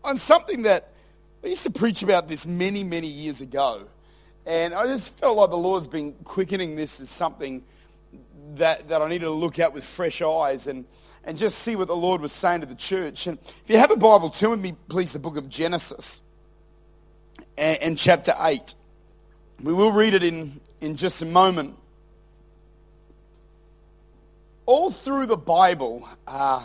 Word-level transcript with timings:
on 0.04 0.16
something 0.16 0.62
that 0.62 0.92
I 1.42 1.48
used 1.48 1.64
to 1.64 1.70
preach 1.70 2.04
about 2.04 2.28
this 2.28 2.46
many 2.46 2.84
many 2.84 3.08
years 3.08 3.40
ago, 3.40 3.88
and 4.46 4.74
I 4.74 4.86
just 4.86 5.18
felt 5.18 5.36
like 5.36 5.50
the 5.50 5.56
Lord's 5.56 5.88
been 5.88 6.12
quickening 6.22 6.76
this 6.76 7.00
as 7.00 7.10
something 7.10 7.64
that 8.54 8.86
that 8.90 9.02
I 9.02 9.08
needed 9.08 9.24
to 9.24 9.32
look 9.32 9.58
at 9.58 9.74
with 9.74 9.82
fresh 9.82 10.22
eyes 10.22 10.68
and 10.68 10.84
and 11.28 11.36
just 11.36 11.58
see 11.58 11.76
what 11.76 11.88
the 11.88 11.94
Lord 11.94 12.22
was 12.22 12.32
saying 12.32 12.62
to 12.62 12.66
the 12.66 12.74
church. 12.74 13.26
And 13.26 13.36
if 13.38 13.64
you 13.66 13.76
have 13.76 13.90
a 13.90 13.96
Bible, 13.96 14.30
turn 14.30 14.48
with 14.48 14.60
me, 14.60 14.74
please, 14.88 15.12
the 15.12 15.18
book 15.18 15.36
of 15.36 15.50
Genesis 15.50 16.22
and, 17.58 17.76
and 17.82 17.98
chapter 17.98 18.34
eight. 18.40 18.74
We 19.62 19.74
will 19.74 19.92
read 19.92 20.14
it 20.14 20.22
in 20.22 20.58
in 20.80 20.96
just 20.96 21.20
a 21.20 21.26
moment. 21.26 21.76
All 24.64 24.90
through 24.90 25.26
the 25.26 25.36
Bible, 25.36 26.08
uh, 26.26 26.64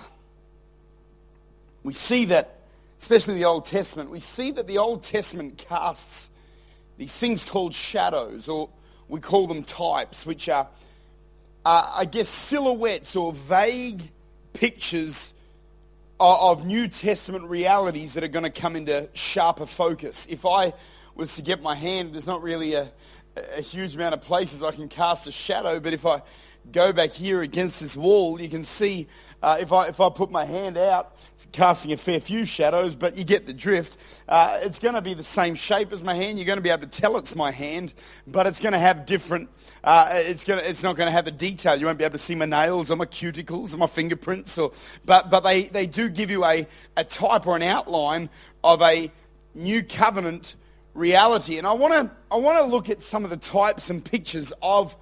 we 1.83 1.91
see 1.91 2.23
that, 2.25 2.61
especially 2.99 3.33
the 3.33 3.45
Old 3.45 3.65
Testament, 3.65 4.11
we 4.11 4.21
see 4.21 4.51
that 4.51 4.67
the 4.67 4.77
Old 4.77 5.03
Testament 5.03 5.57
casts 5.57 6.29
these 6.97 7.11
things 7.11 7.43
called 7.43 7.73
shadows, 7.73 8.47
or 8.47 8.69
we 9.09 9.19
call 9.19 9.45
them 9.45 9.63
types, 9.63 10.25
which 10.25 10.47
are, 10.47 10.69
uh, 11.65 11.93
I 11.97 12.05
guess, 12.05 12.29
silhouettes 12.29 13.17
or 13.17 13.33
vague 13.33 14.12
pictures 14.53 15.33
of, 16.19 16.65
New 16.65 16.87
Testament 16.87 17.45
realities 17.45 18.13
that 18.13 18.23
are 18.23 18.29
going 18.29 18.43
to 18.43 18.49
come 18.49 18.75
into 18.75 19.09
sharper 19.13 19.65
focus. 19.65 20.25
If 20.29 20.45
I 20.45 20.73
was 21.15 21.35
to 21.35 21.41
get 21.41 21.61
my 21.61 21.75
hand, 21.75 22.13
there's 22.13 22.27
not 22.27 22.41
really 22.41 22.75
a, 22.75 22.89
a 23.35 23.61
huge 23.61 23.95
amount 23.95 24.13
of 24.13 24.21
places 24.21 24.63
I 24.63 24.71
can 24.71 24.89
cast 24.89 25.27
a 25.27 25.31
shadow, 25.31 25.79
but 25.79 25.93
if 25.93 26.05
I 26.05 26.21
go 26.71 26.93
back 26.93 27.11
here 27.11 27.41
against 27.41 27.79
this 27.79 27.97
wall, 27.97 28.39
you 28.39 28.49
can 28.49 28.63
see 28.63 29.07
uh, 29.41 29.57
if, 29.59 29.73
I, 29.73 29.87
if 29.87 29.99
I 29.99 30.09
put 30.09 30.31
my 30.31 30.45
hand 30.45 30.77
out, 30.77 31.17
it's 31.33 31.45
casting 31.51 31.91
a 31.91 31.97
fair 31.97 32.21
few 32.21 32.45
shadows, 32.45 32.95
but 32.95 33.17
you 33.17 33.25
get 33.25 33.45
the 33.45 33.53
drift. 33.53 33.97
Uh, 34.29 34.59
it's 34.61 34.79
going 34.79 34.93
to 34.93 35.01
be 35.01 35.13
the 35.13 35.23
same 35.23 35.55
shape 35.55 35.91
as 35.91 36.01
my 36.01 36.13
hand. 36.13 36.37
You're 36.37 36.45
going 36.45 36.57
to 36.57 36.63
be 36.63 36.69
able 36.69 36.87
to 36.87 37.01
tell 37.01 37.17
it's 37.17 37.35
my 37.35 37.51
hand, 37.51 37.93
but 38.25 38.47
it's 38.47 38.61
going 38.61 38.71
to 38.71 38.79
have 38.79 39.05
different, 39.05 39.49
uh, 39.83 40.11
it's, 40.13 40.45
going 40.45 40.61
to, 40.61 40.69
it's 40.69 40.81
not 40.81 40.95
going 40.95 41.07
to 41.07 41.11
have 41.11 41.25
the 41.25 41.31
detail. 41.31 41.75
You 41.75 41.87
won't 41.87 41.97
be 41.97 42.05
able 42.05 42.13
to 42.13 42.23
see 42.23 42.35
my 42.35 42.45
nails 42.45 42.89
or 42.89 42.95
my 42.95 43.05
cuticles 43.05 43.73
or 43.73 43.77
my 43.77 43.87
fingerprints, 43.87 44.57
or, 44.57 44.71
but, 45.03 45.29
but 45.29 45.41
they, 45.41 45.63
they 45.63 45.87
do 45.87 46.07
give 46.07 46.31
you 46.31 46.45
a, 46.45 46.65
a 46.95 47.03
type 47.03 47.45
or 47.45 47.57
an 47.57 47.63
outline 47.63 48.29
of 48.63 48.81
a 48.81 49.11
new 49.53 49.83
covenant 49.83 50.55
reality. 50.93 51.57
And 51.57 51.67
I 51.67 51.73
want 51.73 51.93
to 51.93 52.11
I 52.31 52.37
want 52.37 52.57
to 52.59 52.65
look 52.65 52.89
at 52.89 53.01
some 53.01 53.23
of 53.23 53.29
the 53.29 53.37
types 53.37 53.89
and 53.89 54.03
pictures 54.03 54.53
of 54.61 54.95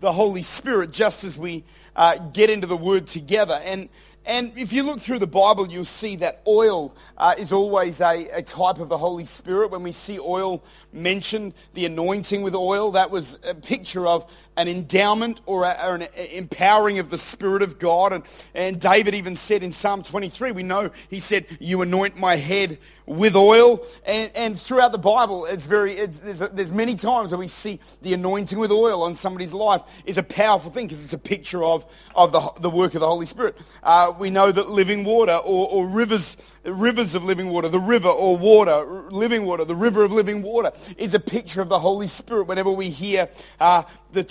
the 0.00 0.12
Holy 0.12 0.42
Spirit 0.42 0.92
just 0.92 1.24
as 1.24 1.38
we 1.38 1.64
uh, 1.94 2.16
get 2.16 2.50
into 2.50 2.66
the 2.66 2.76
Word 2.76 3.06
together. 3.06 3.60
And 3.64 3.88
and 4.26 4.52
if 4.56 4.72
you 4.72 4.82
look 4.82 4.98
through 5.00 5.20
the 5.20 5.28
Bible, 5.28 5.68
you'll 5.68 5.84
see 5.84 6.16
that 6.16 6.42
oil 6.48 6.92
uh, 7.16 7.36
is 7.38 7.52
always 7.52 8.00
a, 8.00 8.28
a, 8.30 8.42
type 8.42 8.80
of 8.80 8.88
the 8.88 8.98
Holy 8.98 9.24
Spirit. 9.24 9.70
When 9.70 9.84
we 9.84 9.92
see 9.92 10.18
oil 10.18 10.64
mentioned, 10.92 11.54
the 11.74 11.86
anointing 11.86 12.42
with 12.42 12.56
oil, 12.56 12.90
that 12.92 13.12
was 13.12 13.38
a 13.44 13.54
picture 13.54 14.04
of 14.04 14.28
an 14.56 14.68
endowment 14.68 15.40
or, 15.46 15.64
a, 15.64 15.76
or, 15.84 15.96
an 15.96 16.06
empowering 16.32 16.98
of 16.98 17.10
the 17.10 17.18
Spirit 17.18 17.62
of 17.62 17.78
God. 17.78 18.12
And, 18.12 18.24
and 18.54 18.80
David 18.80 19.14
even 19.14 19.36
said 19.36 19.62
in 19.62 19.72
Psalm 19.72 20.02
23, 20.02 20.52
we 20.52 20.62
know 20.62 20.90
he 21.08 21.20
said, 21.20 21.46
you 21.60 21.82
anoint 21.82 22.16
my 22.16 22.36
head 22.36 22.78
with 23.04 23.36
oil. 23.36 23.86
And, 24.04 24.30
and 24.34 24.60
throughout 24.60 24.92
the 24.92 24.98
Bible, 24.98 25.46
it's 25.46 25.66
very, 25.66 25.94
it's, 25.94 26.20
there's, 26.20 26.38
there's 26.38 26.72
many 26.72 26.94
times 26.94 27.30
where 27.30 27.38
we 27.38 27.48
see 27.48 27.80
the 28.02 28.14
anointing 28.14 28.58
with 28.58 28.72
oil 28.72 29.02
on 29.02 29.14
somebody's 29.14 29.54
life 29.54 29.82
is 30.04 30.18
a 30.18 30.22
powerful 30.22 30.70
thing 30.70 30.86
because 30.86 31.02
it's 31.04 31.12
a 31.12 31.18
picture 31.18 31.62
of, 31.62 31.86
of 32.14 32.32
the, 32.32 32.52
the 32.60 32.70
work 32.70 32.94
of 32.94 33.00
the 33.00 33.06
Holy 33.06 33.26
Spirit. 33.26 33.56
Uh, 33.82 34.12
we 34.18 34.30
know 34.30 34.50
that 34.50 34.68
living 34.68 35.04
water 35.04 35.36
or, 35.44 35.68
or 35.68 35.86
rivers 35.86 36.36
rivers 36.66 37.14
of 37.14 37.24
living 37.24 37.48
water, 37.48 37.68
the 37.68 37.80
river 37.80 38.08
or 38.08 38.36
water, 38.36 38.84
living 39.10 39.44
water, 39.44 39.64
the 39.64 39.76
river 39.76 40.04
of 40.04 40.12
living 40.12 40.42
water 40.42 40.72
is 40.96 41.14
a 41.14 41.20
picture 41.20 41.60
of 41.60 41.68
the 41.68 41.78
Holy 41.78 42.06
Spirit. 42.06 42.44
Whenever 42.44 42.70
we 42.70 42.90
hear 42.90 43.28
uh, 43.60 43.82
the, 44.12 44.22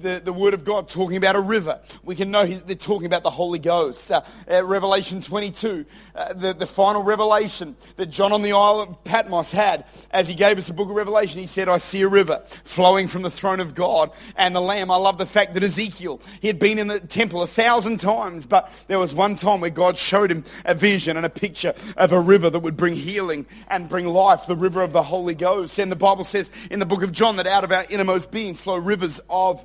the, 0.00 0.22
the, 0.24 0.32
word 0.32 0.54
of 0.54 0.64
God 0.64 0.88
talking 0.88 1.16
about 1.16 1.36
a 1.36 1.40
river, 1.40 1.80
we 2.04 2.14
can 2.14 2.30
know 2.30 2.46
they're 2.46 2.76
talking 2.76 3.06
about 3.06 3.22
the 3.22 3.30
Holy 3.30 3.58
Ghost. 3.58 4.10
Uh, 4.10 4.22
Revelation 4.64 5.20
22, 5.20 5.84
uh, 6.14 6.32
the, 6.32 6.54
the 6.54 6.66
final 6.66 7.02
revelation 7.02 7.76
that 7.96 8.06
John 8.06 8.32
on 8.32 8.42
the 8.42 8.52
Isle 8.52 8.80
of 8.80 9.04
Patmos 9.04 9.50
had 9.50 9.84
as 10.10 10.28
he 10.28 10.34
gave 10.34 10.56
us 10.58 10.68
the 10.68 10.72
book 10.72 10.88
of 10.88 10.96
Revelation, 10.96 11.40
he 11.40 11.46
said, 11.46 11.68
I 11.68 11.78
see 11.78 12.02
a 12.02 12.08
river 12.08 12.42
flowing 12.64 13.08
from 13.08 13.22
the 13.22 13.30
throne 13.30 13.60
of 13.60 13.74
God 13.74 14.10
and 14.36 14.54
the 14.54 14.60
Lamb. 14.60 14.90
I 14.90 14.96
love 14.96 15.18
the 15.18 15.26
fact 15.26 15.54
that 15.54 15.62
Ezekiel, 15.62 16.20
he 16.40 16.46
had 16.46 16.58
been 16.58 16.78
in 16.78 16.86
the 16.86 17.00
temple 17.00 17.42
a 17.42 17.46
thousand 17.46 17.98
times, 17.98 18.46
but 18.46 18.72
there 18.86 18.98
was 18.98 19.12
one 19.12 19.36
time 19.36 19.60
where 19.60 19.70
God 19.70 19.98
showed 19.98 20.30
him 20.30 20.44
a 20.64 20.74
vision 20.74 21.16
and 21.16 21.26
a 21.26 21.30
picture 21.30 21.57
picture 21.58 21.92
of 21.96 22.12
a 22.12 22.20
river 22.20 22.50
that 22.50 22.60
would 22.60 22.76
bring 22.76 22.94
healing 22.94 23.46
and 23.68 23.88
bring 23.88 24.06
life, 24.06 24.46
the 24.46 24.56
river 24.56 24.82
of 24.82 24.92
the 24.92 25.02
Holy 25.02 25.34
Ghost. 25.34 25.78
And 25.78 25.90
the 25.90 25.96
Bible 25.96 26.24
says 26.24 26.50
in 26.70 26.78
the 26.78 26.86
book 26.86 27.02
of 27.02 27.12
John 27.12 27.36
that 27.36 27.46
out 27.46 27.64
of 27.64 27.72
our 27.72 27.84
innermost 27.90 28.30
being 28.30 28.54
flow 28.54 28.76
rivers 28.76 29.20
of 29.28 29.64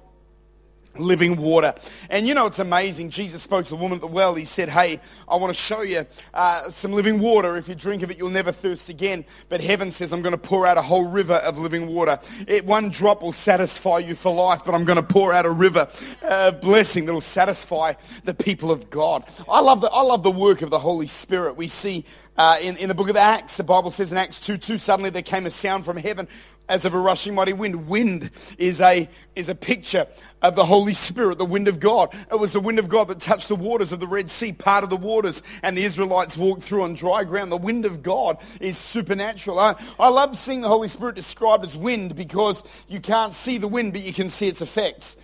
living 0.97 1.37
water. 1.37 1.73
And 2.09 2.27
you 2.27 2.33
know, 2.33 2.45
it's 2.45 2.59
amazing. 2.59 3.09
Jesus 3.09 3.41
spoke 3.41 3.65
to 3.65 3.71
the 3.71 3.75
woman 3.75 3.97
at 3.97 4.01
the 4.01 4.07
well. 4.07 4.35
He 4.35 4.45
said, 4.45 4.69
Hey, 4.69 4.99
I 5.27 5.35
want 5.35 5.53
to 5.53 5.59
show 5.59 5.81
you 5.81 6.05
uh, 6.33 6.69
some 6.69 6.93
living 6.93 7.19
water. 7.19 7.57
If 7.57 7.67
you 7.67 7.75
drink 7.75 8.03
of 8.03 8.11
it, 8.11 8.17
you'll 8.17 8.29
never 8.29 8.51
thirst 8.51 8.89
again. 8.89 9.25
But 9.49 9.61
heaven 9.61 9.91
says, 9.91 10.13
I'm 10.13 10.21
going 10.21 10.33
to 10.33 10.37
pour 10.37 10.65
out 10.65 10.77
a 10.77 10.81
whole 10.81 11.09
river 11.09 11.35
of 11.35 11.57
living 11.57 11.87
water. 11.87 12.19
It, 12.47 12.65
one 12.65 12.89
drop 12.89 13.21
will 13.21 13.31
satisfy 13.31 13.99
you 13.99 14.15
for 14.15 14.33
life, 14.33 14.63
but 14.65 14.75
I'm 14.75 14.85
going 14.85 14.97
to 14.97 15.03
pour 15.03 15.33
out 15.33 15.45
a 15.45 15.51
river 15.51 15.87
of 16.23 16.61
blessing 16.61 17.05
that 17.05 17.13
will 17.13 17.21
satisfy 17.21 17.93
the 18.23 18.33
people 18.33 18.71
of 18.71 18.89
God. 18.89 19.25
I 19.49 19.59
love 19.61 19.81
the, 19.81 19.89
I 19.89 20.01
love 20.01 20.23
the 20.23 20.31
work 20.31 20.61
of 20.61 20.69
the 20.69 20.79
Holy 20.79 21.07
Spirit. 21.07 21.57
We 21.57 21.67
see 21.67 22.05
uh, 22.37 22.57
in, 22.61 22.77
in 22.77 22.89
the 22.89 22.95
book 22.95 23.09
of 23.09 23.15
Acts, 23.15 23.57
the 23.57 23.63
Bible 23.63 23.91
says 23.91 24.11
in 24.11 24.17
Acts 24.17 24.39
2, 24.39 24.57
2, 24.57 24.77
suddenly 24.77 25.11
there 25.11 25.21
came 25.21 25.45
a 25.45 25.51
sound 25.51 25.85
from 25.85 25.97
heaven 25.97 26.27
as 26.69 26.85
of 26.85 26.93
a 26.93 26.97
rushing 26.97 27.35
mighty 27.35 27.53
wind. 27.53 27.87
Wind 27.87 28.31
is 28.57 28.79
a, 28.79 29.09
is 29.35 29.49
a 29.49 29.55
picture 29.55 30.07
of 30.41 30.55
the 30.55 30.65
Holy 30.65 30.93
Spirit, 30.93 31.37
the 31.37 31.45
wind 31.45 31.67
of 31.67 31.79
God. 31.79 32.13
It 32.31 32.39
was 32.39 32.53
the 32.53 32.59
wind 32.59 32.79
of 32.79 32.89
God 32.89 33.07
that 33.09 33.19
touched 33.19 33.47
the 33.47 33.55
waters 33.55 33.91
of 33.91 33.99
the 33.99 34.07
Red 34.07 34.29
Sea, 34.29 34.53
part 34.53 34.83
of 34.83 34.89
the 34.89 34.97
waters, 34.97 35.43
and 35.61 35.77
the 35.77 35.83
Israelites 35.83 36.37
walked 36.37 36.63
through 36.63 36.83
on 36.83 36.93
dry 36.93 37.23
ground. 37.23 37.51
The 37.51 37.57
wind 37.57 37.85
of 37.85 38.01
God 38.01 38.37
is 38.59 38.77
supernatural. 38.77 39.59
I, 39.59 39.75
I 39.99 40.09
love 40.09 40.37
seeing 40.37 40.61
the 40.61 40.67
Holy 40.67 40.87
Spirit 40.87 41.15
described 41.15 41.63
as 41.63 41.75
wind 41.75 42.15
because 42.15 42.63
you 42.87 42.99
can't 42.99 43.33
see 43.33 43.57
the 43.57 43.67
wind, 43.67 43.93
but 43.93 44.01
you 44.01 44.13
can 44.13 44.29
see 44.29 44.47
its 44.47 44.61
effects. 44.61 45.15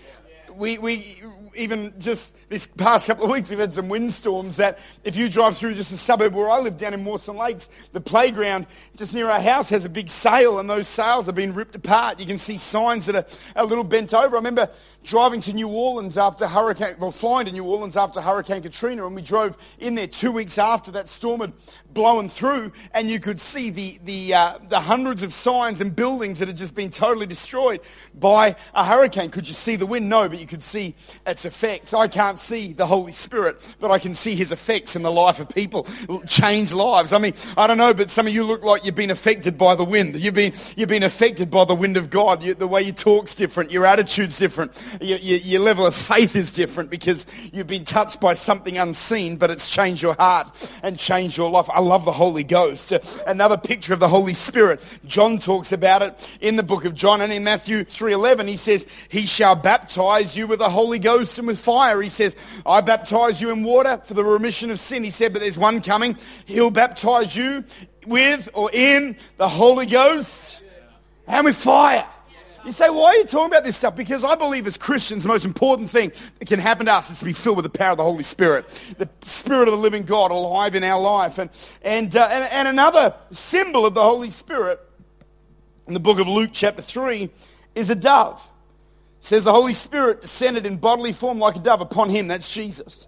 We, 0.59 0.77
we, 0.77 1.23
even 1.55 1.93
just 1.99 2.35
this 2.49 2.67
past 2.67 3.07
couple 3.07 3.23
of 3.23 3.31
weeks, 3.31 3.49
we've 3.49 3.59
had 3.59 3.73
some 3.73 3.87
windstorms 3.87 4.57
that 4.57 4.77
if 5.05 5.15
you 5.15 5.29
drive 5.29 5.57
through 5.57 5.73
just 5.75 5.93
a 5.93 5.97
suburb 5.97 6.33
where 6.33 6.49
I 6.49 6.59
live 6.59 6.75
down 6.75 6.93
in 6.93 7.01
Mawson 7.01 7.37
Lakes, 7.37 7.69
the 7.93 8.01
playground 8.01 8.67
just 8.97 9.13
near 9.13 9.29
our 9.29 9.39
house 9.39 9.69
has 9.69 9.85
a 9.85 9.89
big 9.89 10.09
sail 10.09 10.59
and 10.59 10.69
those 10.69 10.89
sails 10.89 11.27
have 11.27 11.35
been 11.35 11.53
ripped 11.53 11.75
apart. 11.75 12.19
You 12.19 12.25
can 12.25 12.37
see 12.37 12.57
signs 12.57 13.05
that 13.05 13.15
are 13.15 13.25
a 13.55 13.63
little 13.63 13.85
bent 13.85 14.13
over. 14.13 14.35
I 14.35 14.39
remember 14.39 14.69
driving 15.01 15.39
to 15.41 15.53
New 15.53 15.69
Orleans 15.69 16.17
after 16.17 16.45
Hurricane, 16.45 16.95
well, 16.99 17.11
flying 17.11 17.45
to 17.45 17.53
New 17.53 17.63
Orleans 17.63 17.95
after 17.95 18.19
Hurricane 18.19 18.61
Katrina, 18.61 19.07
and 19.07 19.15
we 19.15 19.21
drove 19.21 19.57
in 19.79 19.95
there 19.95 20.07
two 20.07 20.33
weeks 20.33 20.57
after 20.57 20.91
that 20.91 21.07
storm 21.07 21.39
had 21.39 21.53
blown 21.93 22.29
through, 22.29 22.71
and 22.93 23.09
you 23.09 23.19
could 23.19 23.39
see 23.39 23.69
the, 23.69 23.99
the, 24.05 24.33
uh, 24.33 24.57
the 24.67 24.79
hundreds 24.79 25.23
of 25.23 25.33
signs 25.33 25.81
and 25.81 25.95
buildings 25.95 26.39
that 26.39 26.47
had 26.47 26.57
just 26.57 26.75
been 26.75 26.89
totally 26.89 27.25
destroyed 27.25 27.81
by 28.13 28.55
a 28.73 28.85
hurricane. 28.85 29.29
Could 29.31 29.47
you 29.47 29.53
see 29.53 29.75
the 29.75 29.85
wind? 29.85 30.09
No, 30.09 30.29
but 30.29 30.39
you 30.39 30.47
could 30.47 30.63
see 30.63 30.95
its 31.25 31.45
effects. 31.45 31.93
I 31.93 32.07
can't 32.07 32.39
see 32.39 32.73
the 32.73 32.85
Holy 32.85 33.11
Spirit, 33.11 33.75
but 33.79 33.91
I 33.91 33.99
can 33.99 34.15
see 34.15 34.35
his 34.35 34.51
effects 34.51 34.95
in 34.95 35.01
the 35.01 35.11
life 35.11 35.39
of 35.39 35.49
people, 35.49 35.87
change 36.27 36.73
lives. 36.73 37.13
I 37.13 37.17
mean, 37.17 37.33
I 37.57 37.67
don't 37.67 37.77
know, 37.77 37.93
but 37.93 38.09
some 38.09 38.27
of 38.27 38.33
you 38.33 38.43
look 38.43 38.63
like 38.63 38.85
you've 38.85 38.95
been 38.95 39.11
affected 39.11 39.57
by 39.57 39.75
the 39.75 39.85
wind. 39.85 40.15
You've 40.19 40.33
been, 40.33 40.53
you've 40.75 40.89
been 40.89 41.03
affected 41.03 41.49
by 41.49 41.65
the 41.65 41.75
wind 41.75 41.97
of 41.97 42.09
God. 42.09 42.43
You, 42.43 42.53
the 42.53 42.67
way 42.67 42.81
you 42.81 42.91
talk's 42.91 43.35
different. 43.35 43.71
Your 43.71 43.85
attitude's 43.85 44.37
different 44.37 44.69
your, 45.01 45.17
your, 45.19 45.37
your 45.39 45.61
level 45.61 45.85
of 45.85 45.95
faith 45.95 46.35
is 46.35 46.51
different 46.51 46.89
because 46.89 47.25
you've 47.51 47.67
been 47.67 47.85
touched 47.85 48.19
by 48.19 48.33
something 48.33 48.77
unseen, 48.77 49.37
but 49.37 49.49
it's 49.49 49.69
changed 49.69 50.01
your 50.01 50.15
heart 50.15 50.71
and 50.83 50.97
changed 50.97 51.37
your 51.37 51.49
life. 51.49 51.69
I 51.79 51.81
love 51.81 52.03
the 52.03 52.11
Holy 52.11 52.43
Ghost. 52.43 52.91
Another 53.25 53.55
picture 53.55 53.93
of 53.93 54.01
the 54.01 54.09
Holy 54.09 54.33
Spirit. 54.33 54.81
John 55.05 55.37
talks 55.37 55.71
about 55.71 56.01
it 56.01 56.37
in 56.41 56.57
the 56.57 56.61
book 56.61 56.83
of 56.83 56.93
John 56.93 57.21
and 57.21 57.31
in 57.31 57.45
Matthew 57.45 57.85
3.11 57.85 58.49
he 58.49 58.57
says, 58.57 58.85
he 59.07 59.25
shall 59.25 59.55
baptize 59.55 60.35
you 60.35 60.45
with 60.45 60.59
the 60.59 60.69
Holy 60.69 60.99
Ghost 60.99 61.37
and 61.37 61.47
with 61.47 61.57
fire. 61.57 62.01
He 62.01 62.09
says, 62.09 62.35
I 62.65 62.81
baptize 62.81 63.39
you 63.39 63.51
in 63.51 63.63
water 63.63 64.01
for 64.03 64.13
the 64.13 64.25
remission 64.25 64.71
of 64.71 64.79
sin. 64.81 65.05
He 65.05 65.09
said, 65.09 65.31
but 65.31 65.41
there's 65.41 65.57
one 65.57 65.79
coming. 65.79 66.17
He'll 66.45 66.69
baptize 66.69 67.33
you 67.33 67.63
with 68.05 68.49
or 68.53 68.69
in 68.73 69.15
the 69.37 69.47
Holy 69.47 69.85
Ghost 69.85 70.61
and 71.27 71.45
with 71.45 71.55
fire. 71.55 72.05
You 72.65 72.71
say, 72.71 72.89
why 72.89 73.05
are 73.05 73.15
you 73.15 73.25
talking 73.25 73.47
about 73.47 73.63
this 73.63 73.77
stuff? 73.77 73.95
Because 73.95 74.23
I 74.23 74.35
believe 74.35 74.67
as 74.67 74.77
Christians, 74.77 75.23
the 75.23 75.29
most 75.29 75.45
important 75.45 75.89
thing 75.89 76.11
that 76.39 76.47
can 76.47 76.59
happen 76.59 76.87
to 76.87 76.93
us 76.93 77.09
is 77.09 77.19
to 77.19 77.25
be 77.25 77.33
filled 77.33 77.57
with 77.57 77.63
the 77.63 77.69
power 77.69 77.91
of 77.91 77.97
the 77.97 78.03
Holy 78.03 78.23
Spirit. 78.23 78.67
The 78.97 79.09
Spirit 79.23 79.67
of 79.67 79.73
the 79.73 79.77
living 79.77 80.03
God 80.03 80.31
alive 80.31 80.75
in 80.75 80.83
our 80.83 81.01
life. 81.01 81.37
And, 81.37 81.49
and, 81.81 82.15
uh, 82.15 82.27
and, 82.31 82.43
and 82.51 82.67
another 82.67 83.13
symbol 83.31 83.85
of 83.85 83.93
the 83.93 84.01
Holy 84.01 84.29
Spirit 84.29 84.79
in 85.87 85.93
the 85.93 85.99
book 85.99 86.19
of 86.19 86.27
Luke 86.27 86.51
chapter 86.53 86.81
3 86.81 87.29
is 87.75 87.89
a 87.89 87.95
dove. 87.95 88.45
It 89.19 89.25
says 89.25 89.43
the 89.43 89.51
Holy 89.51 89.73
Spirit 89.73 90.21
descended 90.21 90.65
in 90.65 90.77
bodily 90.77 91.13
form 91.13 91.39
like 91.39 91.55
a 91.55 91.59
dove 91.59 91.81
upon 91.81 92.09
him. 92.09 92.27
That's 92.27 92.51
Jesus. 92.51 93.07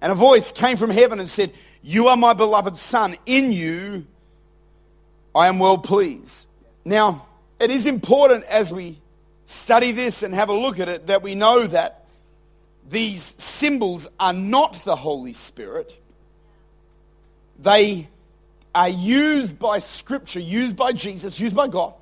And 0.00 0.12
a 0.12 0.14
voice 0.14 0.52
came 0.52 0.76
from 0.76 0.90
heaven 0.90 1.20
and 1.20 1.28
said, 1.28 1.52
You 1.82 2.08
are 2.08 2.16
my 2.16 2.32
beloved 2.32 2.76
Son. 2.76 3.16
In 3.26 3.52
you 3.52 4.06
I 5.34 5.46
am 5.46 5.58
well 5.58 5.78
pleased. 5.78 6.46
Now, 6.84 7.26
it 7.60 7.70
is 7.70 7.86
important 7.86 8.44
as 8.44 8.72
we 8.72 8.98
study 9.44 9.92
this 9.92 10.22
and 10.22 10.34
have 10.34 10.48
a 10.48 10.54
look 10.54 10.80
at 10.80 10.88
it 10.88 11.08
that 11.08 11.22
we 11.22 11.34
know 11.34 11.66
that 11.66 12.06
these 12.88 13.34
symbols 13.38 14.08
are 14.18 14.32
not 14.32 14.82
the 14.84 14.96
Holy 14.96 15.34
Spirit. 15.34 15.94
They 17.58 18.08
are 18.74 18.88
used 18.88 19.58
by 19.58 19.78
Scripture, 19.78 20.40
used 20.40 20.76
by 20.76 20.92
Jesus, 20.92 21.38
used 21.38 21.54
by 21.54 21.68
God 21.68 21.92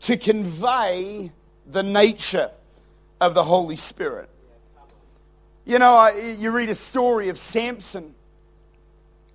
to 0.00 0.16
convey 0.16 1.30
the 1.66 1.82
nature 1.82 2.50
of 3.20 3.34
the 3.34 3.44
Holy 3.44 3.76
Spirit. 3.76 4.28
You 5.64 5.78
know, 5.78 6.08
you 6.38 6.50
read 6.50 6.70
a 6.70 6.74
story 6.74 7.28
of 7.28 7.38
Samson. 7.38 8.14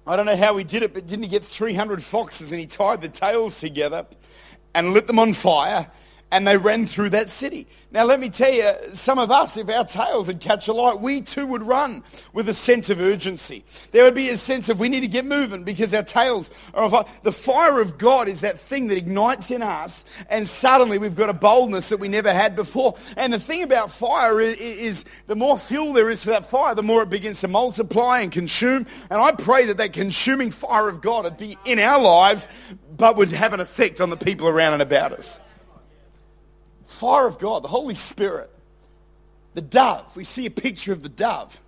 I 0.06 0.16
don't 0.18 0.26
know 0.26 0.36
how 0.36 0.58
he 0.58 0.64
did 0.64 0.84
it, 0.84 0.94
but 0.94 1.08
didn't 1.08 1.24
he 1.24 1.30
get 1.30 1.44
300 1.44 2.04
foxes 2.04 2.52
and 2.52 2.60
he 2.60 2.68
tied 2.68 3.02
the 3.02 3.08
tails 3.08 3.60
together 3.60 4.06
and 4.76 4.94
lit 4.94 5.08
them 5.08 5.20
on 5.20 5.34
fire 5.34 5.88
and 6.34 6.48
they 6.48 6.58
ran 6.58 6.88
through 6.88 7.12
that 7.12 7.30
city. 7.30 7.68
Now, 7.92 8.06
let 8.06 8.20
me 8.20 8.28
tell 8.32 8.52
you, 8.52 8.72
some 8.94 9.20
of 9.20 9.30
us, 9.30 9.56
if 9.56 9.70
our 9.70 9.86
tails 9.86 10.26
had 10.26 10.40
catch 10.40 10.68
a 10.68 10.74
light, 10.74 11.00
we 11.00 11.22
too 11.22 11.46
would 11.46 11.62
run 11.62 12.04
with 12.34 12.50
a 12.50 12.56
sense 12.56 12.90
of 12.90 13.00
urgency. 13.00 13.64
There 13.92 14.04
would 14.04 14.16
be 14.16 14.30
a 14.30 14.38
sense 14.38 14.68
of 14.68 14.80
we 14.80 14.90
need 14.90 15.02
to 15.02 15.08
get 15.08 15.26
moving 15.26 15.64
because 15.64 15.94
our 15.94 16.02
tails 16.02 16.50
are 16.74 16.92
on. 16.92 17.06
The 17.22 17.32
fire 17.32 17.80
of 17.80 18.00
God 18.00 18.28
is 18.28 18.42
that 18.42 18.60
thing 18.60 18.88
that 18.88 18.98
ignites 18.98 19.52
in 19.52 19.62
us, 19.62 20.04
and 20.28 20.48
suddenly 20.48 20.98
we've 20.98 21.16
got 21.16 21.30
a 21.30 21.34
boldness 21.34 21.90
that 21.90 22.00
we 22.00 22.08
never 22.08 22.34
had 22.34 22.56
before. 22.56 22.96
And 23.16 23.32
the 23.32 23.40
thing 23.40 23.62
about 23.62 23.92
fire 23.92 24.42
is, 24.42 24.58
is 24.58 25.06
the 25.28 25.36
more 25.36 25.60
fuel 25.60 25.94
there 25.94 26.10
is 26.10 26.24
for 26.24 26.32
that 26.32 26.46
fire, 26.46 26.74
the 26.74 26.82
more 26.82 27.04
it 27.04 27.12
begins 27.12 27.42
to 27.42 27.48
multiply 27.48 28.22
and 28.22 28.32
consume. 28.32 28.88
And 29.12 29.22
I 29.22 29.34
pray 29.34 29.68
that 29.68 29.78
that 29.78 29.94
consuming 29.94 30.50
fire 30.50 30.90
of 30.90 31.00
God 31.00 31.26
would 31.26 31.38
be 31.38 31.60
in 31.64 31.78
our 31.78 32.02
lives, 32.02 32.48
but 32.98 33.18
would 33.18 33.30
have 33.30 33.54
an 33.54 33.60
effect 33.60 34.02
on 34.02 34.10
the 34.10 34.18
people 34.18 34.48
around 34.48 34.74
and 34.74 34.82
about 34.82 35.12
us 35.12 35.40
fire 36.86 37.28
of 37.28 37.40
God, 37.40 37.64
the 37.64 37.70
Holy 37.70 37.96
Spirit, 37.96 38.50
the 39.54 39.62
dove. 39.62 40.16
We 40.16 40.24
see 40.24 40.46
a 40.46 40.52
picture 40.52 40.94
of 40.94 41.02
the 41.02 41.10
dove. 41.10 41.60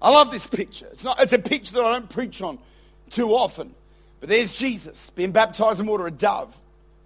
I 0.00 0.10
love 0.10 0.30
this 0.30 0.46
picture. 0.46 0.86
It's, 0.92 1.04
not, 1.04 1.20
it's 1.20 1.32
a 1.32 1.38
picture 1.38 1.74
that 1.74 1.84
I 1.84 1.92
don't 1.92 2.10
preach 2.10 2.42
on 2.42 2.58
too 3.10 3.30
often. 3.30 3.74
But 4.20 4.28
there's 4.28 4.54
Jesus 4.56 5.10
being 5.10 5.32
baptized 5.32 5.80
in 5.80 5.86
water. 5.86 6.06
A 6.06 6.10
dove 6.10 6.56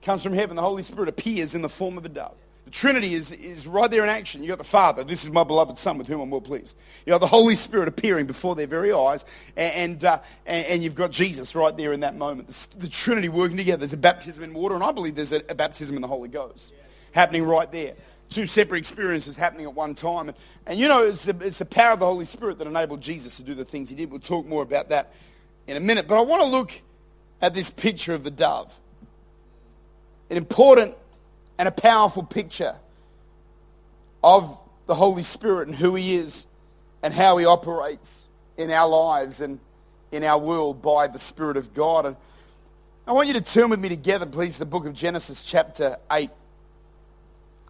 comes 0.03 0.23
from 0.23 0.33
heaven. 0.33 0.57
The 0.57 0.63
Holy 0.63 0.83
Spirit 0.83 1.09
appears 1.09 1.55
in 1.55 1.63
the 1.63 1.69
form 1.69 1.99
of 1.99 2.05
a 2.05 2.09
dove. 2.09 2.35
The 2.69 2.73
Trinity 2.73 3.15
is, 3.15 3.33
is 3.33 3.67
right 3.67 3.91
there 3.91 4.03
in 4.03 4.11
action. 4.11 4.43
You 4.43 4.49
got 4.49 4.59
the 4.59 4.65
Father. 4.65 5.03
This 5.03 5.25
is 5.25 5.31
my 5.31 5.43
beloved 5.43 5.79
Son 5.79 5.97
with 5.97 6.07
whom 6.07 6.21
I'm 6.21 6.29
well 6.29 6.43
pleased. 6.43 6.77
You 7.07 7.13
got 7.13 7.21
the 7.23 7.27
Holy 7.27 7.55
Spirit 7.55 7.89
appearing 7.89 8.27
before 8.27 8.55
their 8.57 8.67
very 8.67 8.93
eyes. 8.93 9.25
And, 9.57 9.75
and, 9.75 10.05
uh, 10.05 10.19
and, 10.45 10.67
and, 10.67 10.83
you've 10.85 10.95
got 10.95 11.11
Jesus 11.11 11.55
right 11.55 11.75
there 11.75 11.95
in 11.95 12.01
that 12.01 12.19
moment. 12.19 12.49
The, 12.49 12.81
the, 12.81 12.89
Trinity 12.91 13.31
working 13.31 13.57
together. 13.57 13.79
There's 13.79 13.95
a 13.95 13.97
baptism 13.97 14.45
in 14.45 14.53
water. 14.53 14.75
And 14.75 14.85
I 14.85 14.93
believe 14.93 15.15
there's 15.15 15.33
a, 15.33 15.41
a 15.49 15.55
baptism 15.55 15.97
in 15.97 16.03
the 16.03 16.09
Holy 16.09 16.29
Ghost 16.29 16.75
happening 17.13 17.45
right 17.45 17.73
there. 17.73 17.95
Two 18.29 18.47
separate 18.47 18.77
experiences 18.81 19.39
happening 19.39 19.65
at 19.65 19.73
one 19.73 19.95
time. 19.95 20.29
And, 20.29 20.37
and 20.67 20.79
you 20.79 20.89
know, 20.89 21.05
it's 21.05 21.25
the, 21.25 21.35
it's 21.41 21.61
the 21.61 21.65
power 21.65 21.95
of 21.95 22.01
the 22.01 22.07
Holy 22.07 22.27
Spirit 22.27 22.59
that 22.59 22.67
enabled 22.67 23.01
Jesus 23.01 23.39
to 23.39 23.43
do 23.43 23.55
the 23.55 23.65
things 23.65 23.89
he 23.89 23.95
did. 23.95 24.11
We'll 24.11 24.21
talk 24.21 24.45
more 24.45 24.63
about 24.63 24.91
that 24.91 25.15
in 25.67 25.79
a 25.79 25.81
minute. 25.81 26.07
But 26.07 26.19
I 26.19 26.21
want 26.21 26.43
to 26.43 26.49
look 26.49 26.73
at 27.41 27.55
this 27.55 27.71
picture 27.71 28.13
of 28.13 28.25
the 28.25 28.31
dove. 28.31 28.79
An 30.29 30.37
important 30.37 30.97
and 31.59 31.69
a 31.69 31.73
powerful 31.73 32.23
picture 32.23 32.77
of 34.23 34.59
the 34.87 34.95
Holy 34.95 35.23
Spirit 35.23 35.69
and 35.69 35.77
who 35.77 35.95
he 35.95 36.15
is 36.15 36.47
and 37.03 37.13
how 37.13 37.37
he 37.37 37.45
operates 37.45 38.27
in 38.57 38.71
our 38.71 38.89
lives 38.89 39.41
and 39.41 39.61
in 40.11 40.25
our 40.25 40.39
world 40.39 40.81
by 40.81 41.07
the 41.07 41.19
Spirit 41.19 41.57
of 41.57 41.75
God. 41.75 42.07
And 42.07 42.17
I 43.07 43.13
want 43.13 43.29
you 43.29 43.35
to 43.35 43.41
turn 43.41 43.71
with 43.71 43.81
me 43.81 43.89
together, 43.89 44.27
please, 44.27 44.59
the 44.59 44.67
book 44.67 44.87
of 44.87 44.95
Genesis 44.95 45.43
chapter 45.43 45.99
8. 46.11 46.31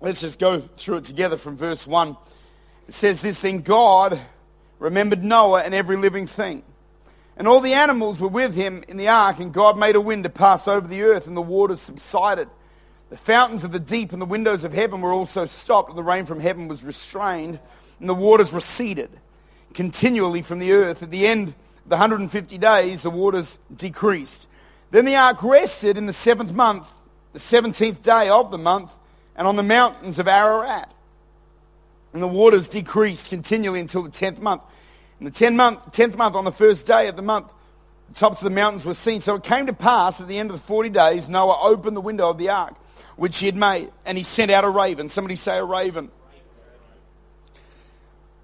Let's 0.00 0.20
just 0.20 0.38
go 0.38 0.60
through 0.60 0.98
it 0.98 1.04
together 1.04 1.36
from 1.36 1.56
verse 1.56 1.86
1. 1.86 2.16
It 2.86 2.94
says 2.94 3.20
this 3.20 3.40
thing 3.40 3.62
God 3.62 4.20
remembered 4.78 5.24
Noah 5.24 5.62
and 5.62 5.74
every 5.74 5.96
living 5.96 6.26
thing. 6.26 6.62
And 7.36 7.46
all 7.46 7.60
the 7.60 7.74
animals 7.74 8.20
were 8.20 8.28
with 8.28 8.54
him 8.54 8.82
in 8.88 8.96
the 8.96 9.08
ark, 9.08 9.38
and 9.38 9.52
God 9.52 9.78
made 9.78 9.94
a 9.94 10.00
wind 10.00 10.24
to 10.24 10.30
pass 10.30 10.66
over 10.66 10.86
the 10.86 11.02
earth, 11.02 11.28
and 11.28 11.36
the 11.36 11.42
waters 11.42 11.80
subsided. 11.80 12.48
The 13.10 13.16
fountains 13.16 13.64
of 13.64 13.72
the 13.72 13.80
deep 13.80 14.12
and 14.12 14.20
the 14.20 14.26
windows 14.26 14.64
of 14.64 14.74
heaven 14.74 15.00
were 15.00 15.12
also 15.12 15.46
stopped, 15.46 15.88
and 15.88 15.98
the 15.98 16.02
rain 16.02 16.26
from 16.26 16.40
heaven 16.40 16.68
was 16.68 16.84
restrained, 16.84 17.58
and 18.00 18.08
the 18.08 18.14
waters 18.14 18.52
receded 18.52 19.10
continually 19.74 20.42
from 20.42 20.58
the 20.58 20.72
earth. 20.72 21.02
At 21.02 21.10
the 21.10 21.26
end 21.26 21.48
of 21.48 21.54
the 21.86 21.96
150 21.96 22.58
days, 22.58 23.02
the 23.02 23.10
waters 23.10 23.58
decreased. 23.74 24.46
Then 24.90 25.04
the 25.04 25.16
ark 25.16 25.42
rested 25.42 25.96
in 25.96 26.06
the 26.06 26.12
seventh 26.12 26.52
month, 26.52 26.92
the 27.32 27.38
17th 27.38 28.02
day 28.02 28.28
of 28.28 28.50
the 28.50 28.58
month 28.58 28.92
and 29.36 29.46
on 29.46 29.56
the 29.56 29.62
mountains 29.62 30.18
of 30.18 30.26
Ararat. 30.26 30.92
And 32.12 32.22
the 32.22 32.28
waters 32.28 32.68
decreased 32.68 33.30
continually 33.30 33.80
until 33.80 34.02
the 34.02 34.10
tenth 34.10 34.40
month. 34.40 34.62
In 35.20 35.24
the 35.24 35.30
tenth 35.30 35.56
month, 35.56 35.92
tenth 35.92 36.16
month, 36.16 36.34
on 36.34 36.44
the 36.44 36.52
first 36.52 36.86
day 36.86 37.08
of 37.08 37.16
the 37.16 37.22
month, 37.22 37.52
the 38.08 38.14
tops 38.14 38.40
of 38.40 38.44
the 38.44 38.54
mountains 38.54 38.84
were 38.84 38.94
seen. 38.94 39.20
So 39.20 39.36
it 39.36 39.44
came 39.44 39.66
to 39.66 39.72
pass 39.72 40.20
at 40.20 40.26
the 40.26 40.38
end 40.38 40.50
of 40.50 40.56
the 40.56 40.62
forty 40.62 40.88
days, 40.88 41.28
Noah 41.28 41.58
opened 41.62 41.96
the 41.96 42.00
window 42.00 42.30
of 42.30 42.38
the 42.38 42.48
ark, 42.48 42.74
which 43.18 43.38
he 43.38 43.46
had 43.46 43.56
made, 43.56 43.90
and 44.06 44.16
he 44.16 44.24
sent 44.24 44.50
out 44.50 44.64
a 44.64 44.70
raven. 44.70 45.10
Somebody 45.10 45.36
say 45.36 45.58
a 45.58 45.64
raven. 45.64 46.10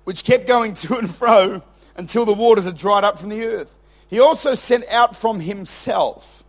Which 0.04 0.24
kept 0.24 0.46
going 0.46 0.74
to 0.84 0.98
and 0.98 1.12
fro 1.12 1.62
until 1.96 2.26
the 2.26 2.34
waters 2.34 2.66
had 2.66 2.76
dried 2.76 3.04
up 3.04 3.18
from 3.18 3.30
the 3.30 3.46
earth. 3.46 3.74
He 4.08 4.20
also 4.20 4.54
sent 4.54 4.86
out 4.88 5.16
from 5.16 5.40
himself. 5.40 6.44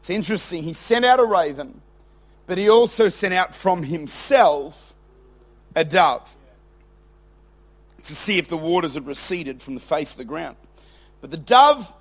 It's 0.00 0.10
interesting. 0.10 0.62
He 0.62 0.74
sent 0.74 1.06
out 1.06 1.18
a 1.18 1.24
raven 1.24 1.80
but 2.46 2.58
he 2.58 2.68
also 2.68 3.08
sent 3.08 3.34
out 3.34 3.54
from 3.54 3.82
himself 3.82 4.94
a 5.74 5.84
dove 5.84 6.34
to 8.04 8.14
see 8.14 8.38
if 8.38 8.48
the 8.48 8.56
waters 8.56 8.94
had 8.94 9.06
receded 9.06 9.60
from 9.60 9.74
the 9.74 9.80
face 9.80 10.12
of 10.12 10.16
the 10.16 10.24
ground. 10.24 10.56
But 11.20 11.32
the 11.32 11.36
dove 11.36 11.92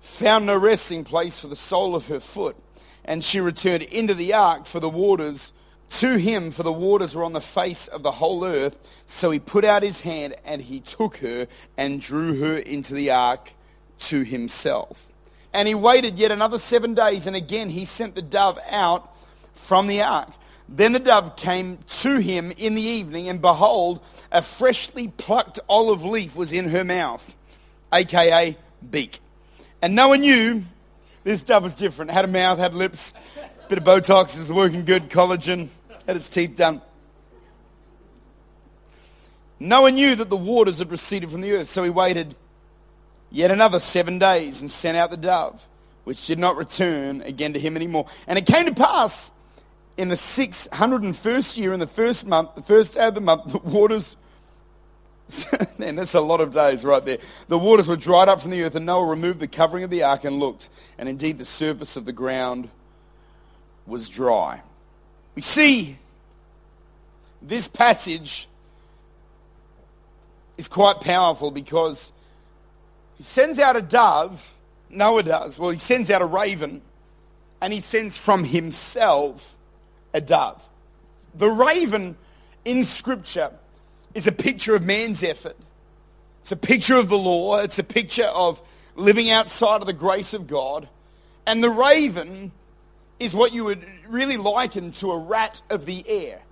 found 0.00 0.46
no 0.46 0.56
resting 0.56 1.04
place 1.04 1.38
for 1.38 1.48
the 1.48 1.56
sole 1.56 1.94
of 1.94 2.06
her 2.06 2.18
foot, 2.18 2.56
and 3.04 3.24
she 3.24 3.40
returned 3.40 3.82
into 3.84 4.14
the 4.14 4.34
ark 4.34 4.66
for 4.66 4.80
the 4.80 4.88
waters 4.88 5.52
to 5.90 6.16
him, 6.16 6.50
for 6.50 6.62
the 6.62 6.72
waters 6.72 7.14
were 7.14 7.24
on 7.24 7.32
the 7.32 7.40
face 7.40 7.88
of 7.88 8.02
the 8.02 8.12
whole 8.12 8.44
earth. 8.44 8.78
So 9.06 9.30
he 9.30 9.38
put 9.38 9.64
out 9.64 9.82
his 9.82 10.02
hand 10.02 10.34
and 10.44 10.62
he 10.62 10.80
took 10.80 11.16
her 11.18 11.48
and 11.76 12.00
drew 12.00 12.38
her 12.40 12.56
into 12.58 12.94
the 12.94 13.10
ark 13.10 13.52
to 14.00 14.22
himself. 14.22 15.06
And 15.52 15.66
he 15.66 15.74
waited 15.74 16.18
yet 16.18 16.30
another 16.30 16.58
seven 16.58 16.94
days, 16.94 17.26
and 17.26 17.34
again 17.34 17.70
he 17.70 17.84
sent 17.84 18.14
the 18.14 18.22
dove 18.22 18.58
out 18.70 19.16
from 19.54 19.88
the 19.88 20.02
ark. 20.02 20.30
Then 20.68 20.92
the 20.92 21.00
dove 21.00 21.34
came 21.34 21.78
to 21.88 22.18
him 22.18 22.52
in 22.56 22.76
the 22.76 22.82
evening, 22.82 23.28
and 23.28 23.42
behold, 23.42 24.00
a 24.30 24.42
freshly 24.42 25.08
plucked 25.08 25.58
olive 25.68 26.04
leaf 26.04 26.36
was 26.36 26.52
in 26.52 26.68
her 26.68 26.84
mouth, 26.84 27.34
aka 27.92 28.56
beak. 28.88 29.18
And 29.82 29.96
no 29.96 30.08
one 30.08 30.20
knew 30.20 30.64
this 31.24 31.42
dove 31.42 31.62
was 31.62 31.74
different. 31.74 32.10
Had 32.10 32.24
a 32.24 32.28
mouth, 32.28 32.58
had 32.58 32.74
lips, 32.74 33.12
bit 33.68 33.78
of 33.78 33.84
Botox, 33.84 34.38
is 34.38 34.50
working 34.50 34.84
good, 34.84 35.10
collagen, 35.10 35.68
had 36.06 36.16
its 36.16 36.28
teeth 36.28 36.56
done. 36.56 36.80
No 39.58 39.82
one 39.82 39.94
knew 39.94 40.14
that 40.14 40.30
the 40.30 40.36
waters 40.36 40.78
had 40.78 40.90
receded 40.90 41.30
from 41.30 41.42
the 41.42 41.52
earth, 41.52 41.68
so 41.68 41.84
he 41.84 41.90
waited 41.90 42.34
yet 43.30 43.50
another 43.50 43.78
seven 43.78 44.18
days 44.18 44.60
and 44.60 44.70
sent 44.70 44.96
out 44.96 45.10
the 45.10 45.18
dove, 45.18 45.66
which 46.04 46.26
did 46.26 46.38
not 46.38 46.56
return 46.56 47.20
again 47.22 47.52
to 47.52 47.60
him 47.60 47.76
anymore. 47.76 48.06
And 48.26 48.38
it 48.38 48.46
came 48.46 48.64
to 48.64 48.74
pass 48.74 49.32
in 49.98 50.08
the 50.08 50.14
601st 50.14 51.58
year, 51.58 51.74
in 51.74 51.80
the 51.80 51.86
first 51.86 52.26
month, 52.26 52.54
the 52.54 52.62
first 52.62 52.94
day 52.94 53.06
of 53.06 53.14
the 53.14 53.20
month, 53.20 53.52
the 53.52 53.58
waters, 53.58 54.16
man, 55.78 55.96
that's 55.96 56.14
a 56.14 56.20
lot 56.20 56.40
of 56.40 56.52
days 56.52 56.84
right 56.84 57.04
there. 57.04 57.18
The 57.48 57.58
waters 57.58 57.88
were 57.88 57.96
dried 57.96 58.28
up 58.28 58.40
from 58.40 58.50
the 58.50 58.62
earth, 58.62 58.74
and 58.74 58.86
Noah 58.86 59.06
removed 59.06 59.40
the 59.40 59.48
covering 59.48 59.84
of 59.84 59.90
the 59.90 60.02
ark 60.02 60.24
and 60.24 60.38
looked, 60.38 60.68
and 60.98 61.08
indeed 61.08 61.38
the 61.38 61.44
surface 61.44 61.96
of 61.96 62.04
the 62.04 62.12
ground 62.12 62.68
was 63.86 64.08
dry. 64.08 64.62
We 65.34 65.42
see 65.42 65.98
this 67.42 67.68
passage 67.68 68.48
is 70.56 70.68
quite 70.68 71.00
powerful 71.00 71.50
because 71.50 72.12
he 73.16 73.24
sends 73.24 73.58
out 73.58 73.76
a 73.76 73.82
dove, 73.82 74.54
Noah 74.88 75.22
does. 75.22 75.58
Well, 75.58 75.70
he 75.70 75.78
sends 75.78 76.10
out 76.10 76.22
a 76.22 76.26
raven, 76.26 76.82
and 77.60 77.72
he 77.72 77.80
sends 77.80 78.16
from 78.16 78.44
himself 78.44 79.56
a 80.12 80.20
dove. 80.20 80.66
The 81.34 81.48
raven 81.48 82.16
in 82.64 82.84
Scripture 82.84 83.52
is 84.14 84.26
a 84.26 84.32
picture 84.32 84.74
of 84.74 84.84
man's 84.84 85.22
effort. 85.22 85.56
It's 86.42 86.52
a 86.52 86.56
picture 86.56 86.96
of 86.96 87.08
the 87.08 87.18
law. 87.18 87.58
It's 87.58 87.78
a 87.78 87.84
picture 87.84 88.30
of 88.34 88.60
living 88.96 89.30
outside 89.30 89.80
of 89.80 89.86
the 89.86 89.92
grace 89.92 90.34
of 90.34 90.46
God. 90.46 90.88
And 91.46 91.62
the 91.62 91.70
raven 91.70 92.52
is 93.18 93.34
what 93.34 93.52
you 93.52 93.64
would 93.64 93.84
really 94.08 94.36
liken 94.36 94.92
to 94.92 95.12
a 95.12 95.18
rat 95.18 95.62
of 95.70 95.86
the 95.86 96.04
air. 96.08 96.42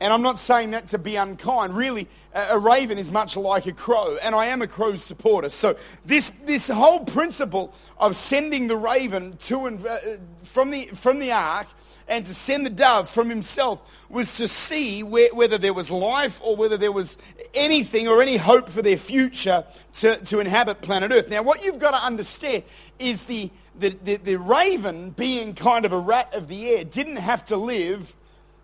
And 0.00 0.12
I'm 0.12 0.22
not 0.22 0.40
saying 0.40 0.72
that 0.72 0.88
to 0.88 0.98
be 0.98 1.14
unkind. 1.14 1.76
Really, 1.76 2.08
a 2.34 2.58
raven 2.58 2.98
is 2.98 3.12
much 3.12 3.36
like 3.36 3.66
a 3.66 3.72
crow, 3.72 4.16
and 4.20 4.34
I 4.34 4.46
am 4.46 4.60
a 4.60 4.66
crow 4.66 4.96
supporter. 4.96 5.48
So 5.48 5.76
this, 6.04 6.32
this 6.44 6.66
whole 6.68 7.04
principle 7.04 7.72
of 7.98 8.16
sending 8.16 8.66
the 8.66 8.76
raven 8.76 9.36
to 9.42 9.66
and 9.66 9.86
uh, 9.86 9.98
from 10.42 10.72
the, 10.72 10.86
from 10.86 11.20
the 11.20 11.30
ark 11.30 11.68
and 12.08 12.26
to 12.26 12.34
send 12.34 12.66
the 12.66 12.70
dove 12.70 13.08
from 13.08 13.28
himself 13.28 13.82
was 14.08 14.36
to 14.36 14.48
see 14.48 15.02
where, 15.02 15.34
whether 15.34 15.58
there 15.58 15.72
was 15.72 15.90
life 15.90 16.40
or 16.42 16.56
whether 16.56 16.76
there 16.76 16.92
was 16.92 17.16
anything 17.54 18.08
or 18.08 18.20
any 18.20 18.36
hope 18.36 18.68
for 18.68 18.82
their 18.82 18.96
future 18.96 19.64
to, 19.94 20.16
to 20.24 20.40
inhabit 20.40 20.82
planet 20.82 21.12
Earth. 21.12 21.28
Now, 21.28 21.42
what 21.42 21.64
you've 21.64 21.78
got 21.78 21.92
to 21.92 22.04
understand 22.04 22.64
is 22.98 23.24
the, 23.24 23.50
the, 23.78 23.90
the, 24.04 24.16
the 24.16 24.36
raven, 24.36 25.10
being 25.10 25.54
kind 25.54 25.84
of 25.84 25.92
a 25.92 25.98
rat 25.98 26.34
of 26.34 26.48
the 26.48 26.68
air, 26.70 26.84
didn't 26.84 27.16
have 27.16 27.44
to 27.46 27.56
live 27.56 28.14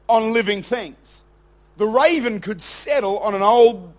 on 0.09 0.33
living 0.33 0.63
things. 0.63 1.23
The 1.77 1.87
raven 1.87 2.41
could 2.41 2.61
settle 2.61 3.19
on 3.21 3.35
an 3.35 3.43
old 3.43 3.93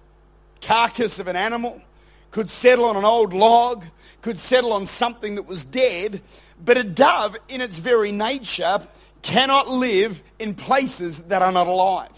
carcass 0.62 1.19
of 1.19 1.27
an 1.27 1.36
animal, 1.36 1.81
could 2.31 2.50
settle 2.50 2.86
on 2.86 2.98
an 2.98 3.05
old 3.05 3.34
log, 3.34 3.86
could 4.22 4.38
settle 4.38 4.74
on 4.74 4.86
something 4.86 5.36
that 5.36 5.43
was 5.43 5.63
dead, 5.63 6.22
but 6.63 6.77
a 6.77 6.84
dove, 6.84 7.38
in 7.48 7.62
its 7.62 7.79
very 7.79 8.12
nature, 8.12 8.86
cannot 9.21 9.69
live 9.69 10.21
in 10.39 10.55
places 10.55 11.19
that 11.23 11.41
are 11.41 11.51
not 11.51 11.67
alive. 11.67 12.09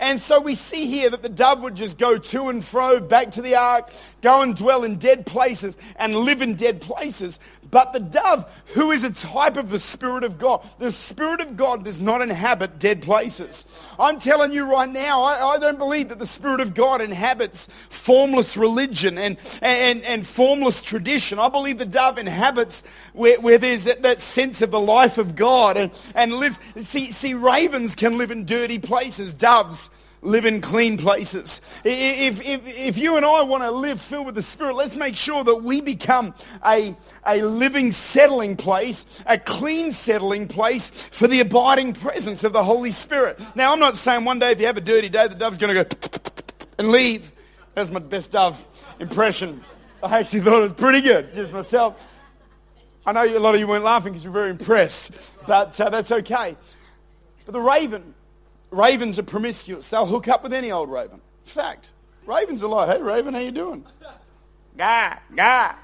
And 0.00 0.18
so 0.18 0.40
we 0.40 0.54
see 0.54 0.86
here 0.86 1.10
that 1.10 1.22
the 1.22 1.28
dove 1.28 1.62
would 1.62 1.74
just 1.74 1.98
go 1.98 2.16
to 2.16 2.48
and 2.48 2.64
fro 2.64 3.00
back 3.00 3.32
to 3.32 3.42
the 3.42 3.56
ark, 3.56 3.92
go 4.22 4.40
and 4.40 4.56
dwell 4.56 4.82
in 4.82 4.96
dead 4.96 5.26
places 5.26 5.76
and 5.96 6.16
live 6.16 6.40
in 6.40 6.54
dead 6.54 6.80
places. 6.80 7.38
But 7.70 7.92
the 7.92 8.00
dove, 8.00 8.50
who 8.74 8.90
is 8.90 9.04
a 9.04 9.10
type 9.10 9.56
of 9.56 9.70
the 9.70 9.78
Spirit 9.78 10.24
of 10.24 10.38
God, 10.38 10.66
the 10.78 10.90
Spirit 10.90 11.40
of 11.40 11.56
God 11.56 11.84
does 11.84 12.00
not 12.00 12.20
inhabit 12.20 12.78
dead 12.78 13.02
places. 13.02 13.64
I'm 13.98 14.18
telling 14.18 14.52
you 14.52 14.70
right 14.70 14.88
now, 14.88 15.22
I, 15.22 15.54
I 15.54 15.58
don't 15.58 15.78
believe 15.78 16.08
that 16.08 16.18
the 16.18 16.26
Spirit 16.26 16.60
of 16.60 16.74
God 16.74 17.00
inhabits 17.00 17.68
formless 17.88 18.56
religion 18.56 19.18
and, 19.18 19.36
and, 19.62 20.02
and 20.02 20.26
formless 20.26 20.82
tradition. 20.82 21.38
I 21.38 21.48
believe 21.48 21.78
the 21.78 21.86
dove 21.86 22.18
inhabits 22.18 22.82
where, 23.12 23.40
where 23.40 23.58
there's 23.58 23.84
that, 23.84 24.02
that 24.02 24.20
sense 24.20 24.62
of 24.62 24.70
the 24.70 24.80
life 24.80 25.18
of 25.18 25.36
God 25.36 25.76
and, 25.76 25.92
and 26.14 26.34
lives. 26.34 26.58
See, 26.82 27.12
see, 27.12 27.34
ravens 27.34 27.94
can 27.94 28.18
live 28.18 28.30
in 28.30 28.46
dirty 28.46 28.78
places. 28.78 29.32
Doves 29.34 29.90
live 30.22 30.44
in 30.44 30.60
clean 30.60 30.96
places. 30.96 31.60
If, 31.84 32.46
if, 32.46 32.66
if 32.66 32.98
you 32.98 33.16
and 33.16 33.24
I 33.24 33.42
want 33.42 33.62
to 33.62 33.70
live 33.70 34.00
filled 34.00 34.26
with 34.26 34.34
the 34.34 34.42
Spirit, 34.42 34.76
let's 34.76 34.96
make 34.96 35.16
sure 35.16 35.42
that 35.44 35.56
we 35.56 35.80
become 35.80 36.34
a, 36.64 36.94
a 37.26 37.42
living 37.42 37.92
settling 37.92 38.56
place, 38.56 39.04
a 39.26 39.38
clean 39.38 39.92
settling 39.92 40.46
place 40.48 40.90
for 40.90 41.26
the 41.26 41.40
abiding 41.40 41.94
presence 41.94 42.44
of 42.44 42.52
the 42.52 42.62
Holy 42.62 42.90
Spirit. 42.90 43.40
Now, 43.54 43.72
I'm 43.72 43.80
not 43.80 43.96
saying 43.96 44.24
one 44.24 44.38
day 44.38 44.52
if 44.52 44.60
you 44.60 44.66
have 44.66 44.76
a 44.76 44.82
dirty 44.82 45.08
day, 45.08 45.28
the 45.28 45.34
dove's 45.34 45.58
going 45.58 45.74
to 45.74 45.84
go 45.84 45.96
and 46.78 46.90
leave. 46.90 47.30
That's 47.74 47.90
my 47.90 48.00
best 48.00 48.32
dove 48.32 48.66
impression. 48.98 49.62
I 50.02 50.18
actually 50.18 50.40
thought 50.40 50.58
it 50.58 50.62
was 50.62 50.72
pretty 50.72 51.02
good, 51.02 51.34
just 51.34 51.52
myself. 51.52 51.96
I 53.06 53.12
know 53.12 53.24
a 53.24 53.38
lot 53.38 53.54
of 53.54 53.60
you 53.60 53.66
weren't 53.66 53.84
laughing 53.84 54.12
because 54.12 54.24
you're 54.24 54.32
very 54.32 54.50
impressed, 54.50 55.12
but 55.46 55.78
uh, 55.80 55.88
that's 55.88 56.12
okay. 56.12 56.56
But 57.46 57.52
the 57.52 57.60
raven, 57.60 58.14
Ravens 58.70 59.18
are 59.18 59.24
promiscuous. 59.24 59.88
They'll 59.88 60.06
hook 60.06 60.28
up 60.28 60.42
with 60.42 60.52
any 60.52 60.70
old 60.70 60.90
raven. 60.90 61.20
Fact. 61.44 61.88
Ravens 62.26 62.62
are 62.62 62.68
like, 62.68 62.88
hey, 62.88 63.02
Raven, 63.02 63.34
how 63.34 63.40
you 63.40 63.50
doing? 63.50 63.84
Guy, 64.76 65.18
guy. 65.34 65.74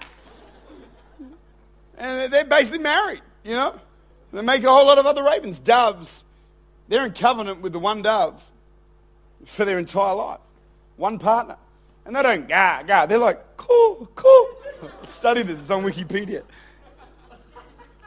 And 1.98 2.32
they're 2.32 2.44
basically 2.44 2.78
married, 2.78 3.22
you 3.42 3.52
know. 3.52 3.80
They 4.32 4.42
make 4.42 4.62
a 4.62 4.70
whole 4.70 4.86
lot 4.86 4.98
of 4.98 5.06
other 5.06 5.24
ravens. 5.24 5.58
Doves, 5.58 6.22
they're 6.88 7.06
in 7.06 7.12
covenant 7.12 7.62
with 7.62 7.72
the 7.72 7.78
one 7.78 8.02
dove 8.02 8.44
for 9.44 9.64
their 9.64 9.78
entire 9.78 10.14
life. 10.14 10.40
One 10.96 11.18
partner. 11.18 11.56
And 12.04 12.14
they 12.14 12.22
don't 12.22 12.48
gah, 12.48 12.82
gah. 12.86 13.06
They're 13.06 13.18
like, 13.18 13.56
cool, 13.56 14.08
cool. 14.14 14.48
Study 15.06 15.42
this. 15.42 15.58
It's 15.58 15.70
on 15.70 15.82
Wikipedia. 15.82 16.42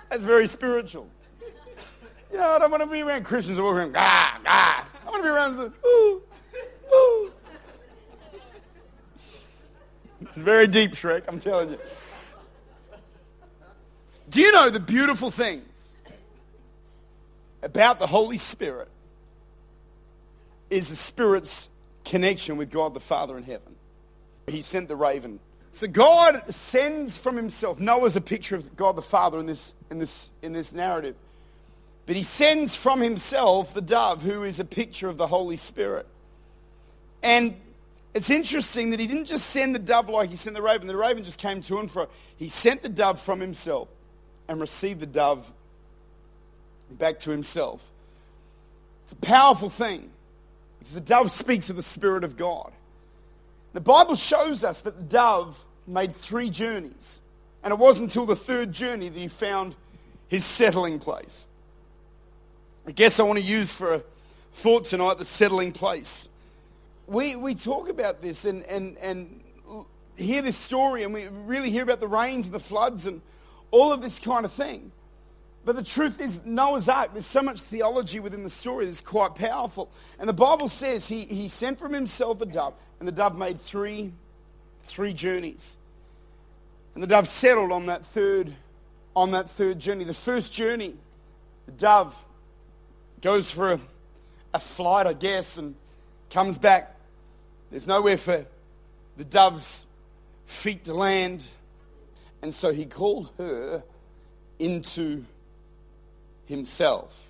That's 0.10 0.24
very 0.24 0.48
spiritual. 0.48 1.08
You 2.32 2.38
know, 2.38 2.50
I 2.50 2.60
don't 2.60 2.72
want 2.72 2.84
to 2.84 2.90
be 2.90 3.02
around 3.02 3.24
Christians 3.24 3.58
who 3.58 3.64
walk 3.64 3.76
around, 3.76 3.96
ah, 3.98 4.40
ah. 4.46 4.88
I 5.06 5.10
want 5.10 5.24
to 5.24 5.24
be 5.24 5.30
around 5.30 5.56
the, 5.58 5.74
ooh, 5.88 6.22
ooh. 6.94 7.32
It's 10.22 10.38
very 10.38 10.68
deep, 10.68 10.92
Shrek, 10.92 11.24
I'm 11.28 11.40
telling 11.40 11.72
you. 11.72 11.80
Do 14.30 14.42
you 14.42 14.52
know 14.52 14.70
the 14.70 14.80
beautiful 14.80 15.32
thing 15.32 15.64
about 17.64 18.00
the 18.00 18.06
Holy 18.06 18.38
Spirit 18.38 18.90
is 20.70 20.90
the 20.90 20.96
Spirit's 20.96 21.68
connection 22.06 22.58
with 22.58 22.70
God 22.70 22.94
the 22.94 23.00
Father 23.00 23.38
in 23.38 23.44
heaven? 23.44 23.76
He 24.46 24.62
sent 24.62 24.88
the 24.88 24.96
raven. 24.96 25.40
So 25.72 25.88
God 25.88 26.44
sends 26.54 27.18
from 27.18 27.36
himself. 27.36 27.80
Noah's 27.80 28.16
a 28.16 28.22
picture 28.22 28.56
of 28.56 28.76
God 28.76 28.96
the 28.96 29.02
Father 29.02 29.40
in 29.40 29.48
this, 29.48 29.74
in 29.90 29.98
this, 29.98 30.30
in 30.44 30.54
this 30.54 30.74
narrative. 30.74 31.16
But 32.10 32.16
he 32.16 32.24
sends 32.24 32.74
from 32.74 33.02
himself 33.02 33.76
the 33.76 33.82
dove, 33.82 34.24
who 34.24 34.42
is 34.42 34.60
a 34.60 34.66
picture 34.66 35.10
of 35.10 35.18
the 35.18 35.28
Holy 35.28 35.58
Spirit. 35.58 36.08
And 37.22 37.56
it's 38.16 38.32
interesting 38.32 38.90
that 38.90 39.00
he 39.00 39.06
didn't 39.06 39.26
just 39.26 39.46
send 39.46 39.76
the 39.76 39.80
dove 39.80 40.10
like 40.10 40.32
he 40.32 40.36
sent 40.36 40.56
the 40.56 40.62
raven. 40.64 40.88
The 40.88 40.98
raven 40.98 41.24
just 41.24 41.38
came 41.38 41.62
to 41.62 41.78
and 41.78 41.92
fro. 41.92 42.08
He 42.36 42.50
sent 42.50 42.82
the 42.82 42.90
dove 42.90 43.22
from 43.22 43.40
himself 43.40 43.90
and 44.48 44.60
received 44.60 45.02
the 45.02 45.06
dove 45.06 45.54
back 46.90 47.20
to 47.20 47.30
himself. 47.30 47.92
It's 49.04 49.14
a 49.14 49.18
powerful 49.18 49.70
thing 49.70 50.10
because 50.80 50.96
the 50.96 51.02
dove 51.02 51.30
speaks 51.30 51.70
of 51.70 51.76
the 51.76 51.84
Spirit 51.84 52.24
of 52.24 52.36
God. 52.36 52.72
The 53.74 53.82
Bible 53.82 54.16
shows 54.16 54.64
us 54.64 54.82
that 54.82 54.98
the 54.98 55.04
dove 55.04 55.64
made 55.86 56.16
three 56.16 56.50
journeys. 56.50 57.22
And 57.64 57.72
it 57.72 57.78
wasn't 57.78 58.10
until 58.10 58.26
the 58.26 58.36
third 58.36 58.72
journey 58.72 59.10
that 59.10 59.20
he 59.20 59.28
found 59.28 59.76
his 60.28 60.44
settling 60.44 60.98
place. 60.98 61.46
I 62.90 62.92
guess 62.92 63.20
I 63.20 63.24
want 63.24 63.38
to 63.38 63.46
use 63.46 63.76
for 63.76 63.94
a 63.94 64.04
thought 64.52 64.86
tonight 64.86 65.20
the 65.20 65.26
settling 65.26 65.74
place. 65.74 66.28
We, 67.06 67.36
we 67.36 67.54
talk 67.54 67.88
about 67.88 68.24
this 68.24 68.46
and, 68.46 68.64
and, 68.64 68.98
and 68.98 69.42
hear 70.18 70.42
this 70.42 70.56
story 70.58 71.04
and 71.04 71.14
we 71.14 71.28
really 71.28 71.70
hear 71.70 71.84
about 71.84 72.00
the 72.00 72.08
rains 72.08 72.48
and 72.48 72.56
the 72.56 72.60
floods 72.60 73.06
and 73.06 73.22
all 73.70 73.94
of 73.94 74.02
this 74.02 74.18
kind 74.18 74.44
of 74.44 74.52
thing. 74.52 74.92
But 75.66 75.76
the 75.76 75.84
truth 75.84 76.20
is, 76.20 76.42
Noah's 76.44 76.90
Ark, 76.90 77.12
there's 77.14 77.28
so 77.28 77.44
much 77.44 77.62
theology 77.62 78.20
within 78.20 78.44
the 78.44 78.50
story 78.50 78.86
that's 78.86 79.04
quite 79.04 79.36
powerful. 79.36 79.92
And 80.18 80.28
the 80.28 80.34
Bible 80.34 80.68
says 80.68 81.08
he, 81.08 81.26
he 81.26 81.48
sent 81.48 81.78
from 81.78 81.94
himself 81.94 82.42
a 82.42 82.48
dove, 82.48 82.74
and 82.98 83.08
the 83.08 83.12
dove 83.12 83.38
made 83.38 83.60
three, 83.60 84.14
three 84.86 85.14
journeys. 85.14 85.78
And 86.96 87.04
the 87.04 87.08
dove 87.08 87.28
settled 87.28 87.72
on 87.72 87.86
that 87.86 88.04
third, 88.04 88.52
on 89.16 89.30
that 89.34 89.48
third 89.48 89.78
journey. 89.78 90.06
The 90.06 90.14
first 90.16 90.52
journey, 90.52 90.96
the 91.68 91.74
dove 91.74 92.16
goes 93.22 93.52
for 93.52 93.74
a, 93.74 93.80
a 94.54 94.60
flight, 94.60 95.08
I 95.08 95.14
guess, 95.14 95.58
and 95.58 95.76
comes 96.30 96.58
back. 96.58 96.96
There's 97.70 97.88
nowhere 97.88 98.18
for 98.18 98.46
the 99.18 99.26
dove's 99.26 99.86
feet 100.46 100.86
to 100.86 100.94
land. 100.94 101.44
And 102.42 102.54
so 102.54 102.72
he 102.72 102.86
called 102.86 103.30
her 103.38 103.84
into 104.58 105.26
himself. 106.46 107.26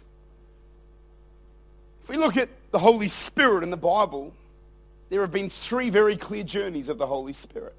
If 2.01 2.10
we 2.10 2.17
look 2.17 2.38
at 2.38 2.50
the 2.72 2.79
Holy 2.79 3.08
Spirit 3.08 3.63
in 3.63 3.69
the 3.69 3.77
Bible, 3.77 4.34
there 5.10 5.22
have 5.22 5.31
been 5.31 5.50
three 5.50 5.89
very 5.89 6.15
clear 6.15 6.43
journeys 6.43 6.89
of 6.89 6.98
the 6.98 7.08
Holy 7.08 7.34
Spirit. 7.34 7.75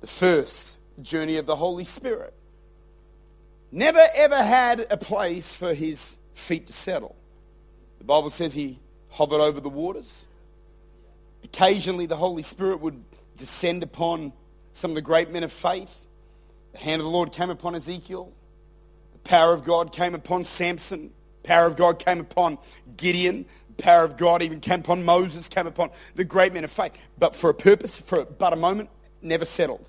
The 0.00 0.06
first 0.06 0.76
journey 1.00 1.36
of 1.36 1.46
the 1.46 1.56
Holy 1.56 1.84
Spirit 1.84 2.34
never 3.70 4.06
ever 4.14 4.42
had 4.42 4.86
a 4.90 4.96
place 4.96 5.54
for 5.54 5.72
his 5.72 6.18
feet 6.34 6.66
to 6.66 6.72
settle. 6.72 7.16
The 7.98 8.04
Bible 8.04 8.30
says 8.30 8.54
he 8.54 8.78
hovered 9.10 9.40
over 9.40 9.60
the 9.60 9.68
waters. 9.68 10.26
Occasionally, 11.44 12.06
the 12.06 12.16
Holy 12.16 12.42
Spirit 12.42 12.80
would 12.80 13.02
descend 13.36 13.82
upon 13.82 14.32
some 14.72 14.90
of 14.90 14.94
the 14.94 15.02
great 15.02 15.30
men 15.30 15.44
of 15.44 15.52
faith. 15.52 16.06
The 16.72 16.78
hand 16.78 17.00
of 17.00 17.04
the 17.04 17.10
Lord 17.10 17.32
came 17.32 17.50
upon 17.50 17.74
Ezekiel. 17.74 18.32
The 19.12 19.18
power 19.20 19.52
of 19.52 19.64
God 19.64 19.92
came 19.92 20.14
upon 20.14 20.44
Samson. 20.44 21.10
The 21.42 21.48
power 21.48 21.66
of 21.66 21.76
God 21.76 21.98
came 21.98 22.20
upon 22.20 22.58
Gideon. 22.96 23.44
The 23.76 23.82
power 23.82 24.04
of 24.04 24.16
God 24.16 24.42
even 24.42 24.60
came 24.60 24.80
upon 24.80 25.04
Moses, 25.04 25.48
came 25.48 25.66
upon 25.66 25.90
the 26.14 26.24
great 26.24 26.52
men 26.54 26.64
of 26.64 26.70
faith. 26.70 26.96
But 27.18 27.36
for 27.36 27.50
a 27.50 27.54
purpose, 27.54 27.98
for 27.98 28.24
but 28.24 28.52
a 28.52 28.56
moment, 28.56 28.90
never 29.20 29.44
settled. 29.44 29.84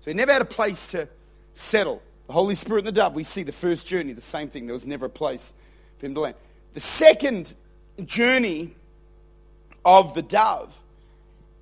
So 0.00 0.10
he 0.10 0.14
never 0.14 0.32
had 0.32 0.42
a 0.42 0.46
place 0.46 0.90
to 0.92 1.08
settle. 1.54 2.02
The 2.26 2.32
Holy 2.32 2.54
Spirit 2.54 2.80
and 2.80 2.88
the 2.88 2.92
dove, 2.92 3.14
we 3.14 3.24
see 3.24 3.42
the 3.42 3.52
first 3.52 3.86
journey, 3.86 4.12
the 4.12 4.20
same 4.20 4.48
thing. 4.48 4.66
There 4.66 4.74
was 4.74 4.86
never 4.86 5.06
a 5.06 5.10
place 5.10 5.52
land. 6.02 6.34
The 6.74 6.80
second 6.80 7.54
journey 8.04 8.74
of 9.84 10.14
the 10.14 10.22
dove 10.22 10.78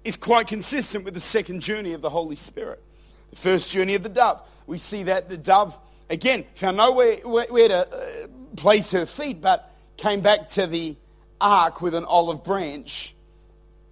is 0.05 0.17
quite 0.17 0.47
consistent 0.47 1.05
with 1.05 1.15
the 1.15 1.21
second 1.21 1.61
journey 1.61 1.93
of 1.93 2.01
the 2.01 2.11
Holy 2.11 2.37
Spirit. 2.37 2.83
The 3.31 3.37
first 3.37 3.71
journey 3.71 3.95
of 3.95 4.03
the 4.03 4.09
dove, 4.09 4.41
we 4.67 4.79
see 4.79 5.05
that 5.05 5.29
the 5.29 5.37
dove, 5.37 5.79
again, 6.11 6.45
found 6.55 6.77
nowhere 6.77 7.17
where 7.25 7.69
to 7.69 7.89
uh, 7.89 8.27
place 8.57 8.91
her 8.91 9.07
feet, 9.07 9.41
but 9.41 9.73
came 9.97 10.21
back 10.21 10.49
to 10.51 10.67
the 10.67 10.97
ark 11.41 11.81
with 11.81 11.95
an 11.95 12.05
olive 12.05 12.45
branch 12.45 13.15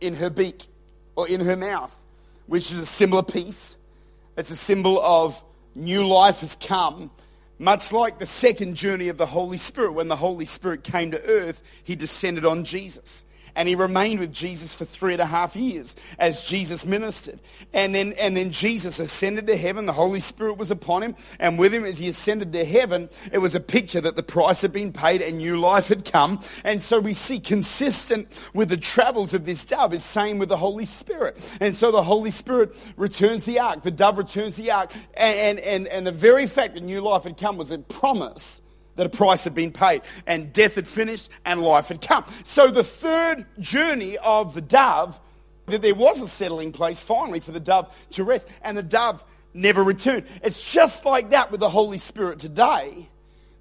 in 0.01 0.15
her 0.15 0.31
beak 0.31 0.67
or 1.17 1.29
in 1.29 1.41
her 1.41 1.57
mouth, 1.57 1.97
which 2.47 2.71
is 2.71 2.79
a 2.79 2.87
similar 2.87 3.23
piece. 3.23 3.77
It's 4.37 4.51
a 4.51 4.57
symbol 4.57 5.01
of 5.01 5.43
new 5.75 6.07
life 6.07 6.41
has 6.41 6.57
come 6.57 7.11
much 7.62 7.92
like 7.92 8.19
the 8.19 8.26
second 8.26 8.75
journey 8.75 9.09
of 9.09 9.16
the 9.16 9.26
Holy 9.26 9.57
Spirit, 9.57 9.92
when 9.92 10.09
the 10.09 10.16
Holy 10.16 10.47
Spirit 10.47 10.83
came 10.83 11.12
to 11.12 11.25
earth, 11.25 11.62
he 11.85 11.95
descended 11.95 12.45
on 12.45 12.64
Jesus. 12.64 13.25
And 13.55 13.69
he 13.69 13.75
remained 13.75 14.21
with 14.21 14.33
Jesus 14.33 14.75
for 14.75 14.85
three 14.85 15.13
and 15.13 15.21
a 15.21 15.27
half 15.27 15.55
years 15.55 15.95
as 16.19 16.43
Jesus 16.43 16.87
ministered. 16.87 17.39
And 17.75 17.95
then, 17.95 18.15
and 18.19 18.37
then 18.37 18.51
Jesus 18.51 18.99
ascended 18.99 19.47
to 19.49 19.57
heaven. 19.57 19.87
The 19.87 19.93
Holy 19.93 20.21
Spirit 20.21 20.57
was 20.57 20.71
upon 20.71 21.03
him. 21.03 21.17
And 21.39 21.59
with 21.59 21.75
him 21.75 21.85
as 21.85 21.99
he 21.99 22.09
ascended 22.09 22.53
to 22.55 22.65
heaven, 22.65 23.11
it 23.31 23.39
was 23.39 23.55
a 23.55 23.61
picture 23.61 24.01
that 24.01 24.17
the 24.17 24.23
price 24.23 24.63
had 24.63 24.73
been 24.73 24.93
paid 24.93 25.21
and 25.21 25.37
new 25.37 25.61
life 25.61 25.89
had 25.89 26.11
come. 26.11 26.41
And 26.65 26.81
so 26.81 26.99
we 26.99 27.13
see 27.13 27.41
consistent 27.41 28.29
with 28.55 28.71
the 28.71 28.79
travels 28.79 29.35
of 29.35 29.45
this 29.45 29.65
dove 29.65 29.93
is 29.93 30.03
same 30.03 30.39
with 30.39 30.49
the 30.49 30.57
Holy 30.57 30.87
Spirit. 30.87 31.39
And 31.61 31.77
so 31.77 31.91
the 31.91 32.03
Holy 32.03 32.31
Spirit 32.31 32.75
returns 32.97 33.45
the 33.45 33.61
ark. 33.61 33.83
The 33.83 33.91
dove 33.91 34.17
returns 34.17 34.57
the 34.57 34.71
ark. 34.71 34.93
And, 35.15 35.59
and, 35.59 35.59
and, 35.59 35.87
and 35.89 36.07
the 36.07 36.13
very 36.13 36.47
fact 36.47 36.75
that 36.75 36.83
new 36.83 37.03
life 37.03 37.25
had 37.25 37.37
come 37.37 37.59
was 37.59 37.71
a 37.71 37.79
promise 37.79 38.62
that 38.97 39.07
a 39.07 39.11
price 39.11 39.45
had 39.45 39.55
been 39.55 39.73
paid 39.73 40.03
and 40.27 40.53
death 40.53 40.75
had 40.75 40.87
finished 40.87 41.31
and 41.45 41.63
life 41.63 41.89
had 41.89 42.01
come. 42.01 42.25
So 42.45 42.69
the 42.69 42.85
third 42.85 43.47
journey 43.59 44.19
of 44.19 44.55
the 44.55 44.61
dove, 44.61 45.19
that 45.67 45.83
there 45.83 45.95
was 45.95 46.21
a 46.21 46.27
settling 46.27 46.73
place 46.73 47.03
finally 47.03 47.41
for 47.41 47.53
the 47.53 47.61
dove 47.61 47.95
to 48.11 48.25
rest 48.25 48.47
and 48.63 48.77
the 48.77 48.83
dove 48.83 49.25
never 49.55 49.83
returned. 49.83 50.27
It's 50.43 50.73
just 50.73 51.05
like 51.05 51.31
that 51.31 51.51
with 51.51 51.61
the 51.61 51.71
Holy 51.71 51.99
Spirit 51.99 52.39
today, 52.39 53.09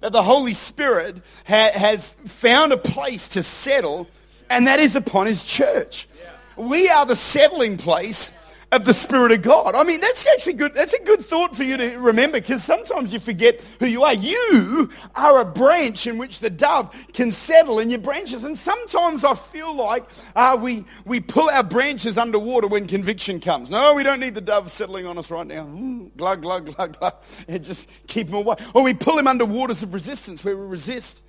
that 0.00 0.12
the 0.12 0.22
Holy 0.22 0.52
Spirit 0.52 1.22
ha- 1.46 1.70
has 1.74 2.16
found 2.26 2.72
a 2.72 2.76
place 2.76 3.28
to 3.28 3.42
settle 3.42 4.08
and 4.50 4.66
that 4.66 4.80
is 4.80 4.96
upon 4.96 5.26
his 5.26 5.44
church. 5.44 6.08
We 6.56 6.88
are 6.90 7.06
the 7.06 7.16
settling 7.16 7.78
place 7.78 8.32
of 8.72 8.86
the 8.86 8.94
Spirit 8.94 9.32
of 9.32 9.42
God. 9.42 9.74
I 9.74 9.84
mean, 9.84 10.00
that's 10.00 10.26
actually 10.26 10.54
good. 10.54 10.74
That's 10.74 10.94
a 10.94 11.02
good 11.04 11.20
thought 11.20 11.54
for 11.54 11.62
you 11.62 11.76
to 11.76 11.98
remember 11.98 12.40
because 12.40 12.64
sometimes 12.64 13.12
you 13.12 13.20
forget 13.20 13.60
who 13.78 13.86
you 13.86 14.02
are. 14.02 14.14
You 14.14 14.88
are 15.14 15.42
a 15.42 15.44
branch 15.44 16.06
in 16.06 16.16
which 16.16 16.40
the 16.40 16.48
dove 16.48 16.90
can 17.12 17.30
settle 17.30 17.78
in 17.78 17.90
your 17.90 17.98
branches. 17.98 18.44
And 18.44 18.56
sometimes 18.56 19.24
I 19.24 19.34
feel 19.34 19.74
like 19.74 20.04
uh, 20.34 20.56
we, 20.58 20.86
we 21.04 21.20
pull 21.20 21.50
our 21.50 21.62
branches 21.62 22.16
underwater 22.16 22.66
when 22.66 22.86
conviction 22.86 23.40
comes. 23.40 23.68
No, 23.68 23.92
we 23.92 24.02
don't 24.02 24.20
need 24.20 24.34
the 24.34 24.40
dove 24.40 24.70
settling 24.70 25.06
on 25.06 25.18
us 25.18 25.30
right 25.30 25.46
now. 25.46 25.64
Mm, 25.66 26.16
glug, 26.16 26.40
glug, 26.40 26.74
glug, 26.74 26.98
glug. 26.98 27.14
And 27.48 27.62
just 27.62 27.90
keep 28.06 28.28
him 28.28 28.34
away. 28.34 28.56
Or 28.72 28.82
we 28.82 28.94
pull 28.94 29.18
him 29.18 29.26
under 29.26 29.44
waters 29.44 29.82
of 29.82 29.92
resistance 29.92 30.42
where 30.42 30.56
we 30.56 30.64
resist 30.64 31.22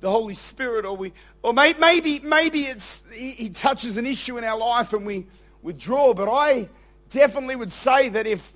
the 0.00 0.10
Holy 0.10 0.34
Spirit. 0.34 0.86
Or, 0.86 0.96
we, 0.96 1.12
or 1.42 1.52
may, 1.52 1.74
maybe, 1.78 2.20
maybe 2.20 2.62
it's, 2.62 3.02
he, 3.12 3.32
he 3.32 3.50
touches 3.50 3.98
an 3.98 4.06
issue 4.06 4.38
in 4.38 4.44
our 4.44 4.56
life 4.56 4.94
and 4.94 5.04
we 5.04 5.26
withdraw. 5.62 6.14
But 6.14 6.30
I 6.32 6.70
definitely 7.10 7.56
would 7.56 7.72
say 7.72 8.08
that 8.10 8.26
if 8.26 8.54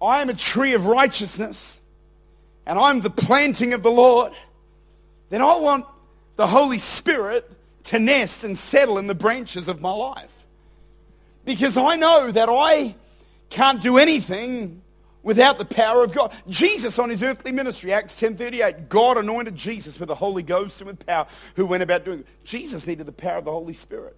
I 0.00 0.20
am 0.20 0.28
a 0.28 0.34
tree 0.34 0.74
of 0.74 0.86
righteousness 0.86 1.80
and 2.66 2.78
I'm 2.78 3.00
the 3.00 3.10
planting 3.10 3.72
of 3.72 3.82
the 3.82 3.90
Lord, 3.90 4.32
then 5.30 5.42
I 5.42 5.56
want 5.56 5.86
the 6.36 6.46
Holy 6.46 6.78
Spirit 6.78 7.50
to 7.84 7.98
nest 7.98 8.44
and 8.44 8.56
settle 8.58 8.98
in 8.98 9.06
the 9.06 9.14
branches 9.14 9.68
of 9.68 9.80
my 9.80 9.92
life. 9.92 10.32
Because 11.44 11.76
I 11.76 11.96
know 11.96 12.30
that 12.32 12.48
I 12.50 12.96
can't 13.48 13.80
do 13.80 13.98
anything 13.98 14.82
without 15.22 15.58
the 15.58 15.64
power 15.64 16.04
of 16.04 16.12
God. 16.12 16.32
Jesus 16.48 16.98
on 16.98 17.10
his 17.10 17.22
earthly 17.22 17.52
ministry, 17.52 17.92
Acts 17.92 18.20
10.38, 18.20 18.88
God 18.88 19.16
anointed 19.16 19.56
Jesus 19.56 19.98
with 19.98 20.08
the 20.08 20.14
Holy 20.14 20.42
Ghost 20.42 20.80
and 20.80 20.88
with 20.88 21.04
power 21.04 21.26
who 21.54 21.66
went 21.66 21.82
about 21.82 22.04
doing 22.04 22.20
it. 22.20 22.26
Jesus 22.44 22.86
needed 22.86 23.06
the 23.06 23.12
power 23.12 23.38
of 23.38 23.44
the 23.44 23.50
Holy 23.50 23.74
Spirit. 23.74 24.16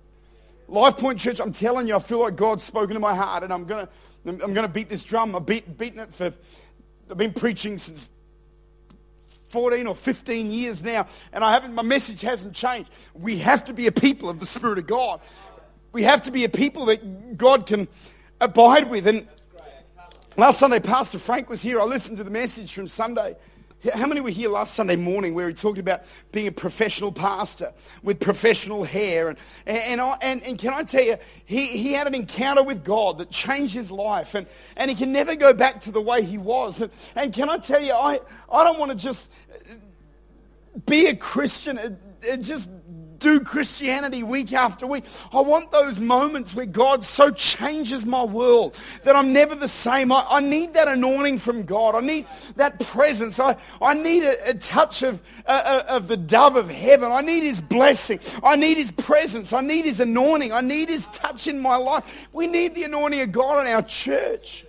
Lifepoint 0.68 1.18
Church, 1.18 1.40
I'm 1.40 1.52
telling 1.52 1.88
you, 1.88 1.96
I 1.96 1.98
feel 1.98 2.20
like 2.20 2.36
God's 2.36 2.62
spoken 2.62 2.94
to 2.94 3.00
my 3.00 3.14
heart, 3.14 3.42
and 3.42 3.52
I'm 3.52 3.64
gonna, 3.64 3.88
I'm 4.26 4.52
gonna 4.52 4.68
beat 4.68 4.88
this 4.88 5.02
drum. 5.02 5.34
I've 5.34 5.46
beat, 5.46 5.78
beaten 5.78 6.00
it 6.00 6.12
for, 6.12 6.32
I've 7.10 7.16
been 7.16 7.32
preaching 7.32 7.78
since 7.78 8.10
14 9.46 9.86
or 9.86 9.96
15 9.96 10.50
years 10.50 10.82
now, 10.82 11.06
and 11.32 11.42
I 11.42 11.52
haven't, 11.52 11.74
my 11.74 11.82
message 11.82 12.20
hasn't 12.20 12.54
changed. 12.54 12.90
We 13.14 13.38
have 13.38 13.64
to 13.64 13.72
be 13.72 13.86
a 13.86 13.92
people 13.92 14.28
of 14.28 14.40
the 14.40 14.46
Spirit 14.46 14.78
of 14.78 14.86
God. 14.86 15.20
We 15.92 16.02
have 16.02 16.22
to 16.22 16.30
be 16.30 16.44
a 16.44 16.50
people 16.50 16.86
that 16.86 17.38
God 17.38 17.64
can 17.64 17.88
abide 18.40 18.90
with. 18.90 19.06
And 19.06 19.26
last 20.36 20.58
Sunday, 20.58 20.80
Pastor 20.80 21.18
Frank 21.18 21.48
was 21.48 21.62
here. 21.62 21.80
I 21.80 21.84
listened 21.84 22.18
to 22.18 22.24
the 22.24 22.30
message 22.30 22.74
from 22.74 22.88
Sunday. 22.88 23.36
How 23.94 24.08
many 24.08 24.20
were 24.20 24.30
here 24.30 24.50
last 24.50 24.74
Sunday 24.74 24.96
morning 24.96 25.34
where 25.34 25.46
he 25.46 25.54
talked 25.54 25.78
about 25.78 26.02
being 26.32 26.48
a 26.48 26.52
professional 26.52 27.12
pastor 27.12 27.72
with 28.02 28.18
professional 28.18 28.82
hair? 28.82 29.28
And, 29.28 29.38
and, 29.66 30.00
I, 30.00 30.18
and, 30.20 30.42
and 30.42 30.58
can 30.58 30.74
I 30.74 30.82
tell 30.82 31.04
you, 31.04 31.16
he, 31.44 31.66
he 31.66 31.92
had 31.92 32.08
an 32.08 32.14
encounter 32.14 32.64
with 32.64 32.82
God 32.82 33.18
that 33.18 33.30
changed 33.30 33.74
his 33.74 33.92
life 33.92 34.34
and, 34.34 34.48
and 34.76 34.90
he 34.90 34.96
can 34.96 35.12
never 35.12 35.36
go 35.36 35.54
back 35.54 35.80
to 35.82 35.92
the 35.92 36.00
way 36.00 36.22
he 36.24 36.38
was. 36.38 36.80
And, 36.82 36.90
and 37.14 37.32
can 37.32 37.48
I 37.48 37.58
tell 37.58 37.80
you, 37.80 37.92
I, 37.92 38.20
I 38.50 38.64
don't 38.64 38.80
want 38.80 38.90
to 38.90 38.96
just 38.96 39.30
be 40.84 41.06
a 41.06 41.14
Christian, 41.14 41.98
just 42.40 42.70
do 43.18 43.40
Christianity 43.40 44.22
week 44.22 44.52
after 44.52 44.86
week. 44.86 45.04
I 45.32 45.40
want 45.40 45.70
those 45.70 45.98
moments 45.98 46.54
where 46.54 46.66
God 46.66 47.04
so 47.04 47.30
changes 47.30 48.04
my 48.04 48.24
world 48.24 48.78
that 49.04 49.16
I'm 49.16 49.32
never 49.32 49.54
the 49.54 49.68
same. 49.68 50.12
I, 50.12 50.24
I 50.28 50.40
need 50.40 50.74
that 50.74 50.88
anointing 50.88 51.38
from 51.38 51.64
God. 51.64 51.94
I 51.94 52.00
need 52.00 52.26
that 52.56 52.80
presence. 52.80 53.38
I, 53.40 53.56
I 53.80 53.94
need 53.94 54.22
a, 54.22 54.50
a 54.50 54.54
touch 54.54 55.02
of, 55.02 55.22
uh, 55.46 55.82
of 55.88 56.08
the 56.08 56.16
dove 56.16 56.56
of 56.56 56.70
heaven. 56.70 57.10
I 57.10 57.20
need 57.20 57.42
his 57.42 57.60
blessing. 57.60 58.20
I 58.42 58.56
need 58.56 58.76
his 58.76 58.92
presence. 58.92 59.52
I 59.52 59.60
need 59.60 59.84
his 59.84 60.00
anointing. 60.00 60.52
I 60.52 60.60
need 60.60 60.88
his 60.88 61.06
touch 61.08 61.46
in 61.46 61.58
my 61.58 61.76
life. 61.76 62.04
We 62.32 62.46
need 62.46 62.74
the 62.74 62.84
anointing 62.84 63.20
of 63.20 63.32
God 63.32 63.66
in 63.66 63.72
our 63.72 63.82
church. 63.82 64.64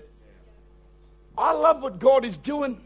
I 1.38 1.53
love 1.53 1.81
what 1.81 1.99
God 1.99 2.25
is 2.25 2.38
doing 2.38 2.81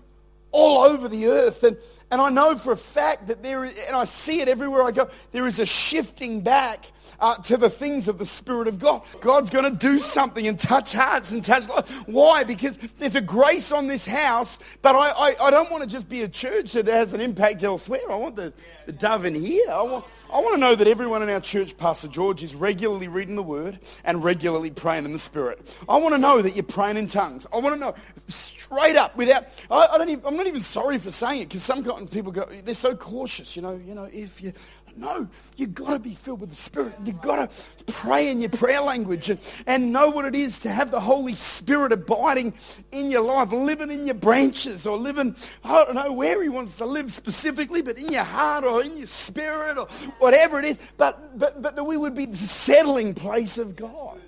all 0.52 0.84
over 0.84 1.10
the 1.10 1.26
earth. 1.26 1.64
And, 1.64 1.78
and 2.14 2.22
I 2.22 2.30
know 2.30 2.56
for 2.56 2.74
a 2.74 2.78
fact 2.78 3.26
that 3.30 3.42
there 3.42 3.66
is, 3.66 3.76
and 3.88 3.96
I 3.96 4.04
see 4.04 4.40
it 4.40 4.48
everywhere 4.48 4.84
I 4.84 4.92
go, 4.92 5.10
there 5.32 5.48
is 5.48 5.58
a 5.58 5.66
shifting 5.66 6.42
back 6.42 6.86
uh, 7.20 7.38
to 7.38 7.58
the 7.58 7.72
things 7.72 8.08
of 8.08 8.20
the 8.20 8.26
Spirit 8.28 8.68
of 8.68 8.78
God. 8.78 9.02
God's 9.20 9.50
going 9.50 9.64
to 9.64 9.76
do 9.76 9.98
something 9.98 10.46
and 10.46 10.60
touch 10.60 10.94
hearts 10.94 11.32
and 11.32 11.44
touch 11.44 11.68
lives. 11.68 11.90
Why? 12.06 12.44
Because 12.44 12.78
there's 13.00 13.16
a 13.16 13.22
grace 13.22 13.72
on 13.72 13.88
this 13.88 14.06
house, 14.06 14.60
but 14.84 14.96
I, 14.96 15.10
I, 15.10 15.36
I 15.48 15.50
don't 15.50 15.72
want 15.72 15.82
to 15.82 15.90
just 15.90 16.08
be 16.08 16.22
a 16.22 16.28
church 16.28 16.74
that 16.74 16.86
has 16.86 17.14
an 17.14 17.20
impact 17.20 17.64
elsewhere. 17.64 18.02
I 18.08 18.16
want 18.16 18.36
the, 18.36 18.54
the 18.86 18.92
dove 18.92 19.26
in 19.26 19.34
here. 19.34 19.66
I 19.72 19.82
want, 19.82 20.06
I 20.34 20.40
want 20.40 20.56
to 20.56 20.60
know 20.60 20.74
that 20.74 20.88
everyone 20.88 21.22
in 21.22 21.30
our 21.30 21.40
church, 21.40 21.78
Pastor 21.78 22.08
George, 22.08 22.42
is 22.42 22.56
regularly 22.56 23.08
reading 23.08 23.36
the 23.36 23.44
Word 23.44 23.78
and 24.04 24.24
regularly 24.24 24.72
praying 24.72 25.06
in 25.06 25.14
the 25.14 25.20
Spirit. 25.20 25.78
I 25.88 25.98
want 25.98 26.16
to 26.16 26.18
know 26.18 26.42
that 26.42 26.56
you're 26.56 26.64
praying 26.64 26.98
in 26.98 27.08
tongues. 27.08 27.46
I 27.54 27.60
want 27.60 27.76
to 27.76 27.80
know 27.80 27.94
straight 28.30 28.96
up, 28.96 29.16
without. 29.16 29.46
I, 29.70 29.86
I 29.92 29.98
don't 30.00 30.10
even, 30.10 30.26
I'm 30.26 30.36
not 30.36 30.48
even 30.48 30.62
sorry 30.62 30.98
for 30.98 31.12
saying 31.12 31.42
it 31.42 31.50
because 31.50 31.62
some 31.62 31.84
people 32.08 32.32
go, 32.32 32.50
they're 32.64 32.74
so 32.74 32.96
cautious. 32.96 33.56
You 33.56 33.62
know, 33.62 33.80
you 33.86 33.94
know, 33.94 34.10
if 34.12 34.42
you 34.42 34.54
no, 34.96 35.28
you've 35.56 35.74
got 35.74 35.92
to 35.92 36.00
be 36.00 36.14
filled 36.14 36.42
with 36.42 36.50
the 36.50 36.56
Spirit. 36.56 36.94
You've 37.04 37.22
got 37.22 37.50
to 37.50 37.84
pray 37.94 38.30
in 38.30 38.40
your 38.42 38.50
prayer 38.50 38.82
language 38.82 39.30
and, 39.30 39.40
and 39.66 39.92
know 39.92 40.10
what 40.10 40.26
it 40.26 40.36
is 40.36 40.60
to 40.60 40.70
have 40.70 40.92
the 40.92 41.00
Holy 41.00 41.36
Spirit 41.36 41.92
abiding 41.92 42.54
in 42.92 43.10
your 43.10 43.22
life, 43.22 43.52
living 43.52 43.92
in 43.92 44.06
your 44.06 44.16
branches 44.16 44.86
or 44.86 44.98
living, 44.98 45.36
I 45.64 45.84
don't 45.86 45.96
know 45.96 46.12
where 46.12 46.42
He 46.42 46.50
wants 46.50 46.78
to 46.78 46.86
live 46.86 47.12
specifically, 47.12 47.82
but 47.82 47.98
in 47.98 48.10
your 48.10 48.24
heart 48.24 48.64
or 48.64 48.84
in 48.84 48.98
your 48.98 49.08
spirit 49.08 49.78
or 49.78 49.88
whatever 50.20 50.60
it 50.60 50.66
is. 50.66 50.78
But, 50.98 51.38
but, 51.38 51.62
but 51.62 51.76
that 51.76 51.84
we 51.84 51.98
would 51.98 52.16
be 52.16 52.26
the 52.26 52.38
settling 52.38 53.14
place 53.14 53.58
of 53.58 53.76
God. 53.76 54.20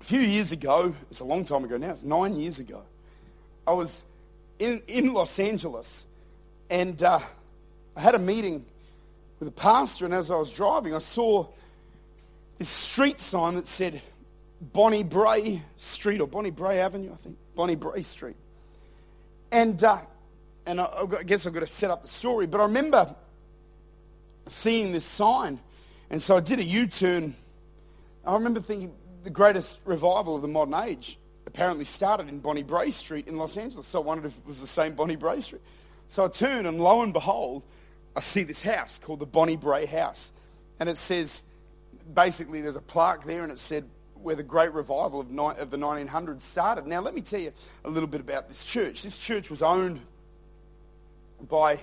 A 0.00 0.04
few 0.04 0.20
years 0.20 0.52
ago, 0.52 0.94
it's 1.10 1.20
a 1.20 1.24
long 1.24 1.44
time 1.44 1.64
ago 1.64 1.76
now, 1.76 1.90
it's 1.90 2.02
nine 2.02 2.38
years 2.38 2.58
ago, 2.58 2.82
I 3.66 3.72
was 3.72 4.04
in, 4.58 4.82
in 4.86 5.12
Los 5.12 5.38
Angeles 5.38 6.06
and 6.70 7.02
uh, 7.02 7.20
I 7.96 8.00
had 8.00 8.14
a 8.14 8.18
meeting 8.18 8.64
with 9.38 9.48
a 9.48 9.52
pastor, 9.52 10.04
and 10.04 10.14
as 10.14 10.30
I 10.30 10.36
was 10.36 10.50
driving, 10.50 10.94
I 10.94 10.98
saw 10.98 11.46
this 12.58 12.68
street 12.68 13.20
sign 13.20 13.54
that 13.54 13.66
said 13.66 14.02
Bonnie 14.60 15.04
Brae 15.04 15.62
Street, 15.76 16.20
or 16.20 16.26
Bonnie 16.26 16.50
Brae 16.50 16.78
Avenue, 16.78 17.12
I 17.12 17.16
think. 17.16 17.36
Bonnie 17.54 17.76
Brae 17.76 18.02
Street. 18.02 18.36
And, 19.52 19.82
uh, 19.82 19.98
and 20.66 20.80
I, 20.80 20.88
I 21.18 21.22
guess 21.22 21.46
I've 21.46 21.52
got 21.52 21.60
to 21.60 21.66
set 21.66 21.90
up 21.90 22.02
the 22.02 22.08
story, 22.08 22.46
but 22.46 22.60
I 22.60 22.64
remember 22.64 23.14
seeing 24.46 24.92
this 24.92 25.04
sign, 25.04 25.60
and 26.10 26.22
so 26.22 26.36
I 26.36 26.40
did 26.40 26.58
a 26.58 26.64
U-turn. 26.64 27.36
I 28.26 28.34
remember 28.34 28.60
thinking 28.60 28.92
the 29.24 29.30
greatest 29.30 29.78
revival 29.84 30.36
of 30.36 30.42
the 30.42 30.48
modern 30.48 30.74
age 30.74 31.18
apparently 31.46 31.84
started 31.84 32.28
in 32.28 32.40
Bonnie 32.40 32.62
Brae 32.62 32.90
Street 32.90 33.26
in 33.28 33.36
Los 33.36 33.56
Angeles, 33.56 33.86
so 33.86 34.00
I 34.00 34.04
wondered 34.04 34.26
if 34.26 34.36
it 34.36 34.46
was 34.46 34.60
the 34.60 34.66
same 34.66 34.94
Bonnie 34.94 35.16
Brae 35.16 35.40
Street. 35.40 35.62
So 36.08 36.24
I 36.24 36.28
turned, 36.28 36.66
and 36.66 36.80
lo 36.80 37.02
and 37.02 37.12
behold, 37.12 37.62
I 38.18 38.20
see 38.20 38.42
this 38.42 38.62
house 38.62 38.98
called 39.00 39.20
the 39.20 39.26
Bonnie 39.26 39.56
Brae 39.56 39.86
House. 39.86 40.32
And 40.80 40.88
it 40.88 40.96
says, 40.96 41.44
basically, 42.12 42.60
there's 42.60 42.74
a 42.74 42.80
plaque 42.80 43.22
there 43.24 43.44
and 43.44 43.52
it 43.52 43.60
said 43.60 43.84
where 44.14 44.34
the 44.34 44.42
great 44.42 44.72
revival 44.72 45.20
of, 45.20 45.30
ni- 45.30 45.56
of 45.56 45.70
the 45.70 45.76
1900s 45.76 46.42
started. 46.42 46.88
Now, 46.88 47.00
let 47.00 47.14
me 47.14 47.20
tell 47.20 47.38
you 47.38 47.52
a 47.84 47.88
little 47.88 48.08
bit 48.08 48.20
about 48.20 48.48
this 48.48 48.64
church. 48.64 49.04
This 49.04 49.20
church 49.20 49.50
was 49.50 49.62
owned 49.62 50.00
by 51.46 51.78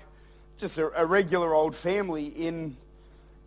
just 0.58 0.78
a, 0.78 0.92
a 1.02 1.06
regular 1.06 1.54
old 1.54 1.74
family 1.74 2.26
in, 2.26 2.76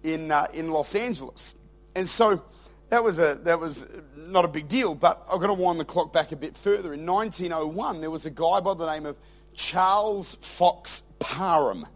in, 0.03 0.33
uh, 0.33 0.47
in 0.55 0.71
Los 0.71 0.95
Angeles. 0.95 1.57
And 1.95 2.09
so 2.09 2.43
that 2.89 3.05
was, 3.05 3.19
a, 3.19 3.39
that 3.43 3.61
was 3.61 3.85
not 4.17 4.47
a 4.47 4.49
big 4.49 4.67
deal, 4.67 4.95
but 4.95 5.27
I've 5.31 5.41
got 5.41 5.49
to 5.49 5.53
wind 5.53 5.79
the 5.79 5.85
clock 5.85 6.11
back 6.11 6.33
a 6.33 6.37
bit 6.37 6.57
further. 6.57 6.95
In 6.95 7.05
1901, 7.05 8.01
there 8.01 8.11
was 8.11 8.25
a 8.25 8.31
guy 8.31 8.61
by 8.61 8.73
the 8.73 8.91
name 8.91 9.05
of 9.05 9.19
Charles 9.53 10.39
Fox 10.41 11.03
Parham, 11.19 11.87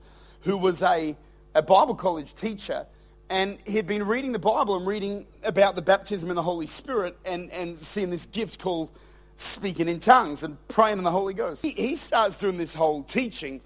who 0.43 0.57
was 0.59 0.83
a, 0.83 1.17
a 1.55 1.63
Bible 1.63 1.95
college 1.95 2.35
teacher, 2.35 2.87
and 3.31 3.59
he 3.65 3.77
had 3.77 3.87
been 3.87 4.07
reading 4.07 4.33
the 4.33 4.39
Bible 4.39 4.77
and 4.77 4.87
reading 4.87 5.27
about 5.43 5.75
the 5.75 5.83
baptism 5.83 6.29
in 6.31 6.37
the 6.37 6.43
Holy 6.43 6.67
Spirit 6.67 7.17
and, 7.25 7.51
and 7.51 7.79
seeing 7.79 8.11
this 8.11 8.27
gift 8.27 8.61
called 8.61 8.91
speaking 9.37 9.89
in 9.89 9.99
tongues 9.99 10.43
and 10.43 10.57
praying 10.69 10.99
in 10.99 11.05
the 11.05 11.11
Holy 11.11 11.35
Ghost. 11.35 11.63
He, 11.63 11.71
he 11.71 11.97
starts 11.97 12.39
doing 12.39 12.59
this 12.59 12.75
whole 12.75 13.03
teaching 13.03 13.61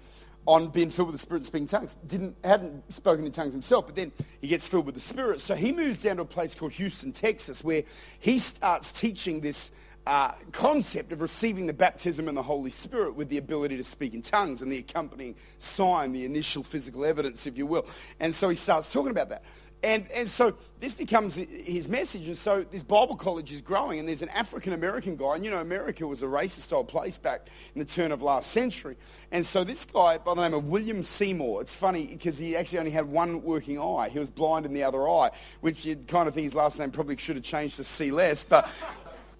on 0.45 0.69
being 0.69 0.89
filled 0.89 1.09
with 1.09 1.15
the 1.15 1.21
Spirit 1.21 1.39
and 1.39 1.45
speaking 1.45 1.67
tongues. 1.67 1.97
Didn't, 2.07 2.37
hadn't 2.43 2.93
spoken 2.93 3.25
in 3.25 3.33
tongues 3.33 3.51
himself, 3.51 3.85
but 3.85 3.95
then 3.95 4.13
he 4.39 4.47
gets 4.47 4.65
filled 4.67 4.85
with 4.85 4.95
the 4.95 5.01
Spirit. 5.01 5.41
So 5.41 5.55
he 5.55 5.73
moves 5.73 6.01
down 6.01 6.15
to 6.15 6.21
a 6.21 6.25
place 6.25 6.55
called 6.55 6.71
Houston, 6.73 7.11
Texas, 7.11 7.63
where 7.63 7.83
he 8.19 8.39
starts 8.39 8.93
teaching 8.93 9.41
this 9.41 9.71
uh, 10.07 10.33
concept 10.51 11.11
of 11.11 11.21
receiving 11.21 11.67
the 11.67 11.73
baptism 11.73 12.29
in 12.29 12.35
the 12.35 12.41
Holy 12.41 12.69
Spirit 12.69 13.15
with 13.15 13.29
the 13.29 13.37
ability 13.37 13.77
to 13.77 13.83
speak 13.83 14.13
in 14.13 14.21
tongues 14.21 14.61
and 14.61 14.71
the 14.71 14.77
accompanying 14.77 15.35
sign, 15.59 16.13
the 16.13 16.25
initial 16.25 16.63
physical 16.63 17.03
evidence, 17.03 17.45
if 17.45 17.57
you 17.57 17.65
will. 17.65 17.85
And 18.19 18.33
so 18.33 18.49
he 18.49 18.55
starts 18.55 18.91
talking 18.91 19.11
about 19.11 19.29
that. 19.29 19.43
And, 19.83 20.09
and 20.11 20.27
so 20.27 20.55
this 20.79 20.95
becomes 20.95 21.35
his 21.35 21.87
message. 21.87 22.27
And 22.27 22.37
so 22.37 22.63
this 22.63 22.81
Bible 22.81 23.15
college 23.15 23.51
is 23.51 23.61
growing, 23.61 23.99
and 23.99 24.07
there's 24.07 24.23
an 24.23 24.29
African 24.29 24.73
American 24.73 25.15
guy. 25.15 25.35
And 25.35 25.45
you 25.45 25.51
know, 25.51 25.59
America 25.59 26.07
was 26.07 26.23
a 26.23 26.25
racist 26.25 26.73
old 26.73 26.87
place 26.87 27.19
back 27.19 27.47
in 27.75 27.79
the 27.79 27.85
turn 27.85 28.11
of 28.11 28.21
last 28.21 28.51
century. 28.51 28.97
And 29.31 29.45
so 29.45 29.63
this 29.63 29.85
guy 29.85 30.17
by 30.17 30.33
the 30.33 30.41
name 30.41 30.55
of 30.55 30.69
William 30.69 31.03
Seymour, 31.03 31.61
it's 31.61 31.75
funny 31.75 32.07
because 32.07 32.39
he 32.39 32.55
actually 32.55 32.79
only 32.79 32.91
had 32.91 33.05
one 33.05 33.43
working 33.43 33.79
eye. 33.79 34.09
He 34.09 34.17
was 34.17 34.31
blind 34.31 34.65
in 34.65 34.73
the 34.73 34.83
other 34.83 35.07
eye, 35.07 35.29
which 35.61 35.85
you 35.85 35.95
kind 35.95 36.27
of 36.27 36.33
think 36.33 36.45
his 36.45 36.55
last 36.55 36.79
name 36.79 36.89
probably 36.89 37.17
should 37.17 37.35
have 37.35 37.45
changed 37.45 37.75
to 37.77 37.83
see 37.83 38.09
less. 38.09 38.45
But 38.45 38.67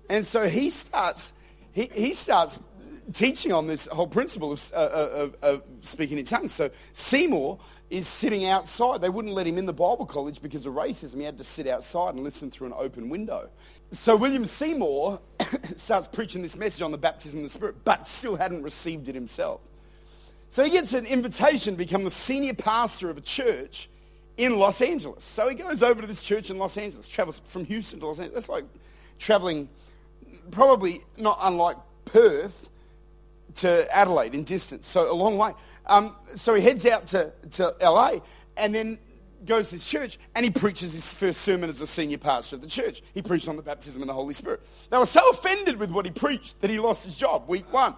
and 0.09 0.25
so 0.25 0.47
he 0.47 0.69
starts, 0.69 1.33
he, 1.71 1.89
he 1.93 2.13
starts 2.13 2.59
teaching 3.13 3.51
on 3.51 3.67
this 3.67 3.87
whole 3.87 4.07
principle 4.07 4.51
of, 4.51 4.71
uh, 4.75 4.77
of, 4.77 5.35
of, 5.41 5.63
speaking 5.81 6.17
in 6.17 6.25
tongues. 6.25 6.53
So 6.53 6.69
Seymour 6.93 7.59
is 7.89 8.07
sitting 8.07 8.45
outside. 8.45 9.01
They 9.01 9.09
wouldn't 9.09 9.33
let 9.33 9.47
him 9.47 9.57
in 9.57 9.65
the 9.65 9.73
Bible 9.73 10.05
college 10.05 10.41
because 10.41 10.65
of 10.65 10.73
racism. 10.73 11.15
He 11.15 11.23
had 11.23 11.37
to 11.37 11.43
sit 11.43 11.67
outside 11.67 12.15
and 12.15 12.23
listen 12.23 12.51
through 12.51 12.67
an 12.67 12.73
open 12.77 13.09
window. 13.09 13.49
So 13.91 14.15
William 14.15 14.45
Seymour 14.45 15.21
starts 15.77 16.07
preaching 16.09 16.41
this 16.41 16.57
message 16.57 16.81
on 16.81 16.91
the 16.91 16.97
baptism 16.97 17.39
of 17.39 17.43
the 17.43 17.49
Spirit, 17.49 17.75
but 17.85 18.07
still 18.07 18.35
hadn't 18.35 18.63
received 18.63 19.07
it 19.07 19.15
himself. 19.15 19.61
So 20.49 20.63
he 20.63 20.69
gets 20.69 20.93
an 20.93 21.05
invitation 21.05 21.73
to 21.73 21.77
become 21.77 22.03
the 22.03 22.11
senior 22.11 22.53
pastor 22.53 23.09
of 23.09 23.17
a 23.17 23.21
church 23.21 23.89
in 24.37 24.57
Los 24.57 24.81
Angeles. 24.81 25.23
So 25.23 25.49
he 25.49 25.55
goes 25.55 25.83
over 25.83 26.01
to 26.01 26.07
this 26.07 26.23
church 26.23 26.49
in 26.49 26.57
Los 26.57 26.77
Angeles, 26.77 27.07
travels 27.07 27.41
from 27.45 27.65
Houston 27.65 27.99
to 27.99 28.07
Los 28.07 28.19
Angeles. 28.19 28.45
That's 28.45 28.49
like 28.49 28.65
traveling 29.19 29.69
probably 30.51 31.01
not 31.17 31.37
unlike 31.41 31.77
Perth 32.05 32.69
to 33.55 33.95
Adelaide 33.95 34.33
in 34.35 34.43
distance, 34.43 34.87
so 34.87 35.11
a 35.11 35.13
long 35.13 35.37
way. 35.37 35.53
Um, 35.85 36.15
so 36.35 36.53
he 36.53 36.61
heads 36.61 36.85
out 36.85 37.07
to, 37.07 37.31
to 37.51 37.75
LA 37.81 38.19
and 38.55 38.73
then 38.73 38.99
goes 39.45 39.69
to 39.69 39.75
his 39.75 39.87
church 39.87 40.19
and 40.35 40.43
he 40.43 40.51
preaches 40.51 40.93
his 40.93 41.13
first 41.13 41.41
sermon 41.41 41.69
as 41.69 41.79
a 41.79 41.87
senior 41.87 42.17
pastor 42.17 42.57
of 42.57 42.61
the 42.61 42.67
church. 42.67 43.01
He 43.13 43.21
preached 43.21 43.47
on 43.47 43.55
the 43.55 43.61
baptism 43.61 44.01
in 44.01 44.07
the 44.07 44.13
Holy 44.13 44.33
Spirit. 44.33 44.61
They 44.89 44.97
were 44.97 45.05
so 45.05 45.27
offended 45.29 45.77
with 45.77 45.91
what 45.91 46.05
he 46.05 46.11
preached 46.11 46.59
that 46.61 46.69
he 46.69 46.79
lost 46.79 47.05
his 47.05 47.15
job 47.15 47.47
week 47.47 47.71
one. 47.71 47.95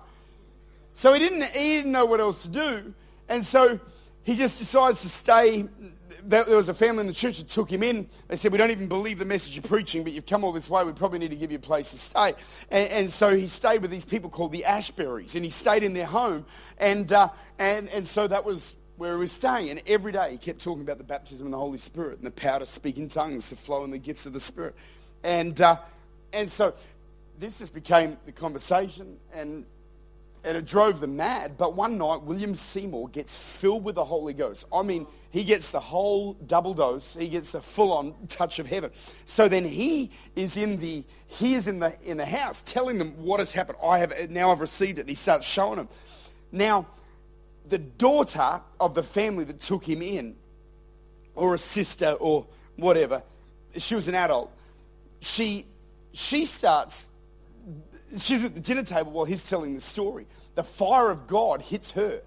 So 0.93 1.13
he 1.13 1.19
didn't, 1.19 1.43
he 1.43 1.77
didn't 1.77 1.91
know 1.91 2.05
what 2.05 2.19
else 2.19 2.43
to 2.43 2.49
do. 2.49 2.93
And 3.27 3.45
so 3.45 3.79
he 4.23 4.35
just 4.35 4.59
decides 4.59 5.01
to 5.01 5.09
stay 5.09 5.67
there 6.23 6.45
was 6.45 6.69
a 6.69 6.73
family 6.73 7.01
in 7.01 7.07
the 7.07 7.13
church 7.13 7.37
that 7.37 7.47
took 7.47 7.71
him 7.71 7.83
in. 7.83 8.09
They 8.27 8.35
said, 8.35 8.51
we 8.51 8.57
don't 8.57 8.71
even 8.71 8.87
believe 8.87 9.19
the 9.19 9.25
message 9.25 9.55
you're 9.55 9.63
preaching, 9.63 10.03
but 10.03 10.13
you've 10.13 10.25
come 10.25 10.43
all 10.43 10.51
this 10.51 10.69
way. 10.69 10.83
We 10.83 10.93
probably 10.93 11.19
need 11.19 11.31
to 11.31 11.35
give 11.35 11.51
you 11.51 11.57
a 11.57 11.61
place 11.61 11.91
to 11.91 11.97
stay. 11.97 12.33
And, 12.69 12.89
and 12.89 13.11
so 13.11 13.35
he 13.35 13.47
stayed 13.47 13.81
with 13.81 13.91
these 13.91 14.05
people 14.05 14.29
called 14.29 14.51
the 14.51 14.65
Asberrys, 14.67 15.35
and 15.35 15.43
he 15.43 15.51
stayed 15.51 15.83
in 15.83 15.93
their 15.93 16.05
home. 16.05 16.45
And, 16.77 17.11
uh, 17.11 17.29
and, 17.57 17.89
and 17.89 18.07
so 18.07 18.27
that 18.27 18.45
was 18.45 18.75
where 18.97 19.13
he 19.13 19.19
was 19.19 19.31
staying. 19.31 19.69
And 19.69 19.81
every 19.87 20.11
day 20.11 20.31
he 20.31 20.37
kept 20.37 20.61
talking 20.61 20.81
about 20.81 20.97
the 20.97 21.03
baptism 21.03 21.47
of 21.47 21.51
the 21.51 21.57
Holy 21.57 21.77
Spirit 21.77 22.17
and 22.17 22.27
the 22.27 22.31
power 22.31 22.59
to 22.59 22.65
speak 22.65 22.97
in 22.97 23.07
tongues, 23.07 23.49
to 23.49 23.55
flow 23.55 23.83
in 23.83 23.91
the 23.91 23.97
gifts 23.97 24.25
of 24.25 24.33
the 24.33 24.39
Spirit. 24.39 24.75
And, 25.23 25.59
uh, 25.61 25.77
and 26.33 26.49
so 26.49 26.73
this 27.37 27.59
just 27.59 27.73
became 27.73 28.17
the 28.25 28.31
conversation. 28.31 29.17
And 29.33 29.65
and 30.43 30.57
it 30.57 30.65
drove 30.65 30.99
them 30.99 31.17
mad. 31.17 31.57
But 31.57 31.75
one 31.75 31.97
night, 31.97 32.23
William 32.23 32.55
Seymour 32.55 33.09
gets 33.09 33.35
filled 33.35 33.83
with 33.83 33.95
the 33.95 34.05
Holy 34.05 34.33
Ghost. 34.33 34.65
I 34.73 34.83
mean, 34.83 35.05
he 35.31 35.43
gets 35.43 35.71
the 35.71 35.79
whole 35.79 36.33
double 36.33 36.73
dose. 36.73 37.15
He 37.15 37.27
gets 37.27 37.51
the 37.51 37.61
full-on 37.61 38.15
touch 38.27 38.59
of 38.59 38.67
heaven. 38.67 38.91
So 39.25 39.47
then 39.47 39.65
he 39.65 40.11
is 40.35 40.57
in 40.57 40.79
the 40.79 41.03
he 41.27 41.53
is 41.53 41.67
in 41.67 41.79
the 41.79 41.95
in 42.03 42.17
the 42.17 42.25
house, 42.25 42.63
telling 42.65 42.97
them 42.97 43.11
what 43.23 43.39
has 43.39 43.53
happened. 43.53 43.77
I 43.83 43.99
have 43.99 44.29
now 44.29 44.51
I've 44.51 44.61
received 44.61 44.97
it. 44.97 45.01
And 45.01 45.09
he 45.09 45.15
starts 45.15 45.47
showing 45.47 45.75
them. 45.77 45.89
Now, 46.51 46.87
the 47.67 47.77
daughter 47.77 48.61
of 48.79 48.95
the 48.95 49.03
family 49.03 49.43
that 49.43 49.59
took 49.59 49.87
him 49.87 50.01
in, 50.01 50.35
or 51.35 51.53
a 51.53 51.59
sister, 51.59 52.11
or 52.13 52.47
whatever, 52.75 53.21
she 53.77 53.93
was 53.93 54.07
an 54.07 54.15
adult. 54.15 54.51
She 55.19 55.65
she 56.13 56.45
starts 56.45 57.09
she's 58.17 58.43
at 58.43 58.55
the 58.55 58.61
dinner 58.61 58.83
table 58.83 59.11
while 59.11 59.25
he's 59.25 59.47
telling 59.47 59.75
the 59.75 59.81
story. 59.81 60.27
The 60.55 60.63
fire 60.63 61.09
of 61.09 61.27
God 61.27 61.61
hits 61.61 61.91
her. 61.91 62.21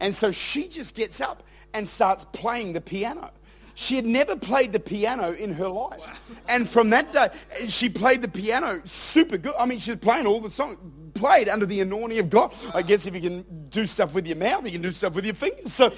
And 0.00 0.14
so 0.14 0.30
she 0.30 0.68
just 0.68 0.94
gets 0.94 1.20
up 1.20 1.42
and 1.72 1.88
starts 1.88 2.26
playing 2.32 2.72
the 2.72 2.80
piano. 2.80 3.30
She 3.74 3.96
had 3.96 4.06
never 4.06 4.36
played 4.36 4.72
the 4.72 4.80
piano 4.80 5.32
in 5.32 5.52
her 5.52 5.68
life. 5.68 6.20
And 6.48 6.68
from 6.68 6.90
that 6.90 7.12
day, 7.12 7.28
she 7.68 7.90
played 7.90 8.22
the 8.22 8.28
piano 8.28 8.80
super 8.84 9.36
good. 9.36 9.52
I 9.58 9.66
mean, 9.66 9.78
she 9.78 9.90
was 9.90 10.00
playing 10.00 10.26
all 10.26 10.40
the 10.40 10.48
songs, 10.48 10.78
played 11.18 11.48
under 11.48 11.66
the 11.66 11.80
anointing 11.80 12.18
of 12.18 12.30
God. 12.30 12.54
I 12.74 12.82
guess 12.82 13.06
if 13.06 13.14
you 13.14 13.20
can 13.20 13.68
do 13.68 13.86
stuff 13.86 14.14
with 14.14 14.26
your 14.26 14.36
mouth, 14.36 14.64
you 14.64 14.72
can 14.72 14.82
do 14.82 14.90
stuff 14.90 15.14
with 15.14 15.24
your 15.24 15.34
fingers. 15.34 15.72
So, 15.72 15.92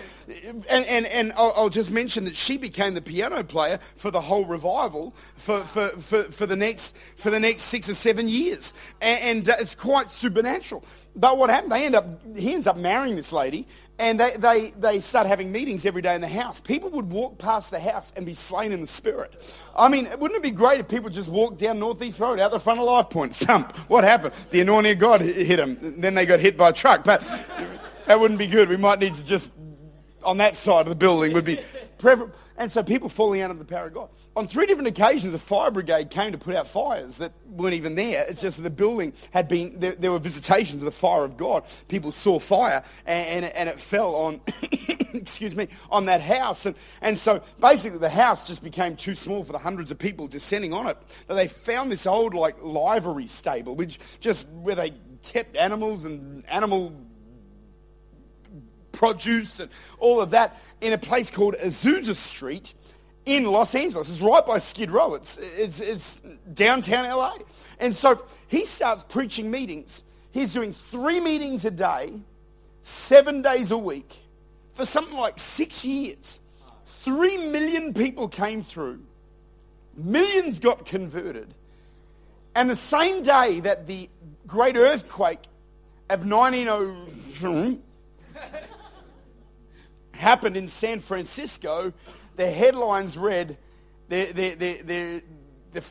and, 0.68 0.86
and, 0.86 1.06
and 1.06 1.32
I'll, 1.36 1.52
I'll 1.56 1.68
just 1.68 1.90
mention 1.90 2.24
that 2.24 2.36
she 2.36 2.56
became 2.56 2.94
the 2.94 3.02
piano 3.02 3.42
player 3.44 3.78
for 3.96 4.10
the 4.10 4.20
whole 4.20 4.44
revival 4.44 5.14
for, 5.36 5.64
for, 5.66 5.88
for, 5.90 6.24
for, 6.24 6.46
the, 6.46 6.56
next, 6.56 6.96
for 7.16 7.30
the 7.30 7.40
next 7.40 7.62
six 7.62 7.88
or 7.88 7.94
seven 7.94 8.28
years. 8.28 8.72
And, 9.00 9.38
and 9.38 9.48
uh, 9.48 9.56
it's 9.60 9.74
quite 9.74 10.10
supernatural. 10.10 10.84
But 11.14 11.36
what 11.36 11.50
happened, 11.50 11.72
they 11.72 11.84
end 11.84 11.96
up, 11.96 12.06
he 12.36 12.54
ends 12.54 12.66
up 12.68 12.76
marrying 12.76 13.16
this 13.16 13.32
lady, 13.32 13.66
and 13.98 14.20
they, 14.20 14.36
they, 14.36 14.72
they 14.78 15.00
start 15.00 15.26
having 15.26 15.50
meetings 15.50 15.84
every 15.84 16.00
day 16.02 16.14
in 16.14 16.20
the 16.20 16.28
house. 16.28 16.60
People 16.60 16.90
would 16.90 17.10
walk 17.10 17.38
past 17.38 17.72
the 17.72 17.80
house 17.80 18.12
and 18.14 18.24
be 18.24 18.34
slain 18.34 18.70
in 18.70 18.80
the 18.80 18.86
spirit. 18.86 19.42
I 19.76 19.88
mean, 19.88 20.08
wouldn't 20.20 20.38
it 20.38 20.42
be 20.42 20.52
great 20.52 20.78
if 20.78 20.86
people 20.86 21.10
just 21.10 21.28
walked 21.28 21.58
down 21.58 21.80
Northeast 21.80 22.20
Road 22.20 22.38
out 22.38 22.52
the 22.52 22.60
front 22.60 22.78
of 22.78 22.86
Lifepoint? 22.86 23.34
Thump. 23.34 23.76
What 23.88 24.04
happened? 24.04 24.34
The 24.50 24.60
anointing 24.60 24.92
of 24.92 24.98
God 25.00 25.07
hit 25.16 25.56
them. 25.56 25.76
Then 25.80 26.14
they 26.14 26.26
got 26.26 26.40
hit 26.40 26.56
by 26.56 26.70
a 26.70 26.72
truck. 26.72 27.04
But 27.04 27.22
that 28.06 28.18
wouldn't 28.18 28.38
be 28.38 28.46
good. 28.46 28.68
We 28.68 28.76
might 28.76 28.98
need 28.98 29.14
to 29.14 29.24
just, 29.24 29.52
on 30.22 30.38
that 30.38 30.56
side 30.56 30.82
of 30.82 30.88
the 30.88 30.94
building, 30.94 31.32
would 31.32 31.44
be 31.44 31.60
preferable. 31.98 32.34
And 32.58 32.72
so 32.72 32.82
people 32.82 33.08
falling 33.08 33.40
out 33.40 33.52
of 33.52 33.58
the 33.58 33.64
power 33.64 33.86
of 33.86 33.94
God. 33.94 34.08
On 34.34 34.48
three 34.48 34.66
different 34.66 34.88
occasions, 34.88 35.32
a 35.32 35.38
fire 35.38 35.70
brigade 35.70 36.10
came 36.10 36.32
to 36.32 36.38
put 36.38 36.56
out 36.56 36.66
fires 36.66 37.18
that 37.18 37.32
weren't 37.46 37.74
even 37.74 37.94
there. 37.94 38.26
It's 38.28 38.40
just 38.40 38.56
that 38.56 38.64
the 38.64 38.70
building 38.70 39.12
had 39.30 39.46
been, 39.46 39.78
there, 39.78 39.92
there 39.92 40.10
were 40.10 40.18
visitations 40.18 40.82
of 40.82 40.86
the 40.86 40.92
fire 40.92 41.24
of 41.24 41.36
God. 41.36 41.64
People 41.86 42.10
saw 42.10 42.40
fire 42.40 42.82
and, 43.06 43.44
and, 43.44 43.54
and 43.54 43.68
it 43.68 43.80
fell 43.80 44.14
on, 44.16 44.40
excuse 45.14 45.54
me, 45.54 45.68
on 45.88 46.06
that 46.06 46.20
house. 46.20 46.66
And, 46.66 46.74
and 47.00 47.16
so 47.16 47.42
basically 47.60 47.98
the 47.98 48.10
house 48.10 48.48
just 48.48 48.64
became 48.64 48.96
too 48.96 49.14
small 49.14 49.44
for 49.44 49.52
the 49.52 49.58
hundreds 49.58 49.92
of 49.92 49.98
people 49.98 50.26
descending 50.26 50.72
on 50.72 50.88
it. 50.88 50.98
But 51.28 51.34
they 51.34 51.46
found 51.46 51.92
this 51.92 52.06
old 52.08 52.34
like 52.34 52.56
livery 52.60 53.28
stable, 53.28 53.76
which 53.76 54.00
just 54.18 54.48
where 54.48 54.74
they 54.74 54.94
kept 55.22 55.56
animals 55.56 56.04
and 56.04 56.44
animal 56.48 56.92
produce 58.92 59.60
and 59.60 59.70
all 59.98 60.20
of 60.20 60.30
that 60.30 60.56
in 60.80 60.92
a 60.92 60.98
place 60.98 61.30
called 61.30 61.54
Azusa 61.54 62.14
Street 62.14 62.74
in 63.24 63.44
Los 63.44 63.74
Angeles. 63.74 64.08
It's 64.08 64.20
right 64.20 64.44
by 64.46 64.58
Skid 64.58 64.90
Row. 64.90 65.14
It's, 65.14 65.36
it's, 65.36 65.80
it's 65.80 66.18
downtown 66.54 67.08
LA. 67.08 67.36
And 67.78 67.94
so 67.94 68.24
he 68.46 68.64
starts 68.64 69.04
preaching 69.04 69.50
meetings. 69.50 70.02
He's 70.30 70.52
doing 70.52 70.72
three 70.72 71.20
meetings 71.20 71.64
a 71.64 71.70
day, 71.70 72.12
seven 72.82 73.42
days 73.42 73.70
a 73.70 73.78
week, 73.78 74.16
for 74.74 74.84
something 74.84 75.16
like 75.16 75.38
six 75.38 75.84
years. 75.84 76.40
Three 76.86 77.50
million 77.50 77.94
people 77.94 78.28
came 78.28 78.62
through. 78.62 79.00
Millions 79.94 80.58
got 80.58 80.84
converted. 80.84 81.54
And 82.54 82.68
the 82.70 82.76
same 82.76 83.22
day 83.22 83.60
that 83.60 83.86
the 83.86 84.08
great 84.46 84.76
earthquake 84.76 85.40
of 86.10 86.26
1900 86.26 87.78
happened 90.18 90.56
in 90.56 90.68
San 90.68 91.00
Francisco, 91.00 91.92
the 92.36 92.50
headlines 92.50 93.16
read, 93.16 93.56
they're, 94.08 94.32
they're, 94.32 94.82
they're, 94.82 95.20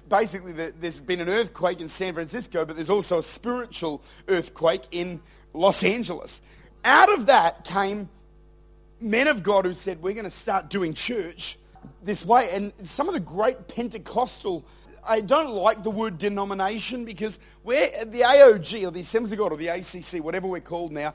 basically 0.10 0.52
there's 0.52 1.02
been 1.02 1.22
an 1.22 1.30
earthquake 1.30 1.80
in 1.80 1.90
San 1.90 2.14
Francisco, 2.14 2.66
but 2.66 2.76
there's 2.76 2.90
also 2.90 3.20
a 3.20 3.24
spiritual 3.24 4.02
earthquake 4.28 4.84
in 4.92 5.22
Los 5.54 5.84
Angeles. 5.84 6.42
Out 6.84 7.12
of 7.14 7.28
that 7.28 7.64
came 7.64 8.10
men 9.00 9.28
of 9.28 9.44
God 9.44 9.66
who 9.66 9.74
said, 9.74 10.02
we're 10.02 10.14
going 10.14 10.26
to 10.26 10.30
start 10.32 10.70
doing 10.70 10.94
church 10.94 11.58
this 12.04 12.26
way. 12.26 12.50
And 12.52 12.74
some 12.82 13.08
of 13.08 13.14
the 13.14 13.20
great 13.20 13.68
Pentecostal, 13.68 14.66
I 15.08 15.22
don't 15.22 15.52
like 15.52 15.84
the 15.84 15.92
word 15.92 16.18
denomination 16.18 17.06
because 17.06 17.40
we're 17.64 18.06
the 18.06 18.22
AOG 18.22 18.88
or 18.88 18.92
the 18.92 19.02
Assemblies 19.02 19.32
of 19.34 19.40
God 19.40 19.52
or 19.52 19.58
the 19.58 19.68
ACC, 19.68 20.24
whatever 20.24 20.48
we're 20.48 20.60
called 20.60 20.92
now, 20.92 21.14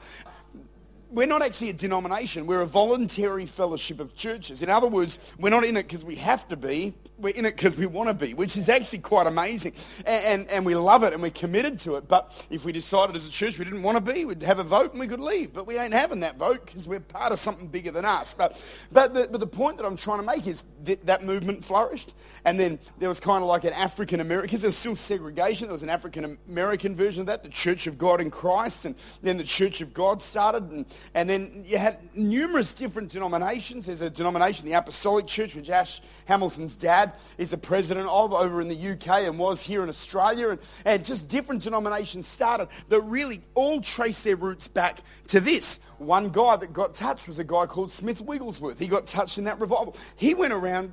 we're 1.12 1.26
not 1.26 1.42
actually 1.42 1.68
a 1.68 1.74
denomination. 1.74 2.46
We're 2.46 2.62
a 2.62 2.66
voluntary 2.66 3.44
fellowship 3.44 4.00
of 4.00 4.16
churches. 4.16 4.62
In 4.62 4.70
other 4.70 4.88
words, 4.88 5.18
we're 5.38 5.50
not 5.50 5.62
in 5.64 5.76
it 5.76 5.82
because 5.86 6.04
we 6.04 6.16
have 6.16 6.48
to 6.48 6.56
be. 6.56 6.94
We're 7.18 7.34
in 7.34 7.44
it 7.44 7.54
because 7.54 7.76
we 7.76 7.86
want 7.86 8.08
to 8.08 8.14
be, 8.14 8.32
which 8.34 8.56
is 8.56 8.68
actually 8.68 9.00
quite 9.00 9.26
amazing. 9.26 9.74
And, 10.06 10.24
and, 10.24 10.50
and, 10.50 10.66
we 10.66 10.74
love 10.74 11.02
it 11.02 11.12
and 11.12 11.22
we're 11.22 11.30
committed 11.30 11.78
to 11.80 11.96
it. 11.96 12.08
But 12.08 12.46
if 12.50 12.64
we 12.64 12.72
decided 12.72 13.14
as 13.14 13.28
a 13.28 13.30
church 13.30 13.58
we 13.58 13.64
didn't 13.64 13.82
want 13.82 14.04
to 14.04 14.12
be, 14.12 14.24
we'd 14.24 14.42
have 14.42 14.58
a 14.58 14.64
vote 14.64 14.92
and 14.92 15.00
we 15.00 15.06
could 15.06 15.20
leave. 15.20 15.52
But 15.52 15.66
we 15.66 15.78
ain't 15.78 15.92
having 15.92 16.20
that 16.20 16.38
vote 16.38 16.64
because 16.64 16.88
we're 16.88 17.00
part 17.00 17.30
of 17.30 17.38
something 17.38 17.68
bigger 17.68 17.90
than 17.90 18.04
us. 18.04 18.34
But, 18.34 18.60
but, 18.90 19.12
the, 19.12 19.28
but 19.30 19.38
the 19.38 19.46
point 19.46 19.76
that 19.76 19.86
I'm 19.86 19.96
trying 19.96 20.20
to 20.20 20.26
make 20.26 20.46
is 20.46 20.64
that, 20.84 21.04
that 21.06 21.22
movement 21.22 21.64
flourished. 21.64 22.14
And 22.44 22.58
then 22.58 22.78
there 22.98 23.08
was 23.08 23.20
kind 23.20 23.42
of 23.42 23.48
like 23.48 23.64
an 23.64 23.74
African 23.74 24.20
American, 24.20 24.46
because 24.46 24.62
there's 24.62 24.76
still 24.76 24.96
segregation. 24.96 25.68
There 25.68 25.74
was 25.74 25.82
an 25.82 25.90
African 25.90 26.38
American 26.48 26.96
version 26.96 27.20
of 27.20 27.26
that, 27.26 27.42
the 27.42 27.50
Church 27.50 27.86
of 27.86 27.98
God 27.98 28.20
in 28.20 28.30
Christ. 28.30 28.86
And 28.86 28.96
then 29.22 29.36
the 29.36 29.44
Church 29.44 29.80
of 29.80 29.92
God 29.92 30.22
started. 30.22 30.64
And, 30.70 30.86
and 31.14 31.28
then 31.28 31.64
you 31.66 31.78
had 31.78 31.98
numerous 32.14 32.72
different 32.72 33.10
denominations. 33.10 33.86
There's 33.86 34.00
a 34.00 34.10
denomination, 34.10 34.66
the 34.66 34.74
Apostolic 34.74 35.26
Church, 35.26 35.54
which 35.54 35.70
Ash 35.70 36.00
Hamilton's 36.26 36.76
dad 36.76 37.12
is 37.38 37.50
the 37.50 37.58
president 37.58 38.08
of 38.08 38.32
over 38.32 38.60
in 38.60 38.68
the 38.68 38.90
UK 38.92 39.24
and 39.24 39.38
was 39.38 39.62
here 39.62 39.82
in 39.82 39.88
Australia. 39.88 40.50
And, 40.50 40.60
and 40.84 41.04
just 41.04 41.28
different 41.28 41.62
denominations 41.62 42.26
started 42.26 42.68
that 42.88 43.00
really 43.02 43.42
all 43.54 43.80
trace 43.80 44.20
their 44.22 44.36
roots 44.36 44.68
back 44.68 45.02
to 45.28 45.40
this. 45.40 45.80
One 45.98 46.30
guy 46.30 46.56
that 46.56 46.72
got 46.72 46.94
touched 46.94 47.28
was 47.28 47.38
a 47.38 47.44
guy 47.44 47.66
called 47.66 47.92
Smith 47.92 48.20
Wigglesworth. 48.20 48.78
He 48.78 48.88
got 48.88 49.06
touched 49.06 49.38
in 49.38 49.44
that 49.44 49.60
revival. 49.60 49.96
He 50.16 50.34
went 50.34 50.52
around 50.52 50.92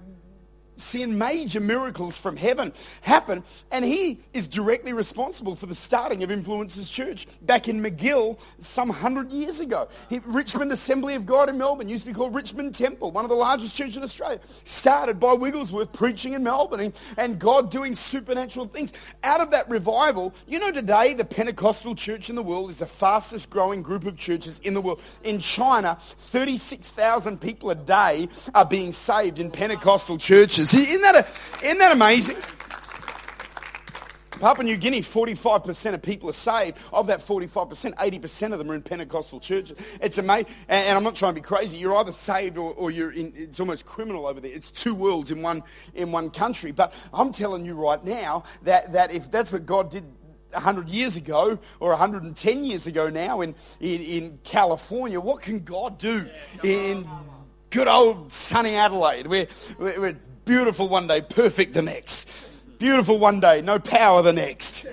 seeing 0.80 1.18
major 1.18 1.60
miracles 1.60 2.20
from 2.20 2.36
heaven 2.36 2.74
happen. 3.02 3.44
And 3.72 3.86
he 3.86 4.20
is 4.34 4.48
directly 4.48 4.94
responsible 4.94 5.56
for 5.56 5.66
the 5.66 5.76
starting 5.76 6.24
of 6.24 6.30
Influencers 6.30 6.92
Church 6.92 7.28
back 7.42 7.68
in 7.68 7.82
Magill 7.82 8.40
some 8.60 8.90
hundred 8.90 9.32
years 9.32 9.60
ago. 9.60 9.88
He, 10.10 10.20
Richmond 10.20 10.72
Assembly 10.72 11.16
of 11.16 11.26
God 11.26 11.50
in 11.50 11.58
Melbourne 11.58 11.90
used 11.90 12.06
to 12.06 12.12
be 12.12 12.16
called 12.16 12.34
Richmond 12.34 12.76
Temple, 12.76 13.12
one 13.12 13.26
of 13.26 13.30
the 13.30 13.36
largest 13.36 13.76
churches 13.76 13.98
in 13.98 14.04
Australia. 14.04 14.40
Started 14.64 15.20
by 15.20 15.34
Wigglesworth 15.34 15.94
preaching 15.94 16.34
in 16.34 16.44
Melbourne 16.44 16.94
and 17.18 17.40
God 17.40 17.72
doing 17.72 17.96
supernatural 17.96 18.68
things. 18.68 18.94
Out 19.24 19.42
of 19.42 19.52
that 19.52 19.70
revival, 19.70 20.34
you 20.48 20.60
know 20.60 20.72
today 20.72 21.14
the 21.14 21.26
Pentecostal 21.26 21.96
church 21.96 22.30
in 22.30 22.36
the 22.36 22.44
world 22.44 22.70
is 22.70 22.80
the 22.80 22.86
fastest 22.86 23.50
growing 23.50 23.82
group 23.82 24.06
of 24.06 24.18
churches 24.18 24.60
in 24.60 24.74
the 24.74 24.82
world. 24.82 25.02
In 25.24 25.40
China, 25.40 25.98
36,000 26.00 27.40
people 27.40 27.70
a 27.70 27.76
day 27.76 28.30
are 28.54 28.66
being 28.66 28.92
saved 28.94 29.40
in 29.40 29.52
Pentecostal 29.52 30.18
churches. 30.18 30.69
See, 30.70 30.84
isn't 30.84 31.02
that, 31.02 31.16
a, 31.16 31.66
isn't 31.66 31.80
that 31.80 31.94
amazing? 31.94 32.38
Papua 34.40 34.64
New 34.64 34.78
Guinea, 34.78 35.02
45% 35.02 35.96
of 35.96 36.02
people 36.04 36.30
are 36.30 36.34
saved. 36.34 36.78
Of 36.94 37.08
that 37.08 37.22
45%, 37.22 37.96
80% 37.96 38.54
of 38.54 38.60
them 38.60 38.70
are 38.70 38.76
in 38.76 38.84
Pentecostal 38.84 39.40
churches. 39.40 39.76
It's 40.00 40.20
amazing. 40.20 40.46
And, 40.68 40.96
I'm 40.96 41.04
not 41.04 41.16
trying 41.16 41.34
to 41.34 41.42
be 41.42 41.44
crazy. 41.44 41.78
You're 41.78 41.96
either 41.96 42.12
saved 42.12 42.60
or, 42.60 42.72
or 42.76 42.92
you're 42.92 43.10
in, 43.10 43.34
it's 43.36 43.60
almost 43.60 43.88
criminal 43.88 44.28
over 44.28 44.40
there. 44.40 44.52
It's 44.52 44.70
two 44.70 44.94
worlds 44.94 45.32
in 45.32 45.42
one, 45.42 45.64
in 45.96 46.12
one 46.12 46.30
country. 46.30 46.70
But 46.70 46.94
I'm 47.12 47.32
telling 47.32 47.66
you 47.66 47.74
right 47.74 48.04
now 48.06 48.44
that, 48.62 48.94
that 48.94 49.12
if 49.12 49.32
that's 49.32 49.52
what 49.52 49.66
God 49.66 49.90
did 49.90 50.04
100 50.52 50.88
years 50.88 51.16
ago 51.16 51.58
or 51.80 51.90
110 51.90 52.64
years 52.64 52.86
ago 52.86 53.10
now 53.10 53.42
in, 53.42 53.56
in, 53.80 54.02
in 54.02 54.40
California, 54.44 55.20
what 55.20 55.42
can 55.42 55.62
God 55.62 55.98
do 55.98 56.28
in 56.62 57.10
good 57.72 57.88
old 57.88 58.32
sunny 58.32 58.76
Adelaide? 58.76 59.26
We're, 59.26 59.48
we're 59.80 60.20
Beautiful 60.50 60.90
one 60.90 61.06
day, 61.06 61.22
perfect 61.22 61.76
the 61.76 61.84
next. 61.84 62.28
Beautiful 62.80 63.20
one 63.20 63.40
day, 63.40 63.62
no 63.62 63.78
power 63.78 64.24
the 64.24 64.34
next. 64.34 64.84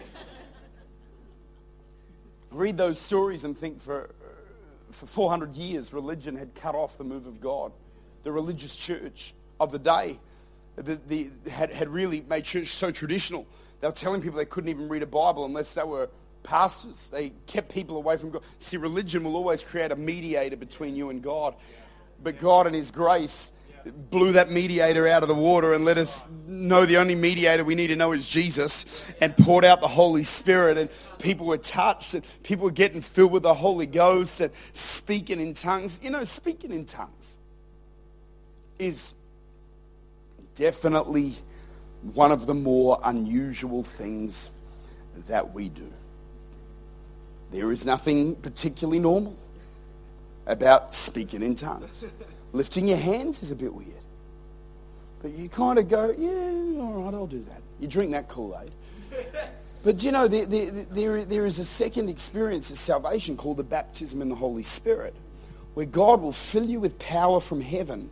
Read 2.51 2.77
those 2.77 3.01
stories 3.01 3.42
and 3.42 3.57
think 3.57 3.81
for, 3.81 4.05
uh, 4.05 4.92
for 4.92 5.07
400 5.07 5.57
years, 5.57 5.95
religion 5.95 6.37
had 6.37 6.55
cut 6.55 6.75
off 6.75 6.99
the 6.99 7.05
move 7.05 7.27
of 7.27 7.40
God. 7.40 7.73
The 8.23 8.33
religious 8.33 8.77
church 8.77 9.33
of 9.59 9.73
the 9.73 9.79
day 9.79 10.19
the, 10.77 11.01
the, 11.09 11.31
had, 11.51 11.73
had 11.73 11.88
really 11.88 12.23
made 12.29 12.45
church 12.45 12.75
so 12.75 12.90
traditional. 12.90 13.47
They 13.81 13.88
were 13.88 13.95
telling 13.95 14.21
people 14.21 14.37
they 14.37 14.45
couldn't 14.45 14.69
even 14.69 14.90
read 14.90 15.03
a 15.05 15.07
Bible 15.07 15.47
unless 15.47 15.73
they 15.73 15.85
were 15.85 16.11
pastors. 16.42 17.09
They 17.11 17.33
kept 17.47 17.73
people 17.73 17.97
away 17.97 18.19
from 18.19 18.29
God. 18.29 18.42
See, 18.59 18.77
religion 18.77 19.25
will 19.25 19.37
always 19.37 19.64
create 19.64 19.90
a 19.90 19.97
mediator 19.97 20.59
between 20.59 20.97
you 20.97 21.09
and 21.09 21.23
God. 21.23 21.55
But 22.23 22.38
God, 22.38 22.66
in 22.66 22.75
His 22.75 22.90
grace, 22.90 23.53
blew 24.11 24.33
that 24.33 24.51
mediator 24.51 25.07
out 25.07 25.22
of 25.22 25.29
the 25.29 25.35
water 25.35 25.75
and 25.75 25.85
let 25.85 25.99
us 25.99 26.27
know 26.46 26.87
the 26.87 26.96
only 26.96 27.14
mediator 27.14 27.64
we 27.64 27.75
need 27.75 27.88
to 27.88 27.96
know 27.96 28.12
is 28.12 28.27
Jesus 28.27 29.05
and 29.20 29.37
poured 29.37 29.64
out 29.64 29.81
the 29.81 29.88
Holy 29.88 30.25
Spirit 30.25 30.79
and 30.79 30.88
people 31.18 31.46
were 31.46 31.59
touched 31.59 32.14
and 32.14 32.25
people 32.42 32.64
were 32.64 32.70
getting 32.70 33.01
filled 33.01 33.33
with 33.33 33.42
the 33.42 33.55
Holy 33.55 33.87
Ghost 33.87 34.40
and 34.40 34.53
speaking 34.72 35.40
in 35.40 35.55
tongues. 35.55 36.01
You 36.03 36.11
know, 36.11 36.25
speaking 36.25 36.72
in 36.72 36.85
tongues 36.85 37.37
is 38.79 39.14
definitely 40.55 41.35
one 42.14 42.33
of 42.33 42.46
the 42.46 42.55
more 42.55 42.99
unusual 43.05 43.83
things 43.83 44.51
that 45.29 45.53
we 45.53 45.68
do. 45.68 45.92
There 47.53 47.72
is 47.72 47.85
nothing 47.85 48.37
particularly 48.37 48.99
normal 48.99 49.37
about 50.46 50.94
speaking 50.94 51.42
in 51.42 51.55
tongues. 51.55 52.05
Lifting 52.57 52.88
your 52.88 52.97
hands 52.97 53.42
is 53.42 53.51
a 53.51 53.55
bit 53.55 53.75
weird. 53.75 53.92
But 55.21 55.33
you 55.33 55.51
kind 55.51 55.79
of 55.79 55.90
go, 55.90 56.14
yeah, 56.16 56.81
all 56.81 57.03
right, 57.05 57.12
I'll 57.12 57.27
do 57.27 57.45
that. 57.51 57.61
You 57.81 57.87
drink 57.87 58.12
that 58.12 58.29
Kool-Aid. 58.29 58.73
But 59.85 60.03
you 60.03 60.11
know, 60.11 60.27
there, 60.27 60.47
there, 60.47 60.71
there, 60.73 61.25
there 61.25 61.47
is 61.47 61.61
a 61.61 61.64
second 61.64 62.09
experience 62.09 62.73
of 62.73 62.79
salvation 62.79 63.37
called 63.37 63.59
the 63.59 63.62
baptism 63.62 64.21
in 64.21 64.29
the 64.29 64.35
Holy 64.35 64.64
Spirit, 64.64 65.14
where 65.75 65.87
God 65.87 66.23
will 66.23 66.33
fill 66.33 66.64
you 66.64 66.81
with 66.81 66.99
power 66.99 67.38
from 67.38 67.61
heaven. 67.61 68.11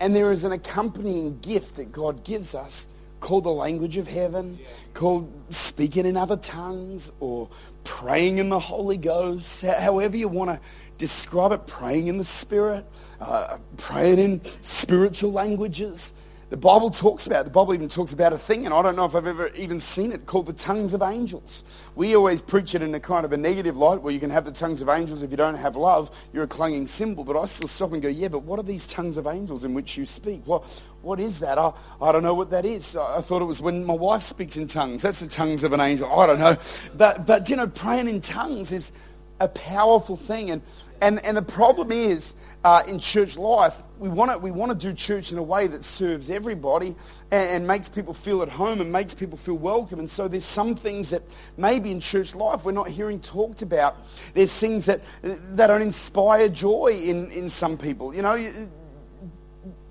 And 0.00 0.14
there 0.14 0.32
is 0.32 0.44
an 0.44 0.52
accompanying 0.52 1.38
gift 1.38 1.76
that 1.76 1.92
God 1.92 2.24
gives 2.24 2.54
us 2.54 2.86
called 3.20 3.44
the 3.44 3.50
language 3.50 3.96
of 3.96 4.06
heaven, 4.06 4.58
called 4.92 5.32
speaking 5.48 6.04
in 6.04 6.14
other 6.14 6.36
tongues, 6.36 7.10
or 7.20 7.48
praying 7.84 8.36
in 8.36 8.50
the 8.50 8.58
Holy 8.58 8.98
Ghost, 8.98 9.62
however 9.62 10.18
you 10.18 10.28
want 10.28 10.50
to 10.50 10.60
describe 10.98 11.52
it, 11.52 11.66
praying 11.66 12.06
in 12.06 12.18
the 12.18 12.24
Spirit, 12.24 12.84
uh, 13.20 13.58
praying 13.76 14.18
in 14.18 14.40
spiritual 14.62 15.32
languages. 15.32 16.12
The 16.50 16.58
Bible 16.58 16.90
talks 16.90 17.26
about. 17.26 17.46
The 17.46 17.50
Bible 17.50 17.74
even 17.74 17.88
talks 17.88 18.12
about 18.12 18.32
a 18.32 18.38
thing, 18.38 18.64
and 18.64 18.72
I 18.72 18.80
don't 18.80 18.94
know 18.94 19.06
if 19.06 19.16
I've 19.16 19.26
ever 19.26 19.48
even 19.56 19.80
seen 19.80 20.12
it, 20.12 20.26
called 20.26 20.46
the 20.46 20.52
tongues 20.52 20.94
of 20.94 21.02
angels. 21.02 21.64
We 21.96 22.14
always 22.14 22.42
preach 22.42 22.76
it 22.76 22.82
in 22.82 22.94
a 22.94 23.00
kind 23.00 23.24
of 23.24 23.32
a 23.32 23.36
negative 23.36 23.76
light, 23.76 24.02
where 24.02 24.12
you 24.12 24.20
can 24.20 24.30
have 24.30 24.44
the 24.44 24.52
tongues 24.52 24.80
of 24.80 24.88
angels 24.88 25.22
if 25.22 25.32
you 25.32 25.36
don't 25.36 25.56
have 25.56 25.74
love. 25.74 26.10
You're 26.32 26.44
a 26.44 26.46
clanging 26.46 26.86
cymbal. 26.86 27.24
But 27.24 27.36
I 27.36 27.46
still 27.46 27.66
stop 27.66 27.92
and 27.92 28.00
go, 28.00 28.08
yeah, 28.08 28.28
but 28.28 28.40
what 28.40 28.60
are 28.60 28.62
these 28.62 28.86
tongues 28.86 29.16
of 29.16 29.26
angels 29.26 29.64
in 29.64 29.74
which 29.74 29.96
you 29.96 30.06
speak? 30.06 30.42
What, 30.44 30.62
what 31.02 31.18
is 31.18 31.40
that? 31.40 31.58
I, 31.58 31.72
I 32.00 32.12
don't 32.12 32.22
know 32.22 32.34
what 32.34 32.50
that 32.50 32.64
is. 32.64 32.94
I, 32.94 33.18
I 33.18 33.20
thought 33.20 33.42
it 33.42 33.46
was 33.46 33.60
when 33.60 33.84
my 33.84 33.94
wife 33.94 34.22
speaks 34.22 34.56
in 34.56 34.68
tongues. 34.68 35.02
That's 35.02 35.20
the 35.20 35.26
tongues 35.26 35.64
of 35.64 35.72
an 35.72 35.80
angel. 35.80 36.12
I 36.12 36.26
don't 36.26 36.38
know. 36.38 36.56
But, 36.94 37.26
but 37.26 37.48
you 37.50 37.56
know, 37.56 37.66
praying 37.66 38.06
in 38.06 38.20
tongues 38.20 38.70
is 38.70 38.92
a 39.40 39.48
powerful 39.48 40.16
thing. 40.16 40.50
And, 40.50 40.62
and, 41.00 41.24
and 41.24 41.36
the 41.36 41.42
problem 41.42 41.92
is, 41.92 42.34
uh, 42.64 42.82
in 42.88 42.98
church 42.98 43.36
life, 43.36 43.82
we 43.98 44.08
want 44.08 44.30
to 44.30 44.38
we 44.38 44.50
want 44.50 44.70
to 44.70 44.88
do 44.88 44.94
church 44.94 45.30
in 45.30 45.38
a 45.38 45.42
way 45.42 45.66
that 45.66 45.84
serves 45.84 46.30
everybody 46.30 46.96
and, 47.30 47.50
and, 47.50 47.66
makes 47.66 47.90
people 47.90 48.14
feel 48.14 48.40
at 48.40 48.48
home 48.48 48.80
and 48.80 48.90
makes 48.90 49.12
people 49.12 49.36
feel 49.36 49.56
welcome. 49.56 49.98
And 49.98 50.08
so 50.08 50.28
there's 50.28 50.46
some 50.46 50.74
things 50.74 51.10
that 51.10 51.22
maybe 51.58 51.90
in 51.90 52.00
church 52.00 52.34
life 52.34 52.64
we're 52.64 52.72
not 52.72 52.88
hearing 52.88 53.20
talked 53.20 53.60
about. 53.60 53.96
There's 54.32 54.52
things 54.52 54.86
that 54.86 55.02
that 55.22 55.66
don't 55.66 55.82
inspire 55.82 56.48
joy 56.48 56.98
in, 57.04 57.30
in 57.32 57.50
some 57.50 57.76
people. 57.76 58.14
You 58.14 58.22
know. 58.22 58.68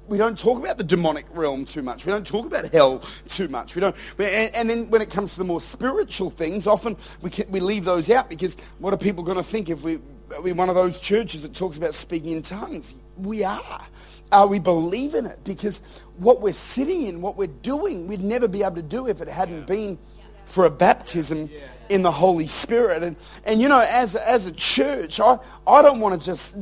We 0.07 0.17
don't 0.17 0.37
talk 0.37 0.59
about 0.59 0.77
the 0.77 0.83
demonic 0.83 1.25
realm 1.31 1.63
too 1.63 1.81
much. 1.81 2.05
We 2.05 2.11
don't 2.11 2.27
talk 2.27 2.45
about 2.45 2.71
hell 2.73 3.01
too 3.29 3.47
much. 3.47 3.75
We 3.75 3.81
don't, 3.81 3.95
and, 4.19 4.53
and 4.53 4.69
then 4.69 4.89
when 4.89 5.01
it 5.01 5.09
comes 5.09 5.33
to 5.33 5.37
the 5.37 5.45
more 5.45 5.61
spiritual 5.61 6.29
things, 6.29 6.67
often 6.67 6.97
we, 7.21 7.29
can, 7.29 7.49
we 7.49 7.61
leave 7.61 7.85
those 7.85 8.09
out 8.09 8.29
because 8.29 8.57
what 8.79 8.93
are 8.93 8.97
people 8.97 9.23
going 9.23 9.37
to 9.37 9.43
think 9.43 9.69
if 9.69 9.83
we, 9.83 9.99
are 10.35 10.41
we 10.41 10.51
one 10.51 10.67
of 10.67 10.75
those 10.75 10.99
churches 10.99 11.41
that 11.43 11.53
talks 11.53 11.77
about 11.77 11.93
speaking 11.93 12.31
in 12.31 12.41
tongues? 12.41 12.95
We 13.17 13.43
are. 13.43 13.87
Uh, 14.31 14.47
we 14.49 14.59
believe 14.59 15.13
in 15.15 15.25
it 15.25 15.41
because 15.43 15.81
what 16.17 16.41
we're 16.41 16.53
sitting 16.53 17.03
in, 17.03 17.21
what 17.21 17.37
we're 17.37 17.47
doing, 17.47 18.07
we'd 18.07 18.23
never 18.23 18.47
be 18.47 18.63
able 18.63 18.75
to 18.75 18.81
do 18.81 19.07
if 19.07 19.21
it 19.21 19.27
hadn't 19.27 19.59
yeah. 19.59 19.65
been 19.65 19.99
for 20.45 20.65
a 20.65 20.69
baptism 20.69 21.49
yeah. 21.51 21.59
in 21.89 22.01
the 22.01 22.11
Holy 22.11 22.47
Spirit. 22.47 23.03
And, 23.03 23.15
and 23.45 23.61
you 23.61 23.69
know, 23.69 23.79
as, 23.79 24.15
as 24.15 24.47
a 24.47 24.51
church, 24.51 25.19
I, 25.19 25.39
I 25.65 25.81
don't 25.81 25.99
want 25.99 26.19
to 26.19 26.25
just 26.25 26.57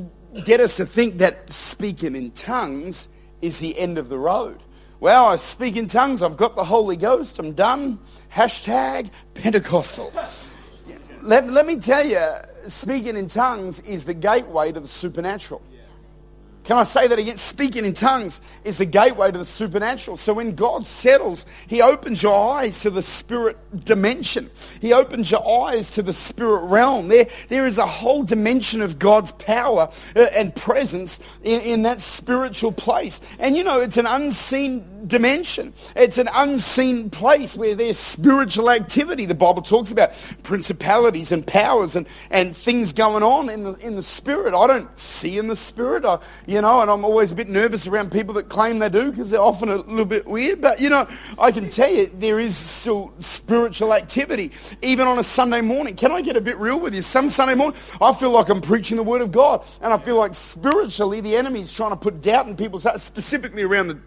get 0.45 0.60
us 0.60 0.75
to 0.77 0.86
think 0.86 1.17
that 1.17 1.49
speaking 1.49 2.15
in 2.15 2.32
tongues 2.32 3.08
is 3.41 3.60
the 3.60 3.77
end 3.77 3.97
of 3.97 4.10
the 4.10 4.17
road. 4.17 4.60
Well, 4.99 5.25
I 5.25 5.36
speak 5.38 5.77
in 5.77 5.88
tongues. 5.88 6.21
I've 6.21 6.38
got 6.38 6.56
the 6.56 6.63
Holy 6.63 6.95
Ghost. 6.95 7.39
I'm 7.39 7.54
done. 7.54 7.99
Hashtag 8.32 9.10
Pentecostal. 9.34 10.13
let, 11.21 11.47
let 11.47 11.65
me 11.65 11.77
tell 11.77 12.06
you, 12.06 12.23
speaking 12.67 13.17
in 13.17 13.27
tongues 13.27 13.80
is 13.80 14.06
the 14.06 14.13
gateway 14.13 14.71
to 14.71 14.80
the 14.80 14.88
supernatural. 14.88 15.62
Can 16.63 16.78
I 16.78 16.84
say 16.84 17.08
that 17.08 17.17
again? 17.17 17.38
Speaking 17.38 17.86
in 17.86 17.93
tongues 17.93 18.39
is 18.63 18.78
the 18.78 18.86
gateway 18.86 19.32
to 19.32 19.38
the 19.38 19.45
supernatural. 19.45 20.15
So 20.17 20.34
when 20.34 20.54
God 20.54 20.86
settles, 20.86 21.45
he 21.67 21.82
opens 21.82 22.21
your 22.21 22.54
eyes 22.54 22.82
to 22.82 22.91
the 22.91 23.02
spirit 23.02 23.58
dimension. 23.84 24.52
He 24.80 24.93
opens 24.93 25.32
your 25.32 25.65
eyes 25.65 25.91
to 25.95 26.04
the 26.04 26.13
spirit 26.13 26.65
realm. 26.65 27.08
There, 27.08 27.28
there 27.50 27.65
is 27.65 27.80
a 27.80 27.88
whole 27.88 28.24
dimension 28.24 28.82
of 28.82 29.00
God's 29.00 29.32
power 29.34 29.89
uh, 30.15 30.19
and 30.34 30.56
presence 30.56 31.19
in, 31.43 31.62
in 31.62 31.82
that 31.84 32.00
spiritual 32.00 32.71
place. 32.71 33.19
And 33.39 33.58
you 33.58 33.63
know, 33.63 33.80
it's 33.82 33.97
an 33.97 34.06
unseen 34.06 34.90
dimension. 35.07 35.73
It's 35.95 36.17
an 36.17 36.29
unseen 36.33 37.09
place 37.09 37.55
where 37.55 37.75
there's 37.75 37.97
spiritual 37.97 38.69
activity. 38.69 39.25
The 39.25 39.35
Bible 39.35 39.61
talks 39.61 39.91
about 39.91 40.11
principalities 40.43 41.31
and 41.31 41.45
powers 41.45 41.95
and, 41.95 42.07
and 42.29 42.55
things 42.55 42.93
going 42.93 43.23
on 43.23 43.49
in 43.49 43.63
the, 43.63 43.73
in 43.75 43.95
the 43.95 44.03
spirit. 44.03 44.53
I 44.53 44.67
don't 44.67 44.99
see 44.99 45.37
in 45.37 45.47
the 45.47 45.55
spirit, 45.55 46.05
I, 46.05 46.19
you 46.45 46.61
know, 46.61 46.81
and 46.81 46.89
I'm 46.89 47.03
always 47.05 47.31
a 47.31 47.35
bit 47.35 47.49
nervous 47.49 47.87
around 47.87 48.11
people 48.11 48.33
that 48.35 48.49
claim 48.49 48.79
they 48.79 48.89
do 48.89 49.11
because 49.11 49.29
they're 49.29 49.41
often 49.41 49.69
a 49.69 49.77
little 49.77 50.05
bit 50.05 50.25
weird. 50.25 50.61
But, 50.61 50.79
you 50.79 50.89
know, 50.89 51.07
I 51.39 51.51
can 51.51 51.69
tell 51.69 51.91
you 51.91 52.07
there 52.07 52.39
is 52.39 52.55
still 52.55 53.13
spiritual 53.19 53.93
activity, 53.93 54.51
even 54.81 55.07
on 55.07 55.19
a 55.19 55.23
Sunday 55.23 55.61
morning. 55.61 55.95
Can 55.95 56.11
I 56.11 56.21
get 56.21 56.35
a 56.35 56.41
bit 56.41 56.57
real 56.57 56.79
with 56.79 56.95
you? 56.95 57.01
Some 57.01 57.29
Sunday 57.29 57.55
morning, 57.55 57.79
I 58.01 58.13
feel 58.13 58.31
like 58.31 58.49
I'm 58.49 58.61
preaching 58.61 58.97
the 58.97 59.03
Word 59.03 59.21
of 59.21 59.31
God, 59.31 59.65
and 59.81 59.93
I 59.93 59.97
feel 59.97 60.15
like 60.15 60.35
spiritually 60.35 61.21
the 61.21 61.35
enemy's 61.35 61.73
trying 61.73 61.91
to 61.91 61.95
put 61.95 62.21
doubt 62.21 62.47
in 62.47 62.55
people's 62.55 62.83
hearts, 62.83 63.03
specifically 63.03 63.63
around 63.63 63.87
the 63.87 63.99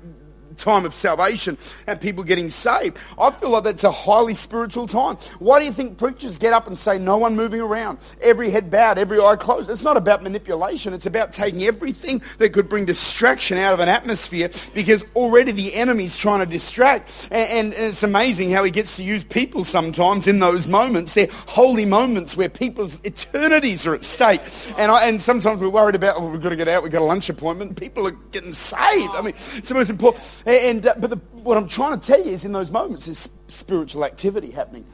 time 0.54 0.84
of 0.84 0.94
salvation 0.94 1.58
and 1.86 2.00
people 2.00 2.24
getting 2.24 2.48
saved. 2.48 2.96
I 3.18 3.30
feel 3.30 3.50
like 3.50 3.64
that's 3.64 3.84
a 3.84 3.90
highly 3.90 4.34
spiritual 4.34 4.86
time. 4.86 5.16
Why 5.38 5.58
do 5.58 5.66
you 5.66 5.72
think 5.72 5.98
preachers 5.98 6.38
get 6.38 6.52
up 6.52 6.66
and 6.66 6.76
say 6.76 6.98
no 6.98 7.18
one 7.18 7.36
moving 7.36 7.60
around, 7.60 7.98
every 8.20 8.50
head 8.50 8.70
bowed, 8.70 8.98
every 8.98 9.20
eye 9.20 9.36
closed? 9.36 9.70
It's 9.70 9.84
not 9.84 9.96
about 9.96 10.22
manipulation. 10.22 10.94
It's 10.94 11.06
about 11.06 11.32
taking 11.32 11.64
everything 11.64 12.22
that 12.38 12.52
could 12.52 12.68
bring 12.68 12.84
distraction 12.84 13.58
out 13.58 13.74
of 13.74 13.80
an 13.80 13.88
atmosphere 13.88 14.50
because 14.74 15.04
already 15.14 15.52
the 15.52 15.74
enemy's 15.74 16.16
trying 16.16 16.40
to 16.40 16.46
distract. 16.46 17.28
And, 17.30 17.74
and 17.74 17.74
it's 17.74 18.02
amazing 18.02 18.50
how 18.50 18.64
he 18.64 18.70
gets 18.70 18.96
to 18.96 19.04
use 19.04 19.24
people 19.24 19.64
sometimes 19.64 20.26
in 20.26 20.38
those 20.38 20.66
moments. 20.66 21.14
They're 21.14 21.28
holy 21.30 21.84
moments 21.84 22.36
where 22.36 22.48
people's 22.48 23.00
eternities 23.04 23.86
are 23.86 23.94
at 23.94 24.04
stake. 24.04 24.42
And, 24.76 24.90
I, 24.90 25.08
and 25.08 25.20
sometimes 25.20 25.60
we're 25.60 25.68
worried 25.68 25.94
about, 25.94 26.16
oh, 26.18 26.26
we've 26.28 26.40
got 26.40 26.50
to 26.50 26.56
get 26.56 26.68
out, 26.68 26.82
we've 26.82 26.92
got 26.92 27.02
a 27.02 27.04
lunch 27.04 27.28
appointment. 27.28 27.76
People 27.76 28.06
are 28.06 28.16
getting 28.32 28.52
saved. 28.52 29.14
I 29.14 29.22
mean, 29.22 29.34
it's 29.56 29.68
the 29.68 29.74
most 29.74 29.90
important. 29.90 30.24
And, 30.46 30.86
uh, 30.86 30.94
but 30.98 31.10
the, 31.10 31.16
what 31.42 31.56
I'm 31.56 31.68
trying 31.68 31.98
to 31.98 32.06
tell 32.06 32.24
you 32.24 32.32
is 32.32 32.44
in 32.44 32.52
those 32.52 32.70
moments 32.70 33.06
there's 33.06 33.28
spiritual 33.48 34.04
activity 34.04 34.50
happening. 34.50 34.84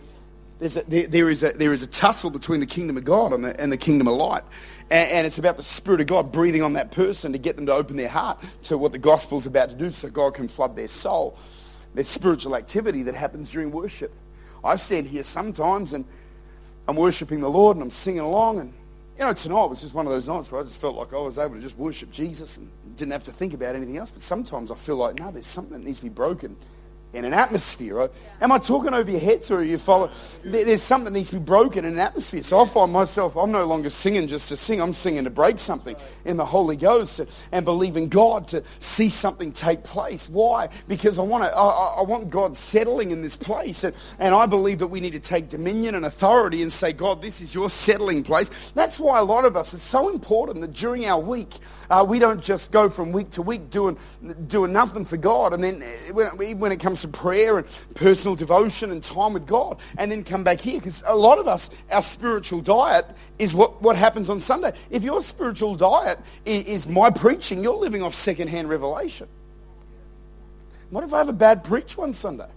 There's 0.59 0.77
a, 0.77 0.83
there, 0.83 1.07
there, 1.07 1.31
is 1.31 1.43
a, 1.43 1.53
there 1.53 1.73
is 1.73 1.83
a 1.83 1.87
tussle 1.87 2.31
between 2.31 2.61
the 2.61 2.67
kingdom 2.67 2.97
of 2.97 3.05
God 3.05 3.33
and 3.33 3.45
the, 3.45 3.59
and 3.59 3.73
the 3.73 3.79
kingdom 3.79 4.07
of 4.07 4.17
light. 4.17 4.43
And, 4.91 5.11
and, 5.11 5.27
it's 5.27 5.39
about 5.39 5.57
the 5.57 5.63
Spirit 5.63 6.01
of 6.03 6.07
God 6.07 6.33
breathing 6.33 6.63
on 6.63 6.75
that 6.75 6.93
person 6.93 7.33
to 7.33 7.39
get 7.39 7.57
them 7.57 7.67
to 7.67 7.73
open 7.73 7.97
their 7.97 8.09
heart 8.09 8.39
to 8.65 8.77
what 8.77 8.93
the 8.93 8.99
gospel's 8.99 9.47
about 9.47 9.71
to 9.71 9.75
do 9.75 9.91
so 9.91 10.11
God 10.11 10.35
can 10.35 10.49
flood 10.49 10.77
their 10.77 10.89
soul. 10.89 11.39
There's 11.95 12.09
spiritual 12.09 12.55
activity 12.55 13.05
that 13.05 13.15
happens 13.15 13.51
during 13.51 13.73
worship. 13.73 14.13
I 14.63 14.77
stand 14.77 15.09
here 15.09 15.23
sometimes 15.23 15.95
and 15.95 16.05
I'm 16.87 16.97
worshiping 16.97 17.41
the 17.41 17.51
Lord 17.51 17.77
and 17.77 17.83
I'm 17.83 17.91
singing 17.91 18.21
along 18.21 18.61
and 18.61 18.75
you 19.19 19.27
know, 19.27 19.33
tonight 19.35 19.67
was 19.67 19.83
just 19.83 19.93
one 19.93 20.07
of 20.07 20.13
those 20.13 20.27
nights 20.27 20.51
where 20.51 20.63
I 20.63 20.65
just 20.65 20.81
felt 20.81 20.97
like 20.97 21.13
I 21.13 21.19
was 21.19 21.37
able 21.37 21.57
to 21.57 21.61
just 21.61 21.77
worship 21.77 22.11
Jesus 22.11 22.57
and 22.57 22.71
didn't 22.97 23.13
have 23.13 23.25
to 23.25 23.33
think 23.33 23.55
about 23.55 23.75
anything 23.75 23.97
else. 23.97 24.11
But 24.11 24.23
sometimes 24.23 24.71
I 24.71 24.75
feel 24.75 24.97
like, 24.97 25.19
no, 25.19 25.31
there's 25.31 25.47
something 25.47 25.79
that 25.79 25.85
needs 25.85 25.99
to 25.99 26.05
be 26.05 26.11
broken 26.11 26.57
in 27.13 27.25
an 27.25 27.35
atmosphere. 27.35 28.09
Am 28.41 28.53
I 28.53 28.59
talking 28.59 28.95
over 28.95 29.11
your 29.11 29.21
heads 29.21 29.51
or 29.51 29.59
are 29.59 29.63
you 29.63 29.79
following? 29.79 30.13
There's 30.45 30.83
something 30.83 31.07
that 31.13 31.19
needs 31.19 31.31
to 31.31 31.37
be 31.37 31.45
broken 31.45 31.85
in 31.85 31.95
an 31.95 31.99
atmosphere. 31.99 32.43
So 32.43 32.61
I 32.61 32.67
find 32.67 32.93
myself, 32.93 33.37
I'm 33.37 33.51
no 33.51 33.65
longer 33.65 33.91
singing 33.91 34.29
just 34.29 34.49
to 34.51 34.57
sing. 34.57 34.81
I'm 34.81 34.93
singing 34.93 35.25
to 35.25 35.31
break 35.31 35.59
something 35.59 35.97
in 36.25 36.37
the 36.37 36.45
Holy 36.45 36.77
Ghost 36.77 37.21
and 37.51 37.65
believing 37.65 38.09
God 38.09 38.49
to 38.49 38.63
see 38.79 39.09
something 39.09 39.53
take 39.53 39.83
place. 39.83 40.29
Why? 40.29 40.69
Because 40.87 41.19
I 41.19 41.23
want 41.23 41.45
to, 41.45 41.51
I, 41.51 41.97
I 41.99 42.03
want 42.03 42.31
God 42.31 42.57
settling 42.57 43.11
in 43.11 43.23
this 43.23 43.37
place. 43.37 43.83
And, 43.83 43.95
and 44.19 44.35
I 44.35 44.47
believe 44.47 44.79
that 44.79 44.89
we 44.89 45.01
need 45.01 45.13
to 45.13 45.21
take 45.21 45.49
dominion 45.49 45.95
and 45.95 46.07
authority 46.07 46.63
and 46.63 46.73
say, 46.73 46.93
God, 46.93 47.23
this 47.23 47.41
is 47.41 47.55
your 47.55 47.71
settling 47.71 48.23
place. 48.23 48.51
That's 48.75 49.01
why 49.01 49.19
a 49.19 49.25
lot 49.25 49.45
of 49.45 49.57
us, 49.57 49.75
it's 49.75 49.83
so 49.83 50.09
important 50.09 50.61
that 50.61 50.73
during 50.73 51.07
our 51.07 51.21
week, 51.21 51.55
uh, 51.91 52.05
we 52.07 52.21
don't 52.21 52.41
just 52.41 52.71
go 52.71 52.89
from 52.89 53.11
week 53.11 53.31
to 53.31 53.43
week 53.43 53.69
doing, 53.69 53.99
doing 54.47 54.73
nothing 54.73 55.05
for 55.05 55.17
God. 55.17 55.53
And 55.53 55.65
then 55.65 55.83
uh, 55.83 56.15
when, 56.15 56.59
when 56.61 56.71
it 56.71 56.79
comes 56.79 57.00
to 57.03 57.09
prayer 57.09 57.59
and 57.59 57.67
personal 57.95 58.35
devotion 58.35 58.91
and 58.91 59.03
time 59.03 59.33
with 59.33 59.47
God, 59.47 59.79
and 59.99 60.11
then 60.11 60.25
come 60.25 60.45
back 60.45 60.61
here. 60.61 60.79
Because 60.79 61.03
a 61.07 61.17
lot 61.17 61.39
of 61.39 61.49
us, 61.49 61.71
our 61.91 62.03
spiritual 62.03 62.61
diet 62.61 63.07
is 63.39 63.55
what, 63.55 63.81
what 63.83 63.97
happens 63.97 64.31
on 64.31 64.41
Sunday. 64.41 64.73
If 64.91 65.03
your 65.03 65.23
spiritual 65.23 65.77
diet 65.77 66.19
is, 66.45 66.65
is 66.65 66.89
my 66.89 67.11
preaching, 67.11 67.63
you're 67.63 67.77
living 67.77 68.03
off 68.03 68.15
secondhand 68.15 68.69
revelation. 68.69 69.29
What 70.91 71.05
if 71.05 71.13
I 71.13 71.19
have 71.19 71.29
a 71.29 71.33
bad 71.33 71.63
preach 71.63 71.97
one 71.97 72.13
Sunday? 72.13 72.49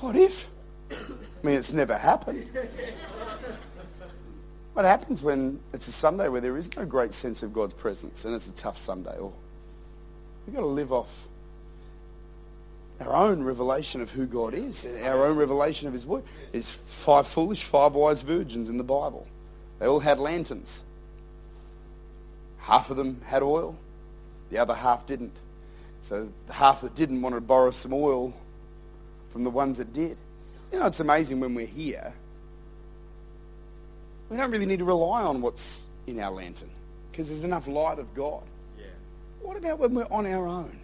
What 0.00 0.14
if? 0.14 0.48
I 0.90 0.94
mean, 1.42 1.56
it's 1.56 1.72
never 1.72 1.96
happened. 1.96 2.46
What 4.74 4.84
happens 4.84 5.22
when 5.22 5.58
it's 5.72 5.88
a 5.88 5.92
Sunday 5.92 6.28
where 6.28 6.42
there 6.42 6.58
is 6.58 6.76
no 6.76 6.84
great 6.84 7.14
sense 7.14 7.42
of 7.42 7.54
God's 7.54 7.72
presence 7.72 8.26
and 8.26 8.34
it's 8.34 8.46
a 8.46 8.52
tough 8.52 8.76
Sunday? 8.76 9.16
Or 9.16 9.32
we've 10.46 10.54
got 10.54 10.60
to 10.60 10.66
live 10.66 10.92
off 10.92 11.26
our 13.00 13.14
own 13.14 13.42
revelation 13.42 14.00
of 14.00 14.10
who 14.10 14.26
God 14.26 14.54
is, 14.54 14.86
our 15.02 15.26
own 15.26 15.36
revelation 15.36 15.86
of 15.86 15.94
his 15.94 16.06
word. 16.06 16.24
There's 16.52 16.70
five 16.70 17.26
foolish, 17.26 17.64
five 17.64 17.94
wise 17.94 18.22
virgins 18.22 18.70
in 18.70 18.78
the 18.78 18.84
Bible. 18.84 19.26
They 19.78 19.86
all 19.86 20.00
had 20.00 20.18
lanterns. 20.18 20.84
Half 22.58 22.90
of 22.90 22.96
them 22.96 23.20
had 23.26 23.42
oil, 23.42 23.76
the 24.50 24.58
other 24.58 24.74
half 24.74 25.06
didn't. 25.06 25.36
So 26.00 26.28
the 26.46 26.52
half 26.52 26.80
that 26.80 26.94
didn't 26.94 27.20
wanted 27.22 27.36
to 27.36 27.40
borrow 27.42 27.70
some 27.70 27.92
oil 27.92 28.32
from 29.30 29.44
the 29.44 29.50
ones 29.50 29.78
that 29.78 29.92
did. 29.92 30.16
You 30.72 30.80
know, 30.80 30.86
it's 30.86 31.00
amazing 31.00 31.40
when 31.40 31.54
we're 31.54 31.66
here 31.66 32.12
we 34.28 34.36
don't 34.36 34.50
really 34.50 34.66
need 34.66 34.78
to 34.78 34.84
rely 34.84 35.22
on 35.22 35.40
what's 35.40 35.84
in 36.06 36.18
our 36.20 36.32
lantern 36.32 36.70
because 37.10 37.28
there's 37.28 37.44
enough 37.44 37.66
light 37.66 37.98
of 37.98 38.12
God. 38.14 38.42
Yeah. 38.78 38.86
What 39.40 39.56
about 39.56 39.78
when 39.78 39.94
we're 39.94 40.08
on 40.10 40.26
our 40.26 40.46
own? 40.46 40.78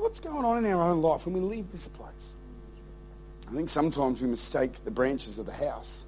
What's 0.00 0.20
going 0.20 0.44
on 0.44 0.64
in 0.64 0.72
our 0.72 0.90
own 0.90 1.02
life 1.02 1.26
when 1.26 1.34
we 1.34 1.40
leave 1.40 1.70
this 1.72 1.88
place? 1.88 2.34
I 3.48 3.54
think 3.54 3.68
sometimes 3.68 4.20
we 4.20 4.28
mistake 4.28 4.84
the 4.84 4.90
branches 4.90 5.38
of 5.38 5.46
the 5.46 5.52
house 5.52 6.04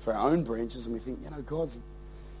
for 0.00 0.14
our 0.14 0.30
own 0.30 0.44
branches 0.44 0.86
and 0.86 0.94
we 0.94 1.00
think, 1.00 1.20
you 1.22 1.30
know, 1.30 1.42
God's, 1.42 1.78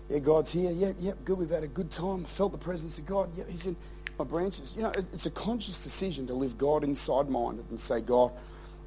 yeah, 0.08 0.18
God's 0.18 0.52
here. 0.52 0.70
Yep, 0.70 0.96
yep, 0.98 1.24
good. 1.24 1.38
We've 1.38 1.50
had 1.50 1.62
a 1.62 1.68
good 1.68 1.90
time. 1.90 2.24
felt 2.24 2.52
the 2.52 2.58
presence 2.58 2.98
of 2.98 3.06
God. 3.06 3.30
Yeah, 3.36 3.44
he's 3.48 3.66
in 3.66 3.76
my 4.18 4.24
branches. 4.24 4.74
You 4.76 4.82
know, 4.82 4.92
it's 5.12 5.26
a 5.26 5.30
conscious 5.30 5.82
decision 5.82 6.26
to 6.26 6.34
live 6.34 6.58
God 6.58 6.84
inside 6.84 7.28
minded 7.28 7.64
and 7.70 7.80
say, 7.80 8.00
God, 8.00 8.30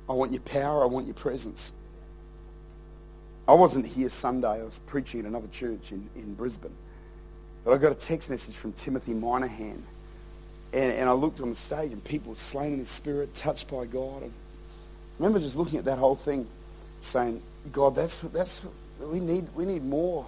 I 0.07 0.13
want 0.13 0.31
your 0.31 0.41
power. 0.41 0.83
I 0.83 0.85
want 0.85 1.07
your 1.07 1.15
presence. 1.15 1.73
I 3.47 3.53
wasn't 3.53 3.87
here 3.87 4.09
Sunday. 4.09 4.59
I 4.59 4.63
was 4.63 4.79
preaching 4.85 5.21
at 5.21 5.25
another 5.25 5.47
church 5.47 5.91
in, 5.91 6.09
in 6.15 6.33
Brisbane. 6.35 6.75
But 7.63 7.73
I 7.73 7.77
got 7.77 7.91
a 7.91 7.95
text 7.95 8.29
message 8.29 8.55
from 8.55 8.73
Timothy 8.73 9.13
Moynihan. 9.13 9.83
And, 10.73 10.91
and 10.91 11.09
I 11.09 11.13
looked 11.13 11.39
on 11.39 11.49
the 11.49 11.55
stage 11.55 11.91
and 11.91 12.03
people 12.03 12.31
were 12.31 12.37
slain 12.37 12.73
in 12.73 12.79
the 12.79 12.85
spirit, 12.85 13.33
touched 13.35 13.69
by 13.69 13.85
God. 13.85 14.23
And 14.23 14.31
I 14.31 15.23
remember 15.23 15.39
just 15.39 15.55
looking 15.55 15.77
at 15.77 15.85
that 15.85 15.99
whole 15.99 16.15
thing 16.15 16.47
saying, 16.99 17.41
God, 17.71 17.95
that's, 17.95 18.19
that's, 18.19 18.63
we 18.99 19.19
need, 19.19 19.47
we 19.55 19.65
need 19.65 19.83
more 19.83 20.25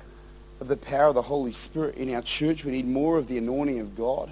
of 0.59 0.67
the 0.67 0.77
power 0.77 1.07
of 1.07 1.15
the 1.15 1.21
Holy 1.21 1.51
Spirit 1.51 1.95
in 1.95 2.13
our 2.13 2.21
church. 2.21 2.63
We 2.63 2.71
need 2.71 2.87
more 2.87 3.17
of 3.17 3.27
the 3.27 3.37
anointing 3.37 3.79
of 3.79 3.95
God 3.95 4.31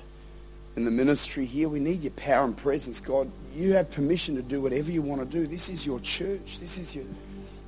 in 0.76 0.86
the 0.86 0.92
ministry 0.92 1.46
here. 1.46 1.68
We 1.68 1.80
need 1.80 2.04
your 2.04 2.12
power 2.12 2.46
and 2.46 2.56
presence. 2.56 3.00
God, 3.02 3.30
you 3.54 3.74
have 3.74 3.92
permission 3.92 4.36
to 4.36 4.42
do 4.42 4.62
whatever 4.62 4.92
you 4.92 5.02
want 5.02 5.22
to 5.22 5.26
do. 5.28 5.48
This 5.48 5.70
is 5.70 5.86
your 5.86 6.00
church. 6.00 6.60
This 6.60 6.78
is 6.78 6.96
your 6.96 7.06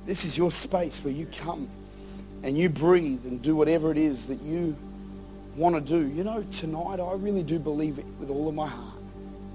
this 0.06 0.24
is 0.24 0.38
your 0.38 0.52
space 0.52 1.02
where 1.02 1.12
you 1.12 1.26
come 1.26 1.68
and 2.44 2.56
you 2.56 2.68
breathe 2.68 3.26
and 3.26 3.42
do 3.42 3.56
whatever 3.56 3.90
it 3.90 3.98
is 3.98 4.28
that 4.28 4.40
you 4.40 4.76
want 5.56 5.74
to 5.74 5.80
do. 5.80 6.06
You 6.06 6.22
know, 6.24 6.42
tonight 6.50 7.00
I 7.00 7.14
really 7.14 7.42
do 7.42 7.58
believe 7.58 7.98
it 7.98 8.06
with 8.18 8.30
all 8.30 8.48
of 8.48 8.54
my 8.54 8.66
heart. 8.66 9.00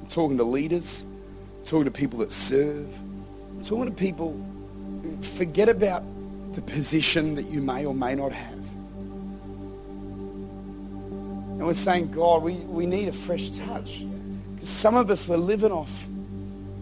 I'm 0.02 0.08
talking 0.08 0.38
to 0.38 0.44
leaders, 0.44 1.06
I'm 1.60 1.66
talking 1.66 1.86
to 1.86 1.92
people 1.92 2.20
that 2.20 2.34
serve, 2.34 2.94
I'm 3.52 3.64
talking 3.64 3.86
to 3.86 3.92
people 3.92 4.34
who 5.04 5.22
forget 5.22 5.70
about 5.70 6.04
the 6.56 6.62
position 6.62 7.36
that 7.36 7.46
you 7.46 7.62
may 7.62 7.86
or 7.86 7.94
may 7.94 8.16
not 8.16 8.32
have. 8.32 8.54
And 11.62 11.68
we're 11.68 11.74
saying, 11.76 12.12
God, 12.12 12.42
we, 12.42 12.56
we 12.56 12.88
need 12.88 13.08
a 13.08 13.14
fresh 13.14 13.52
touch. 13.52 14.04
Because 14.56 14.70
some 14.70 14.96
of 14.96 15.12
us, 15.12 15.28
we're 15.28 15.38
living 15.38 15.72
off 15.72 16.08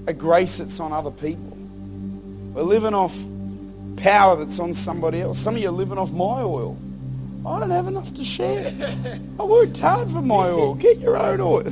a 0.07 0.13
grace 0.13 0.57
that's 0.57 0.79
on 0.79 0.93
other 0.93 1.11
people. 1.11 1.57
We're 2.53 2.63
living 2.63 2.93
off 2.93 3.15
power 3.97 4.37
that's 4.37 4.57
on 4.59 4.73
somebody 4.73 5.19
else. 5.21 5.37
Some 5.37 5.55
of 5.55 5.61
you 5.61 5.67
are 5.67 5.73
living 5.73 5.97
off 5.97 6.13
my 6.13 6.41
oil. 6.41 6.77
I 7.45 7.59
don't 7.59 7.71
have 7.71 7.87
enough 7.87 8.13
to 8.15 8.23
share. 8.23 8.73
I 9.39 9.43
worked 9.43 9.79
hard 9.79 10.11
for 10.11 10.21
my 10.21 10.49
oil. 10.49 10.75
Get 10.75 10.99
your 10.99 11.17
own 11.17 11.39
oil. 11.39 11.63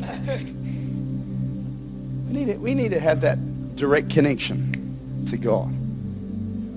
We 2.28 2.34
need 2.34 2.46
to, 2.46 2.58
we 2.58 2.74
need 2.74 2.92
to 2.92 3.00
have 3.00 3.22
that 3.22 3.76
direct 3.76 4.10
connection 4.10 5.26
to 5.28 5.38
God. 5.38 5.72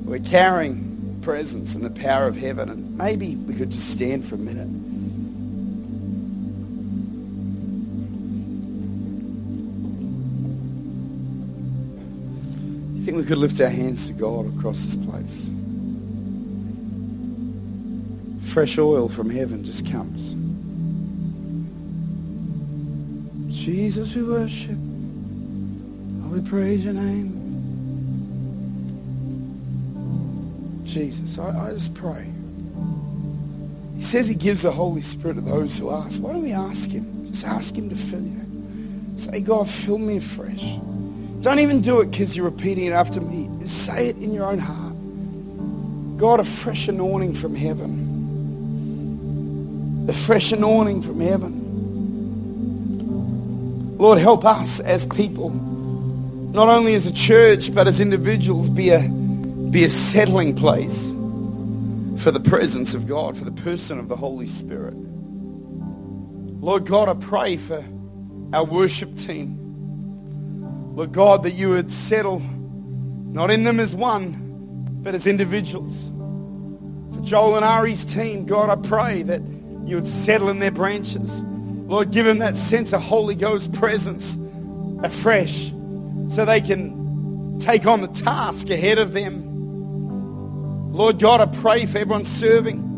We're 0.05 0.19
carrying 0.19 1.19
presence 1.23 1.75
and 1.75 1.85
the 1.85 1.91
power 1.91 2.27
of 2.27 2.37
heaven, 2.37 2.69
and 2.69 2.97
maybe 2.99 3.37
we 3.37 3.55
could 3.55 3.71
just 3.71 3.91
stand 3.91 4.25
for 4.25 4.35
a 4.35 4.39
minute. 4.39 4.69
I 13.01 13.05
think 13.05 13.17
we 13.17 13.25
could 13.25 13.39
lift 13.39 13.61
our 13.61 13.69
hands 13.69 14.09
to 14.09 14.13
God 14.13 14.47
across 14.57 14.85
this 14.85 14.97
place. 15.07 15.51
Fresh 18.51 18.79
oil 18.79 19.09
from 19.09 19.31
heaven 19.31 19.63
just 19.63 19.87
comes. 19.87 20.35
Jesus, 23.55 24.13
we 24.17 24.25
worship. 24.25 24.77
Oh, 26.25 26.31
we 26.31 26.41
praise 26.41 26.85
your 26.85 26.95
name. 26.95 27.31
Jesus, 30.85 31.39
I, 31.39 31.69
I 31.69 31.71
just 31.71 31.95
pray. 31.95 32.29
He 33.97 34.03
says 34.03 34.27
he 34.27 34.35
gives 34.35 34.63
the 34.63 34.73
Holy 34.73 35.03
Spirit 35.03 35.35
to 35.35 35.43
those 35.43 35.79
who 35.79 35.93
ask. 35.93 36.21
Why 36.21 36.33
don't 36.33 36.43
we 36.43 36.53
ask 36.53 36.91
him? 36.91 37.31
Just 37.31 37.47
ask 37.47 37.73
him 37.77 37.89
to 37.89 37.97
fill 37.97 38.23
you. 38.23 39.15
Say, 39.17 39.43
God, 39.43 39.71
fill 39.71 39.99
me 39.99 40.17
afresh. 40.17 40.77
Don't 41.41 41.61
even 41.61 41.83
do 41.83 42.01
it 42.01 42.11
because 42.11 42.35
you're 42.35 42.47
repeating 42.47 42.87
it 42.87 42.93
after 42.93 43.21
me. 43.21 43.49
Say 43.69 44.09
it 44.09 44.17
in 44.17 44.33
your 44.33 44.47
own 44.47 44.59
heart. 44.59 46.19
God, 46.19 46.41
a 46.41 46.45
fresh 46.45 46.89
anointing 46.89 47.35
from 47.35 47.55
heaven. 47.55 48.00
A 50.09 50.13
fresh 50.13 50.53
anointing 50.53 51.03
from 51.03 51.21
heaven. 51.21 51.69
Lord, 53.99 54.19
help 54.19 54.45
us 54.47 54.81
as 54.81 55.07
people, 55.07 55.51
not 55.51 56.69
only 56.69 56.95
as 56.95 57.05
a 57.07 57.13
church, 57.13 57.75
but 57.75 57.87
as 57.87 58.01
individuals, 58.01 58.71
be 58.71 58.89
a, 58.91 59.07
be 59.09 59.85
a 59.85 59.91
settling 59.91 60.57
place 60.57 61.11
for 62.23 62.31
the 62.31 62.41
presence 62.41 62.95
of 62.95 63.07
God, 63.07 63.37
for 63.37 63.45
the 63.45 63.53
person 63.53 63.99
of 63.99 64.09
the 64.09 64.17
Holy 64.17 64.47
Spirit. 64.47 64.95
Lord 64.95 66.87
God, 66.87 67.09
I 67.09 67.15
pray 67.15 67.57
for 67.57 67.85
our 68.53 68.65
worship 68.65 69.17
team. 69.17 69.59
Lord 70.95 71.13
God, 71.13 71.43
that 71.45 71.53
you 71.53 71.71
would 71.71 71.91
settle 71.91 72.41
not 72.41 73.51
in 73.51 73.65
them 73.65 73.81
as 73.81 73.95
one, 73.95 74.99
but 75.03 75.15
as 75.15 75.27
individuals. 75.27 76.11
For 77.15 77.23
Joel 77.23 77.57
and 77.57 77.65
Ari's 77.65 78.05
team, 78.05 78.45
God, 78.45 78.69
I 78.71 78.77
pray 78.87 79.23
that 79.23 79.41
you 79.85 79.97
would 79.97 80.07
settle 80.07 80.49
in 80.49 80.59
their 80.59 80.71
branches. 80.71 81.43
Lord, 81.43 82.13
give 82.13 82.27
them 82.27 82.39
that 82.39 82.57
sense 82.57 82.93
of 82.93 83.03
Holy 83.03 83.35
Ghost 83.35 83.73
presence 83.73 84.39
afresh 85.03 85.73
so 86.29 86.45
they 86.45 86.61
can 86.61 87.59
take 87.59 87.87
on 87.87 88.01
the 88.01 88.09
task 88.09 88.71
ahead 88.71 88.99
of 88.99 89.13
them. 89.13 90.93
Lord 90.93 91.19
God, 91.19 91.41
I 91.41 91.47
pray 91.47 91.87
for 91.87 91.99
everyone 91.99 92.25
serving. 92.25 92.89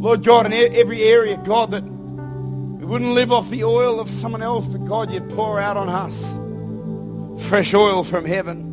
Lord 0.00 0.22
God, 0.22 0.46
in 0.46 0.52
every 0.52 1.02
area, 1.02 1.36
God, 1.44 1.70
that 1.72 1.82
we 1.82 2.84
wouldn't 2.84 3.12
live 3.12 3.32
off 3.32 3.48
the 3.50 3.64
oil 3.64 3.98
of 4.00 4.10
someone 4.10 4.42
else, 4.42 4.66
but 4.66 4.84
God, 4.84 5.12
you'd 5.12 5.30
pour 5.30 5.58
out 5.58 5.76
on 5.76 5.88
us 5.88 6.34
fresh 7.48 7.74
oil 7.74 8.04
from 8.04 8.24
heaven. 8.24 8.72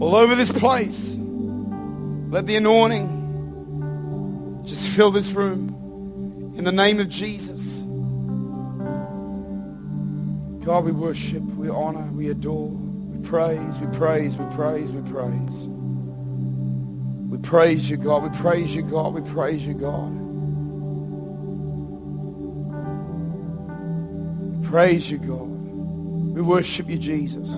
All 0.00 0.14
over 0.14 0.34
this 0.34 0.52
place, 0.52 1.16
let 1.16 2.46
the 2.46 2.56
anointing 2.56 3.25
just 4.66 4.88
fill 4.88 5.10
this 5.10 5.32
room 5.32 6.54
in 6.58 6.64
the 6.64 6.72
name 6.72 7.00
of 7.00 7.08
Jesus. 7.08 7.78
God, 10.64 10.84
we 10.84 10.90
worship, 10.90 11.42
we 11.42 11.68
honor, 11.68 12.10
we 12.12 12.28
adore, 12.28 12.68
we 12.68 13.24
praise, 13.24 13.78
we 13.78 13.86
praise, 13.96 14.36
we 14.36 14.44
praise, 14.56 14.92
we 14.92 15.08
praise. 15.10 15.68
We 17.30 17.38
praise 17.38 17.88
you, 17.88 17.96
God. 17.96 18.24
We 18.24 18.36
praise 18.38 18.74
you, 18.74 18.82
God. 18.82 19.14
We 19.14 19.20
praise 19.20 19.66
you, 19.66 19.74
God. 19.74 20.12
Praise 24.64 25.10
you, 25.10 25.18
God. 25.18 25.48
We 26.34 26.42
worship 26.42 26.88
you, 26.88 26.98
Jesus. 26.98 27.54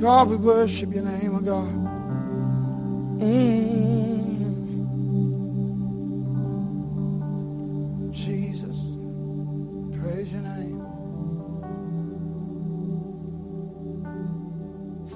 God, 0.00 0.28
we 0.28 0.36
worship 0.36 0.92
your 0.92 1.04
name, 1.04 1.34
oh 1.34 1.40
God. 1.40 1.74
Mm. 3.20 4.13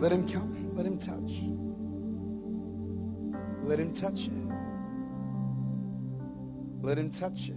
Let 0.01 0.13
him 0.13 0.29
come. 0.29 0.77
Let 0.77 0.87
him 0.87 0.97
touch. 0.97 1.43
Let 3.65 3.81
him 3.81 3.93
touch 3.93 4.21
you. 4.21 4.53
Let 6.81 6.99
him 6.99 7.11
touch 7.11 7.41
you. 7.41 7.57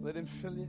Let 0.00 0.16
him 0.16 0.26
fill 0.26 0.56
you. 0.56 0.68